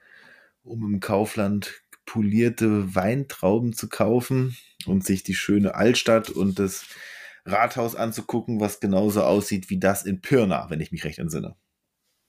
[0.64, 4.56] um im Kaufland polierte Weintrauben zu kaufen
[4.86, 6.86] und sich die schöne Altstadt und das
[7.46, 11.56] Rathaus anzugucken, was genauso aussieht wie das in Pirna, wenn ich mich recht entsinne.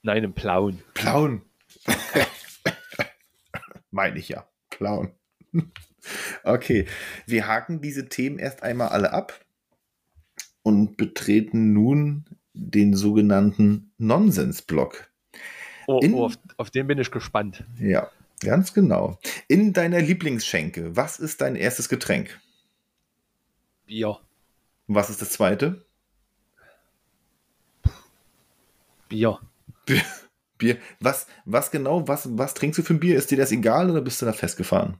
[0.01, 0.81] Nein, im Blauen.
[0.93, 1.43] Blauen.
[3.91, 4.47] Meine ich ja.
[4.77, 5.11] Blauen.
[6.43, 6.85] Okay,
[7.25, 9.39] wir haken diese Themen erst einmal alle ab
[10.61, 15.09] und betreten nun den sogenannten Nonsensblock.
[15.87, 17.65] Oh, In- oh, auf, auf den bin ich gespannt.
[17.79, 18.09] Ja,
[18.41, 19.17] ganz genau.
[19.47, 22.39] In deiner Lieblingsschenke, was ist dein erstes Getränk?
[23.85, 24.19] Bier.
[24.87, 25.85] Was ist das zweite?
[29.09, 29.39] Bier.
[30.57, 30.77] Bier.
[30.99, 33.17] Was, was genau, was, was trinkst du für ein Bier?
[33.17, 34.97] Ist dir das egal oder bist du da festgefahren?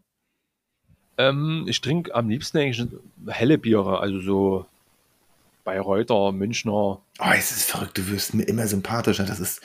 [1.18, 2.88] Ähm, ich trinke am liebsten eigentlich
[3.27, 4.65] helle Biere, also so
[5.64, 6.72] Bayreuther, Münchner.
[6.72, 9.23] Oh, es ist verrückt, du wirst mir immer sympathischer.
[9.26, 9.61] Das ist,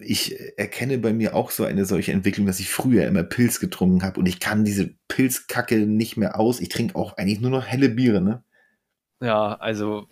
[0.00, 4.02] ich erkenne bei mir auch so eine solche Entwicklung, dass ich früher immer Pilz getrunken
[4.02, 6.60] habe und ich kann diese Pilzkacke nicht mehr aus.
[6.60, 8.42] Ich trinke auch eigentlich nur noch helle Biere, ne?
[9.20, 10.06] Ja, also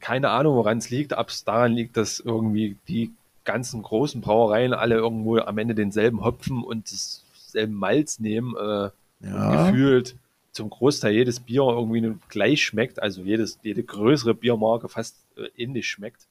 [0.00, 1.12] keine Ahnung, woran es liegt.
[1.12, 3.12] Es daran liegt, dass irgendwie die
[3.44, 8.54] ganzen großen Brauereien alle irgendwo am Ende denselben Hopfen und denselben Malz nehmen.
[8.56, 8.90] Äh,
[9.20, 9.70] Ja.
[9.70, 10.16] gefühlt
[10.52, 15.88] zum Großteil jedes Bier irgendwie gleich schmeckt, also jedes, jede größere Biermarke fast äh, ähnlich
[15.88, 16.26] schmeckt,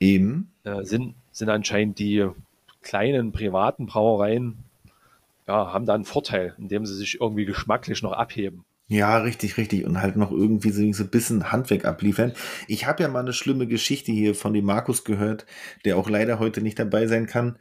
[0.00, 0.50] Eben.
[0.64, 2.26] äh, sind, sind anscheinend die
[2.82, 4.58] kleinen privaten Brauereien,
[5.46, 8.64] ja, haben da einen Vorteil, indem sie sich irgendwie geschmacklich noch abheben.
[8.88, 9.84] Ja, richtig, richtig.
[9.84, 12.32] Und halt noch irgendwie so so ein bisschen Handwerk abliefern.
[12.68, 15.44] Ich habe ja mal eine schlimme Geschichte hier von dem Markus gehört,
[15.84, 17.58] der auch leider heute nicht dabei sein kann.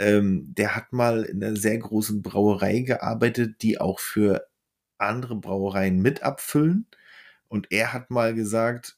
[0.00, 4.46] Ähm, der hat mal in einer sehr großen Brauerei gearbeitet, die auch für
[4.98, 6.86] andere Brauereien mit abfüllen.
[7.48, 8.96] Und er hat mal gesagt,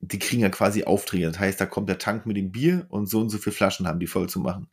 [0.00, 1.26] die kriegen ja quasi Aufträge.
[1.26, 3.86] Das heißt, da kommt der Tank mit dem Bier und so und so viele Flaschen
[3.86, 4.68] haben die voll zu machen.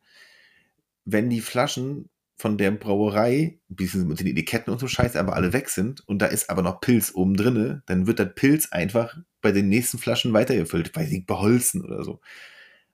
[1.06, 5.54] Wenn die Flaschen von der Brauerei, bisschen mit den Etiketten und so Scheiß, aber alle
[5.54, 9.18] weg sind und da ist aber noch Pilz oben drinne, dann wird das Pilz einfach
[9.42, 12.20] bei den nächsten Flaschen weitergefüllt, bei sie beholzen oder so.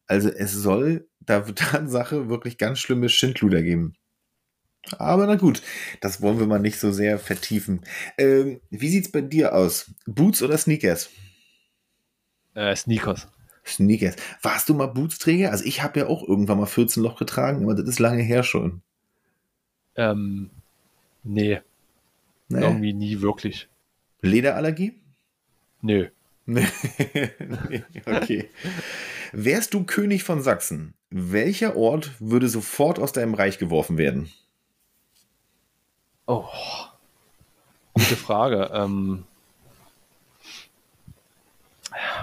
[0.06, 3.94] Also es soll da Tatsache wirklich ganz schlimme Schindluder geben.
[4.98, 5.62] Aber na gut,
[6.02, 7.82] das wollen wir mal nicht so sehr vertiefen.
[8.18, 9.92] Ähm, wie sieht's bei dir aus?
[10.06, 11.10] Boots oder Sneakers?
[12.56, 13.28] Äh, Sneakers.
[13.66, 14.16] Sneakers.
[14.42, 15.52] Warst du mal Bootsträger?
[15.52, 18.44] Also ich habe ja auch irgendwann mal 14 Loch getragen, aber das ist lange her
[18.44, 18.82] schon.
[19.96, 20.50] Ähm,
[21.24, 21.60] nee,
[22.50, 22.62] Nee.
[22.62, 23.68] irgendwie nie wirklich.
[24.22, 25.00] Lederallergie?
[25.82, 26.08] Nö.
[26.50, 26.64] Nee,
[28.06, 28.50] okay.
[29.34, 34.32] Wärst du König von Sachsen, welcher Ort würde sofort aus deinem Reich geworfen werden?
[36.26, 36.46] Oh,
[37.94, 38.70] gute Frage.
[38.74, 39.26] ähm,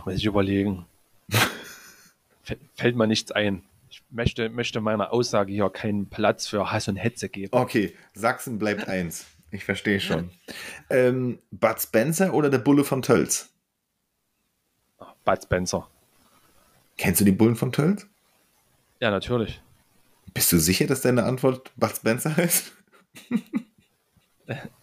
[0.04, 0.84] muss ich überlegen.
[2.46, 3.62] Fä- Fällt mir nichts ein.
[3.88, 7.50] Ich möchte, möchte meiner Aussage hier keinen Platz für Hass und Hetze geben.
[7.56, 9.24] Okay, Sachsen bleibt eins.
[9.50, 10.30] Ich verstehe schon.
[10.90, 13.50] Ähm, Bud Spencer oder der Bulle von Tölz?
[15.24, 15.88] Bud Spencer.
[16.98, 18.06] Kennst du die Bullen von Tölz?
[19.00, 19.60] Ja, natürlich.
[20.32, 22.72] Bist du sicher, dass deine Antwort Bud Spencer heißt?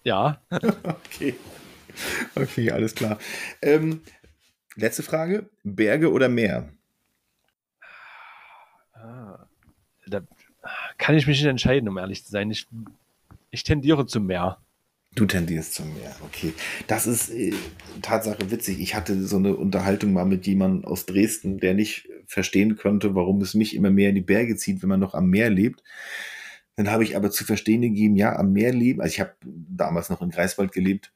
[0.03, 1.35] Ja, Okay.
[2.35, 3.19] Okay, alles klar.
[3.61, 4.01] Ähm,
[4.75, 5.49] letzte Frage.
[5.63, 6.69] Berge oder Meer?
[10.07, 10.21] da
[10.97, 12.51] kann ich mich nicht entscheiden, um ehrlich zu sein.
[12.51, 12.67] Ich,
[13.49, 14.57] ich tendiere zum Meer.
[15.15, 16.53] Du tendierst zum Meer, okay.
[16.87, 17.53] Das ist äh,
[18.01, 18.79] Tatsache witzig.
[18.79, 23.41] Ich hatte so eine Unterhaltung mal mit jemandem aus Dresden, der nicht verstehen konnte, warum
[23.41, 25.83] es mich immer mehr in die Berge zieht, wenn man noch am Meer lebt.
[26.77, 30.09] Dann habe ich aber zu verstehen gegeben, ja, am Meer leben, also ich habe damals
[30.09, 31.13] noch in Greifswald gelebt,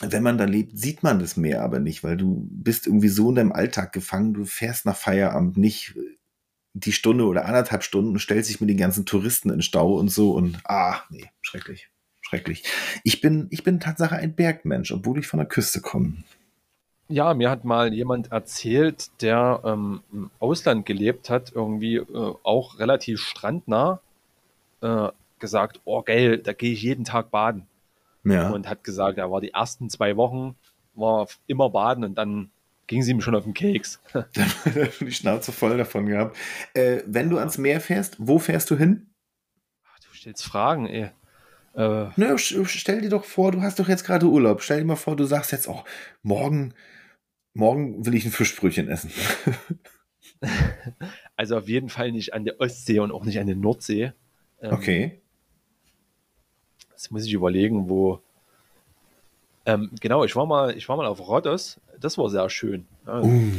[0.00, 3.28] wenn man da lebt, sieht man das Meer aber nicht, weil du bist irgendwie so
[3.28, 5.94] in deinem Alltag gefangen, du fährst nach Feierabend nicht
[6.72, 10.08] die Stunde oder anderthalb Stunden und stellst dich mit den ganzen Touristen in Stau und
[10.08, 11.90] so und ah, nee, schrecklich.
[12.20, 12.62] Schrecklich.
[13.02, 16.22] Ich bin, ich bin Tatsache ein Bergmensch, obwohl ich von der Küste komme.
[17.10, 22.78] Ja, mir hat mal jemand erzählt, der ähm, im Ausland gelebt hat, irgendwie äh, auch
[22.78, 24.00] relativ strandnah,
[24.80, 25.08] äh,
[25.40, 27.66] gesagt, oh geil, da gehe ich jeden Tag baden.
[28.22, 28.50] Ja.
[28.50, 30.54] Und hat gesagt, er war die ersten zwei Wochen,
[30.94, 32.50] war immer baden und dann
[32.86, 34.00] ging sie ihm schon auf den Keks.
[35.00, 36.36] die Schnauze voll davon gehabt.
[36.74, 39.08] Äh, wenn du ans Meer fährst, wo fährst du hin?
[40.08, 41.10] Du stellst Fragen, ey.
[41.74, 44.62] Äh, Na, stell dir doch vor, du hast doch jetzt gerade Urlaub.
[44.62, 45.82] Stell dir mal vor, du sagst jetzt, oh,
[46.22, 46.74] morgen,
[47.54, 49.10] morgen will ich ein Fischbrötchen essen.
[51.36, 54.12] also auf jeden Fall nicht an der Ostsee und auch nicht an der Nordsee.
[54.60, 55.20] Ähm, Okay.
[56.90, 58.20] Jetzt muss ich überlegen, wo.
[59.64, 61.80] Ähm, genau, ich war mal, ich war mal auf Rhodos.
[61.98, 62.86] Das war sehr schön.
[63.06, 63.52] Ja, Uh,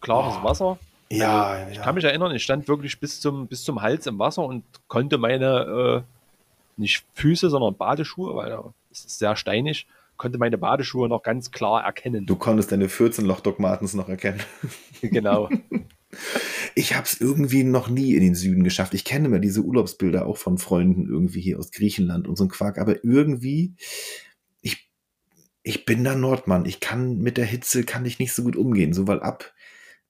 [0.00, 0.78] klares Wasser.
[1.10, 1.82] ja, Also, Ich ja.
[1.82, 5.18] kann mich erinnern, ich stand wirklich bis zum, bis zum Hals im Wasser und konnte
[5.18, 8.58] meine, äh, nicht Füße, sondern Badeschuhe, weil
[8.90, 9.86] es ist sehr steinig,
[10.16, 12.26] konnte meine Badeschuhe noch ganz klar erkennen.
[12.26, 14.40] Du konntest deine 14 Loch Doc Martens noch erkennen.
[15.00, 15.48] Genau.
[16.74, 18.94] Ich habe es irgendwie noch nie in den Süden geschafft.
[18.94, 22.50] Ich kenne immer diese Urlaubsbilder auch von Freunden irgendwie hier aus Griechenland und so ein
[22.50, 23.74] Quark, aber irgendwie,
[24.60, 24.90] ich,
[25.62, 26.66] ich bin da Nordmann.
[26.66, 29.52] Ich kann mit der Hitze kann ich nicht so gut umgehen, so weil ab,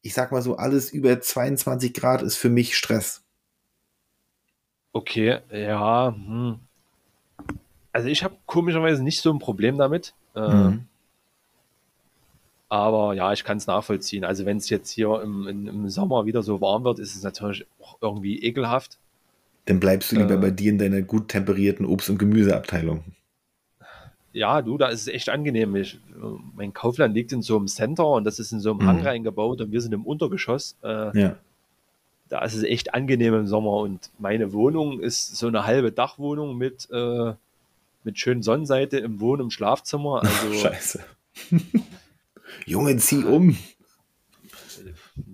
[0.02, 3.24] ich sag mal so, alles über 22 Grad ist für mich Stress.
[4.92, 6.14] Okay, ja.
[6.14, 6.60] Hm.
[7.92, 10.14] Also ich habe komischerweise nicht so ein Problem damit.
[10.34, 10.84] Äh, Mhm.
[12.68, 14.24] Aber ja, ich kann es nachvollziehen.
[14.24, 17.22] Also wenn es jetzt hier im, im, im Sommer wieder so warm wird, ist es
[17.22, 18.96] natürlich auch irgendwie ekelhaft.
[19.66, 20.38] Dann bleibst du lieber Äh.
[20.38, 23.04] bei dir in deiner gut temperierten Obst- und Gemüseabteilung.
[24.32, 25.76] Ja, du, da ist es echt angenehm.
[25.76, 25.98] Ich, äh,
[26.56, 28.86] mein Kaufland liegt in so einem Center und das ist in so einem Mhm.
[28.86, 30.74] Hang reingebaut und wir sind im Untergeschoss.
[30.82, 31.36] Äh, Ja.
[32.30, 36.56] da ist es echt angenehm im Sommer und meine Wohnung ist so eine halbe Dachwohnung
[36.56, 37.34] mit, äh,
[38.04, 40.22] mit schönen Sonnenseite im Wohn- und Schlafzimmer.
[40.22, 41.04] Also, Scheiße.
[42.66, 43.56] Junge, zieh um.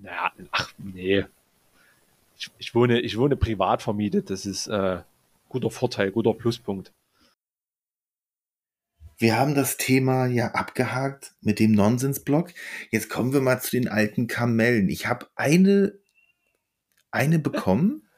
[0.03, 1.25] naja, ach nee.
[2.39, 4.31] Ich, ich, wohne, ich wohne privat vermietet.
[4.31, 5.03] Das ist äh,
[5.49, 6.93] guter Vorteil, guter Pluspunkt.
[9.21, 12.53] Wir haben das Thema ja abgehakt mit dem Nonsensblock.
[12.93, 14.89] Jetzt kommen wir mal zu den alten Kamellen.
[14.89, 15.99] Ich habe eine,
[17.11, 18.09] eine bekommen.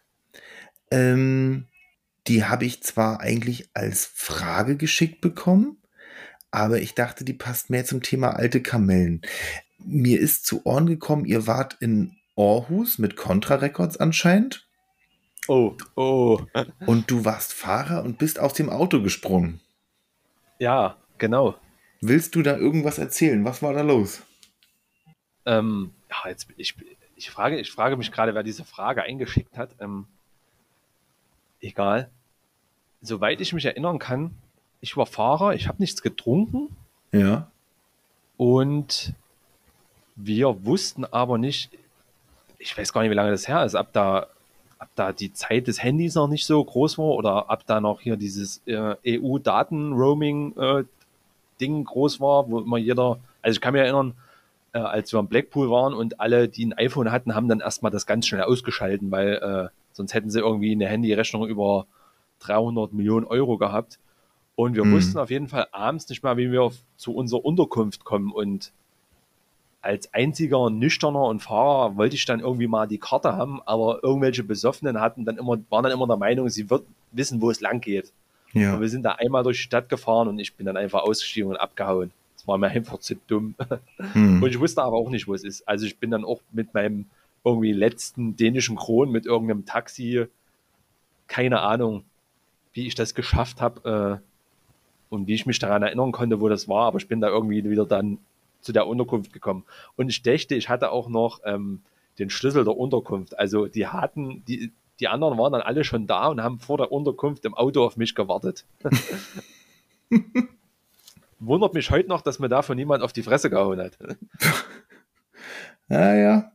[0.90, 1.69] Ähm,
[2.26, 5.78] die habe ich zwar eigentlich als Frage geschickt bekommen,
[6.51, 9.22] aber ich dachte, die passt mehr zum Thema alte Kamellen.
[9.78, 14.66] Mir ist zu Ohren gekommen, ihr wart in Aarhus mit Contra Records anscheinend
[15.48, 16.40] Oh, oh.
[16.86, 19.60] und du warst Fahrer und bist aus dem Auto gesprungen.
[20.59, 21.56] Ja, genau.
[22.01, 23.44] Willst du da irgendwas erzählen?
[23.44, 24.22] Was war da los?
[25.47, 26.76] Ähm, ja, jetzt ich,
[27.16, 29.74] ich frage, ich frage mich gerade, wer diese Frage eingeschickt hat.
[29.80, 30.06] Ähm,
[31.61, 32.09] egal.
[33.03, 34.31] Soweit ich mich erinnern kann,
[34.81, 36.69] ich war Fahrer, ich habe nichts getrunken
[37.12, 37.49] Ja.
[38.37, 39.12] und
[40.16, 41.70] wir wussten aber nicht,
[42.59, 44.27] ich weiß gar nicht, wie lange das her ist, ob da,
[44.78, 48.01] ob da die Zeit des Handys noch nicht so groß war oder ob da noch
[48.01, 54.15] hier dieses äh, EU-Daten-Roaming-Ding groß war, wo immer jeder, also ich kann mich erinnern,
[54.73, 57.91] äh, als wir im Blackpool waren und alle, die ein iPhone hatten, haben dann erstmal
[57.93, 61.86] das ganz schnell ausgeschalten, weil äh, sonst hätten sie irgendwie eine Handyrechnung über
[62.40, 63.98] 300 Millionen Euro gehabt.
[64.56, 64.92] Und wir Mhm.
[64.92, 68.30] wussten auf jeden Fall abends nicht mal, wie wir auf, zu unserer Unterkunft kommen.
[68.32, 68.72] Und
[69.82, 74.44] als einziger Nüchterner und Fahrer wollte ich dann irgendwie mal die Karte haben, aber irgendwelche
[74.44, 77.80] Besoffenen hatten dann immer, waren dann immer der Meinung, sie wird wissen, wo es lang
[77.80, 78.12] geht.
[78.54, 78.78] Und Ja.
[78.80, 81.56] wir sind da einmal durch die Stadt gefahren und ich bin dann einfach ausgestiegen und
[81.56, 82.10] abgehauen.
[82.36, 83.54] Das war mir einfach zu dumm.
[84.12, 84.42] Hm.
[84.42, 85.66] Und ich wusste aber auch nicht, wo es ist.
[85.66, 87.06] Also ich bin dann auch mit meinem
[87.44, 90.26] irgendwie letzten dänischen Kron mit irgendeinem Taxi,
[91.26, 92.04] keine Ahnung,
[92.72, 96.68] wie ich das geschafft habe äh, und wie ich mich daran erinnern konnte, wo das
[96.68, 98.18] war, aber ich bin da irgendwie wieder dann
[98.60, 99.64] zu der Unterkunft gekommen.
[99.96, 101.82] Und ich dächte, ich hatte auch noch ähm,
[102.18, 103.38] den Schlüssel der Unterkunft.
[103.38, 106.92] Also die hatten, die, die anderen waren dann alle schon da und haben vor der
[106.92, 108.66] Unterkunft im Auto auf mich gewartet.
[111.40, 113.98] Wundert mich heute noch, dass mir davon niemand auf die Fresse gehauen hat.
[115.88, 116.52] Ah ja.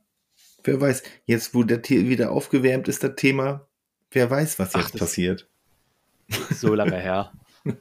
[0.66, 3.66] Wer weiß, jetzt wo der Tee wieder aufgewärmt ist, das Thema,
[4.12, 5.48] wer weiß, was Ach, jetzt das- passiert.
[6.52, 7.32] So lange her.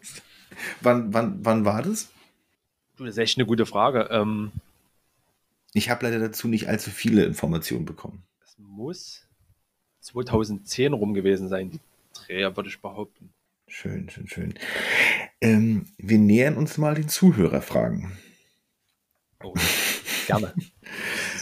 [0.83, 2.11] Wann, wann, wann war das?
[2.97, 4.09] Das ist echt eine gute Frage.
[4.13, 4.53] Ähm,
[5.73, 8.23] Ich habe leider dazu nicht allzu viele Informationen bekommen.
[8.45, 9.27] es muss
[10.01, 11.81] 2010 rum gewesen sein, die
[12.15, 13.33] Dreher, würde ich behaupten.
[13.67, 14.55] Schön, schön, schön.
[15.41, 18.17] Ähm, wir nähern uns mal den Zuhörerfragen.
[19.43, 19.55] Oh,
[20.29, 20.55] gerne.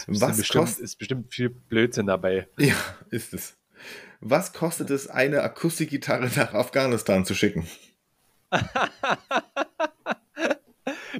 [0.07, 2.47] Was bestimmt, kost- ist bestimmt viel Blödsinn dabei.
[2.57, 2.75] Ja,
[3.09, 3.57] ist es.
[4.21, 7.67] Was kostet es, eine Akustikgitarre nach Afghanistan zu schicken?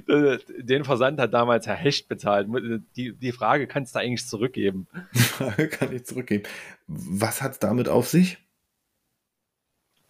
[0.06, 2.48] Den Versand hat damals Herr Hecht bezahlt.
[2.96, 4.86] Die, die Frage kannst du eigentlich zurückgeben.
[5.70, 6.44] Kann ich zurückgeben.
[6.86, 8.38] Was hat es damit auf sich?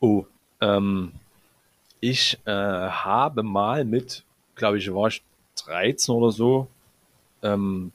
[0.01, 0.27] Oh,
[0.61, 1.12] ähm,
[2.01, 4.24] ich äh, habe mal mit,
[4.55, 5.23] glaube ich, war ich
[5.65, 6.69] 13 oder so,
[7.43, 7.93] ähm,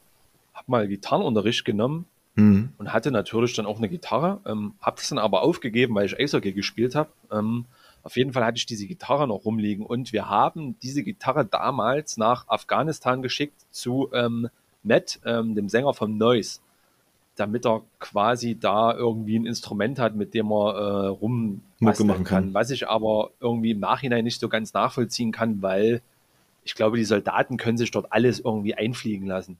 [0.59, 2.05] habe mal Gitarrenunterricht genommen
[2.39, 2.69] Hm.
[2.77, 6.17] und hatte natürlich dann auch eine Gitarre, ähm, habe das dann aber aufgegeben, weil ich
[6.17, 7.09] Eishockey gespielt habe.
[7.31, 7.65] Ähm,
[8.01, 12.15] auf jeden Fall hatte ich diese Gitarre noch rumliegen und wir haben diese Gitarre damals
[12.15, 14.47] nach Afghanistan geschickt zu ähm,
[14.83, 16.59] Matt, ähm, dem Sänger von Noise,
[17.35, 22.53] damit er quasi da irgendwie ein Instrument hat, mit dem er äh, rum machen kann.
[22.53, 26.01] Was ich aber irgendwie im Nachhinein nicht so ganz nachvollziehen kann, weil
[26.63, 29.57] ich glaube, die Soldaten können sich dort alles irgendwie einfliegen lassen.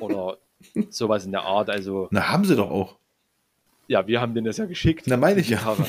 [0.00, 0.38] Oder
[0.90, 1.70] sowas in der Art.
[1.70, 2.96] Also, Na, haben sie doch auch.
[3.88, 5.04] ja, wir haben denen das ja geschickt.
[5.06, 5.76] Na, meine ich ja.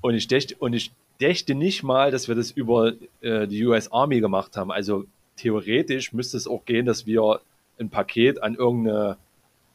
[0.00, 3.90] Und ich dächte, und ich dächte nicht mal, dass wir das über äh, die US
[3.90, 4.70] Army gemacht haben.
[4.70, 5.04] Also
[5.36, 7.40] theoretisch müsste es auch gehen, dass wir
[7.80, 9.16] ein Paket an irgendeine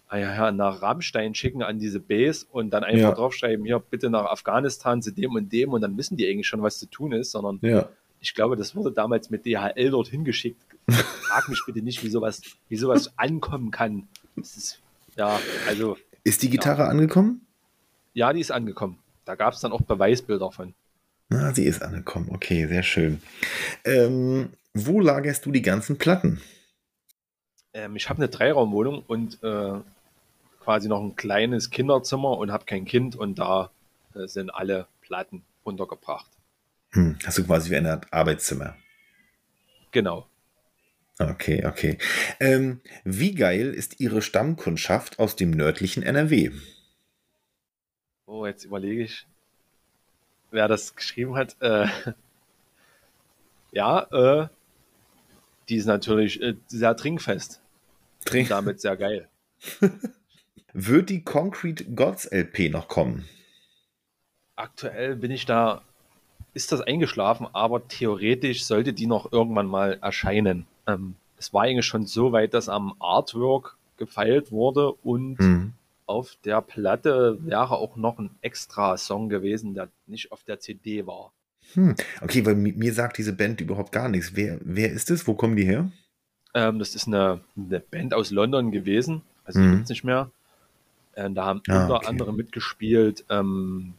[0.07, 3.15] ah ja, nach Rammstein schicken an diese Base und dann einfach Ja.
[3.15, 6.61] draufschreiben, hier bitte nach Afghanistan zu dem und dem und dann wissen die eigentlich schon,
[6.61, 7.89] was zu tun ist, sondern Ja.
[8.23, 10.61] Ich glaube, das wurde damals mit DHL dorthin geschickt.
[10.89, 14.07] Frag mich bitte nicht, wie sowas, wie sowas ankommen kann.
[14.37, 14.79] Ist,
[15.17, 17.45] ja, also, Ist die Gitarre angekommen?
[18.13, 18.97] ja, die ist angekommen.
[19.25, 20.73] Da gab es dann auch Beweisbilder von.
[21.31, 22.29] Ah, sie ist angekommen.
[22.31, 23.21] Okay, sehr schön.
[23.83, 26.41] Ähm, wo lagerst du die ganzen Platten?
[27.73, 29.73] Ähm, ich habe eine Dreiraumwohnung und äh,
[30.61, 33.71] quasi noch ein kleines Kinderzimmer und habe kein Kind und da
[34.15, 36.29] äh, sind alle Platten untergebracht.
[36.93, 38.77] Hm, hast du quasi wie eine Art Arbeitszimmer.
[39.91, 40.27] Genau.
[41.19, 41.97] Okay, okay.
[42.39, 46.51] Ähm, wie geil ist Ihre Stammkundschaft aus dem nördlichen NRW?
[48.25, 49.27] Oh, jetzt überlege ich,
[50.49, 51.55] wer das geschrieben hat.
[51.59, 51.87] Äh,
[53.71, 54.47] ja, äh,
[55.69, 57.61] die ist natürlich äh, sehr trinkfest
[58.31, 59.27] und damit sehr geil.
[60.73, 63.29] Wird die Concrete Gods LP noch kommen?
[64.55, 65.83] Aktuell bin ich da,
[66.53, 70.65] ist das eingeschlafen, aber theoretisch sollte die noch irgendwann mal erscheinen.
[70.87, 75.73] Ähm, es war eigentlich schon so weit, dass am Artwork gefeilt wurde und Hm.
[76.05, 81.07] auf der Platte wäre auch noch ein extra Song gewesen, der nicht auf der CD
[81.07, 81.31] war.
[81.73, 81.95] Hm.
[82.21, 84.35] Okay, weil mi- mir sagt diese Band überhaupt gar nichts.
[84.35, 85.27] Wer, wer ist es?
[85.27, 85.91] Wo kommen die her?
[86.53, 89.71] Ähm, das ist eine, eine Band aus London gewesen, also die Mhm.
[89.77, 90.29] gibt's nicht mehr.
[91.15, 92.07] Ähm, da haben Ah, unter okay.
[92.07, 93.93] anderem mitgespielt ähm,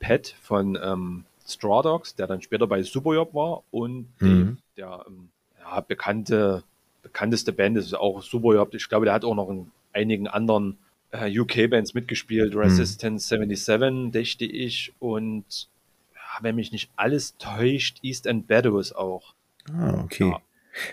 [0.00, 4.58] Pat von ähm, Straw Dogs, der dann später bei Superjob war, und Mhm.
[4.76, 5.30] der ähm,
[5.60, 6.62] ja, bekannte,
[7.02, 8.74] bekannteste Band ist auch Superjob.
[8.74, 10.78] Ich glaube, der hat auch noch in einigen anderen
[11.10, 12.60] äh, UK-Bands mitgespielt, Mhm.
[12.60, 15.68] Resistance 77, dächte ich, und
[16.14, 19.34] ja, wenn mich nicht alles täuscht, East End Meadows auch.
[19.72, 20.30] Ah, okay.
[20.30, 20.40] Ja.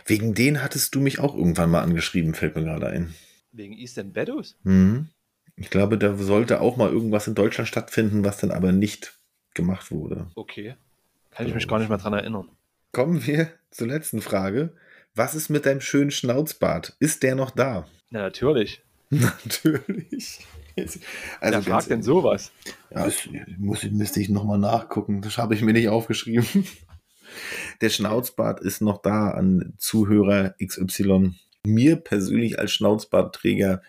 [0.06, 3.14] Wegen denen hattest du mich auch irgendwann mal angeschrieben, fällt mir gerade ein.
[3.52, 4.56] Wegen East End Meadows?
[4.64, 5.10] Mhm.
[5.58, 9.14] Ich glaube, da sollte auch mal irgendwas in Deutschland stattfinden, was dann aber nicht
[9.56, 10.28] gemacht wurde.
[10.36, 10.76] Okay.
[11.32, 12.50] Kann ich mich gar nicht mehr dran erinnern.
[12.92, 14.74] Kommen wir zur letzten Frage.
[15.16, 16.96] Was ist mit deinem schönen Schnauzbart?
[17.00, 17.88] Ist der noch da?
[18.10, 18.82] Na, natürlich.
[19.10, 20.46] Natürlich.
[20.78, 21.00] Also
[21.42, 22.52] Wer fragt denn sowas?
[22.92, 25.22] Ja, das muss, müsste ich nochmal nachgucken.
[25.22, 26.46] Das habe ich mir nicht aufgeschrieben.
[27.82, 31.36] Der Schnauzbart ist noch da an Zuhörer XY.
[31.66, 33.82] Mir persönlich als Schnauzbartträger,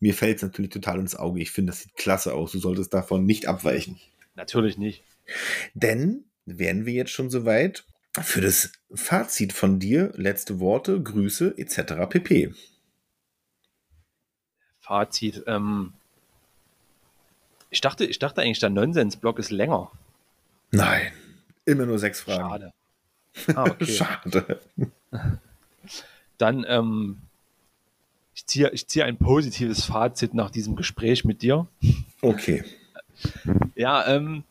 [0.00, 1.40] mir fällt es natürlich total ins Auge.
[1.40, 2.52] Ich finde, das sieht klasse aus.
[2.52, 3.98] Du solltest davon nicht abweichen.
[4.34, 5.02] Natürlich nicht.
[5.74, 7.84] Denn wären wir jetzt schon soweit
[8.22, 12.08] für das Fazit von dir, letzte Worte, Grüße etc.
[12.08, 12.54] pp.
[14.80, 15.42] Fazit.
[15.46, 15.94] Ähm,
[17.70, 19.90] ich, dachte, ich dachte eigentlich, der Nonsens-Block ist länger.
[20.70, 21.12] Nein,
[21.64, 22.48] immer nur sechs Fragen.
[22.48, 22.72] Schade.
[23.56, 23.86] Ah, okay.
[23.86, 24.60] Schade.
[26.38, 27.22] Dann, ähm,
[28.34, 31.66] ich ziehe ich ziehe ein positives Fazit nach diesem Gespräch mit dir.
[32.20, 32.64] Okay.
[33.74, 34.44] Ja, ähm,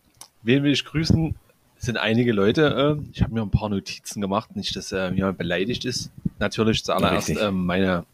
[0.43, 1.35] wen will ich grüßen?
[1.77, 2.97] Sind einige Leute.
[2.99, 6.11] Äh, ich habe mir ein paar Notizen gemacht, nicht, dass äh, jemand beleidigt ist.
[6.39, 8.05] Natürlich zuallererst ähm, meine,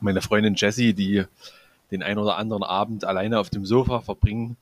[0.00, 1.24] meine Freundin Jessie, die
[1.90, 4.56] den ein oder anderen Abend alleine auf dem Sofa verbringen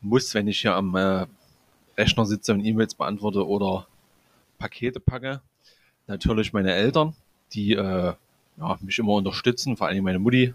[0.00, 1.26] muss, wenn ich hier am äh,
[1.96, 3.86] Rechner sitze und E-Mails beantworte oder
[4.58, 5.40] Pakete packe.
[6.06, 7.14] Natürlich meine Eltern,
[7.52, 8.12] die äh,
[8.58, 10.54] ja, mich immer unterstützen, vor allem meine Mutti.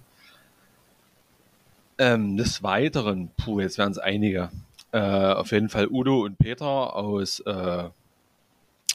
[1.99, 4.51] Ähm, des Weiteren, puh, jetzt wären es einige.
[4.97, 7.83] Äh, auf jeden Fall Udo und Peter aus äh,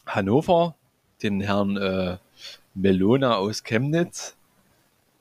[0.05, 0.75] Hannover,
[1.23, 2.17] den Herrn äh,
[2.75, 4.35] Melona aus Chemnitz,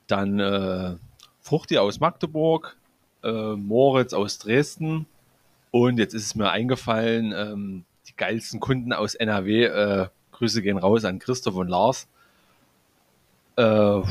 [0.08, 0.96] dann äh,
[1.40, 2.76] Fruchti aus Magdeburg,
[3.24, 5.06] äh, Moritz aus Dresden
[5.70, 10.80] und jetzt ist es mir eingefallen, ähm, die geilsten Kunden aus NRW, äh, Grüße gehen
[10.80, 12.08] raus an Christoph und Lars.
[13.56, 14.02] Äh,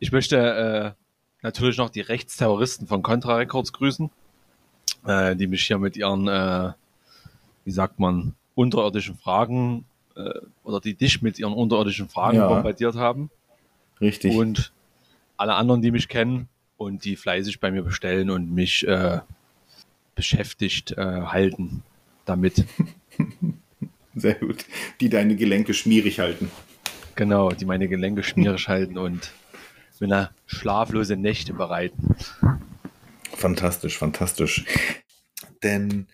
[0.00, 0.96] ich möchte
[1.42, 4.10] natürlich noch die Rechtsterroristen von Contra Records grüßen,
[5.06, 6.72] äh, die mich hier mit ihren, äh,
[7.64, 9.84] wie sagt man, unterirdischen Fragen
[10.16, 10.30] äh,
[10.64, 12.48] oder die dich mit ihren unterirdischen Fragen Ja.
[12.48, 13.30] bombardiert haben.
[14.00, 14.34] Richtig.
[14.34, 14.72] Und
[15.36, 19.20] alle anderen, die mich kennen und die fleißig bei mir bestellen und mich äh,
[20.14, 21.82] beschäftigt äh, halten
[22.24, 22.64] damit.
[24.14, 24.66] Sehr gut.
[25.00, 26.50] Die deine Gelenke schmierig halten.
[27.14, 29.32] Genau, die meine Gelenke schmierig halten und
[30.00, 32.16] mir schlaflose Nächte bereiten.
[33.42, 34.64] Fantastisch, fantastisch.
[35.64, 36.06] Denn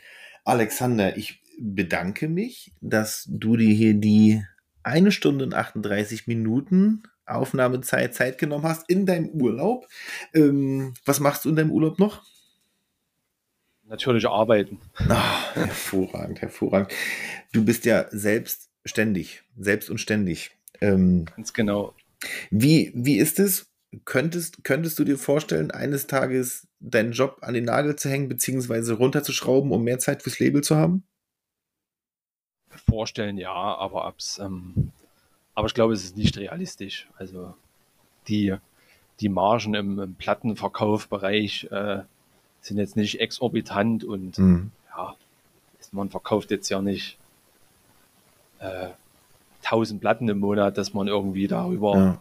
[0.46, 4.42] Alexander, ich bedanke mich, dass du dir hier die
[4.82, 9.86] eine Stunde und 38 Minuten Aufnahmezeit Zeit genommen hast in deinem Urlaub.
[10.32, 12.22] Ähm, was machst du in deinem Urlaub noch?
[13.86, 14.80] Natürlich arbeiten.
[14.94, 16.94] Ah, hervorragend, hervorragend.
[17.52, 20.52] Du bist ja selbstständig, selbst und ständig.
[20.80, 21.94] Ähm, Ganz genau.
[22.50, 23.66] wie, wie ist es?
[24.04, 28.94] Könntest, könntest du dir vorstellen, eines Tages deinen Job an den Nagel zu hängen, beziehungsweise
[28.94, 31.04] runterzuschrauben, um mehr Zeit fürs Label zu haben?
[32.88, 34.92] Vorstellen, ja, aber ab's, ähm,
[35.54, 37.08] aber ich glaube, es ist nicht realistisch.
[37.16, 37.54] Also
[38.28, 38.54] die,
[39.20, 42.02] die Margen im, im Plattenverkaufbereich äh,
[42.60, 44.70] sind jetzt nicht exorbitant und mhm.
[44.90, 45.16] ja,
[45.92, 47.18] man verkauft jetzt ja nicht
[48.60, 48.90] äh,
[49.64, 52.20] 1000 Platten im Monat, dass man irgendwie darüber ja.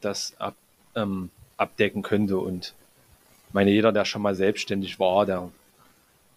[0.00, 0.56] das ab,
[0.98, 2.38] ähm, abdecken könnte.
[2.38, 2.74] Und
[3.52, 5.50] meine, jeder, der schon mal selbstständig war, der,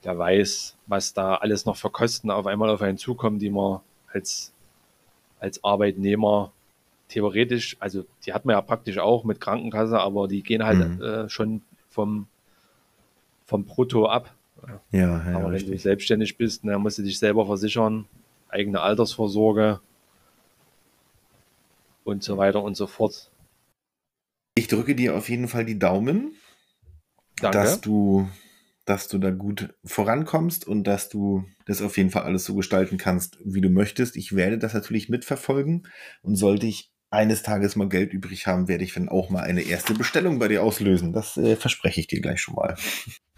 [0.03, 3.81] der weiß, was da alles noch für Kosten auf einmal auf einen zukommen, die man
[4.11, 4.51] als,
[5.39, 6.51] als Arbeitnehmer
[7.07, 11.01] theoretisch, also die hat man ja praktisch auch mit Krankenkasse, aber die gehen halt mhm.
[11.01, 12.27] äh, schon vom,
[13.45, 14.33] vom Brutto ab.
[14.91, 15.71] Ja, ja, aber wenn richtig.
[15.71, 18.05] du selbstständig bist, dann musst du dich selber versichern,
[18.47, 19.79] eigene Altersvorsorge
[22.03, 23.30] und so weiter und so fort.
[24.61, 26.35] Ich drücke dir auf jeden Fall die Daumen,
[27.41, 27.57] Danke.
[27.57, 28.29] dass du,
[28.85, 32.99] dass du da gut vorankommst und dass du das auf jeden Fall alles so gestalten
[32.99, 34.15] kannst, wie du möchtest.
[34.15, 35.87] Ich werde das natürlich mitverfolgen
[36.21, 39.63] und sollte ich eines Tages mal Geld übrig haben, werde ich dann auch mal eine
[39.63, 41.11] erste Bestellung bei dir auslösen.
[41.11, 42.75] Das äh, verspreche ich dir gleich schon mal.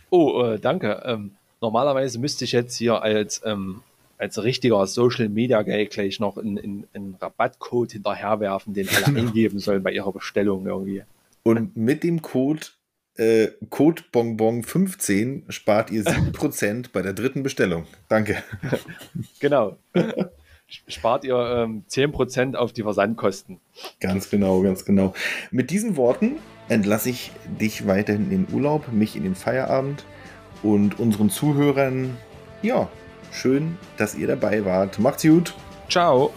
[0.10, 1.04] Oh, äh, danke.
[1.06, 1.32] Ähm,
[1.62, 3.82] normalerweise müsste ich jetzt hier als, ähm,
[4.18, 9.84] als richtiger Social Media Guy gleich noch einen, einen Rabattcode hinterherwerfen, den alle eingeben sollen
[9.84, 11.04] bei ihrer Bestellung irgendwie.
[11.44, 12.62] Und mit dem Code
[13.16, 17.86] äh, Code Bonbon 15 spart ihr 7% bei der dritten Bestellung.
[18.10, 18.44] Danke.
[19.40, 19.78] genau.
[20.88, 23.60] spart ihr ähm, 10% auf die Versandkosten.
[24.00, 25.14] Ganz genau, ganz genau.
[25.52, 26.38] Mit diesen Worten
[26.70, 30.06] entlasse ich dich weiterhin in den Urlaub, mich in den Feierabend
[30.64, 32.18] und unseren Zuhörern,
[32.62, 32.90] ja,
[33.32, 34.98] schön, dass ihr dabei wart.
[34.98, 35.54] Macht's gut.
[35.90, 36.32] Ciao.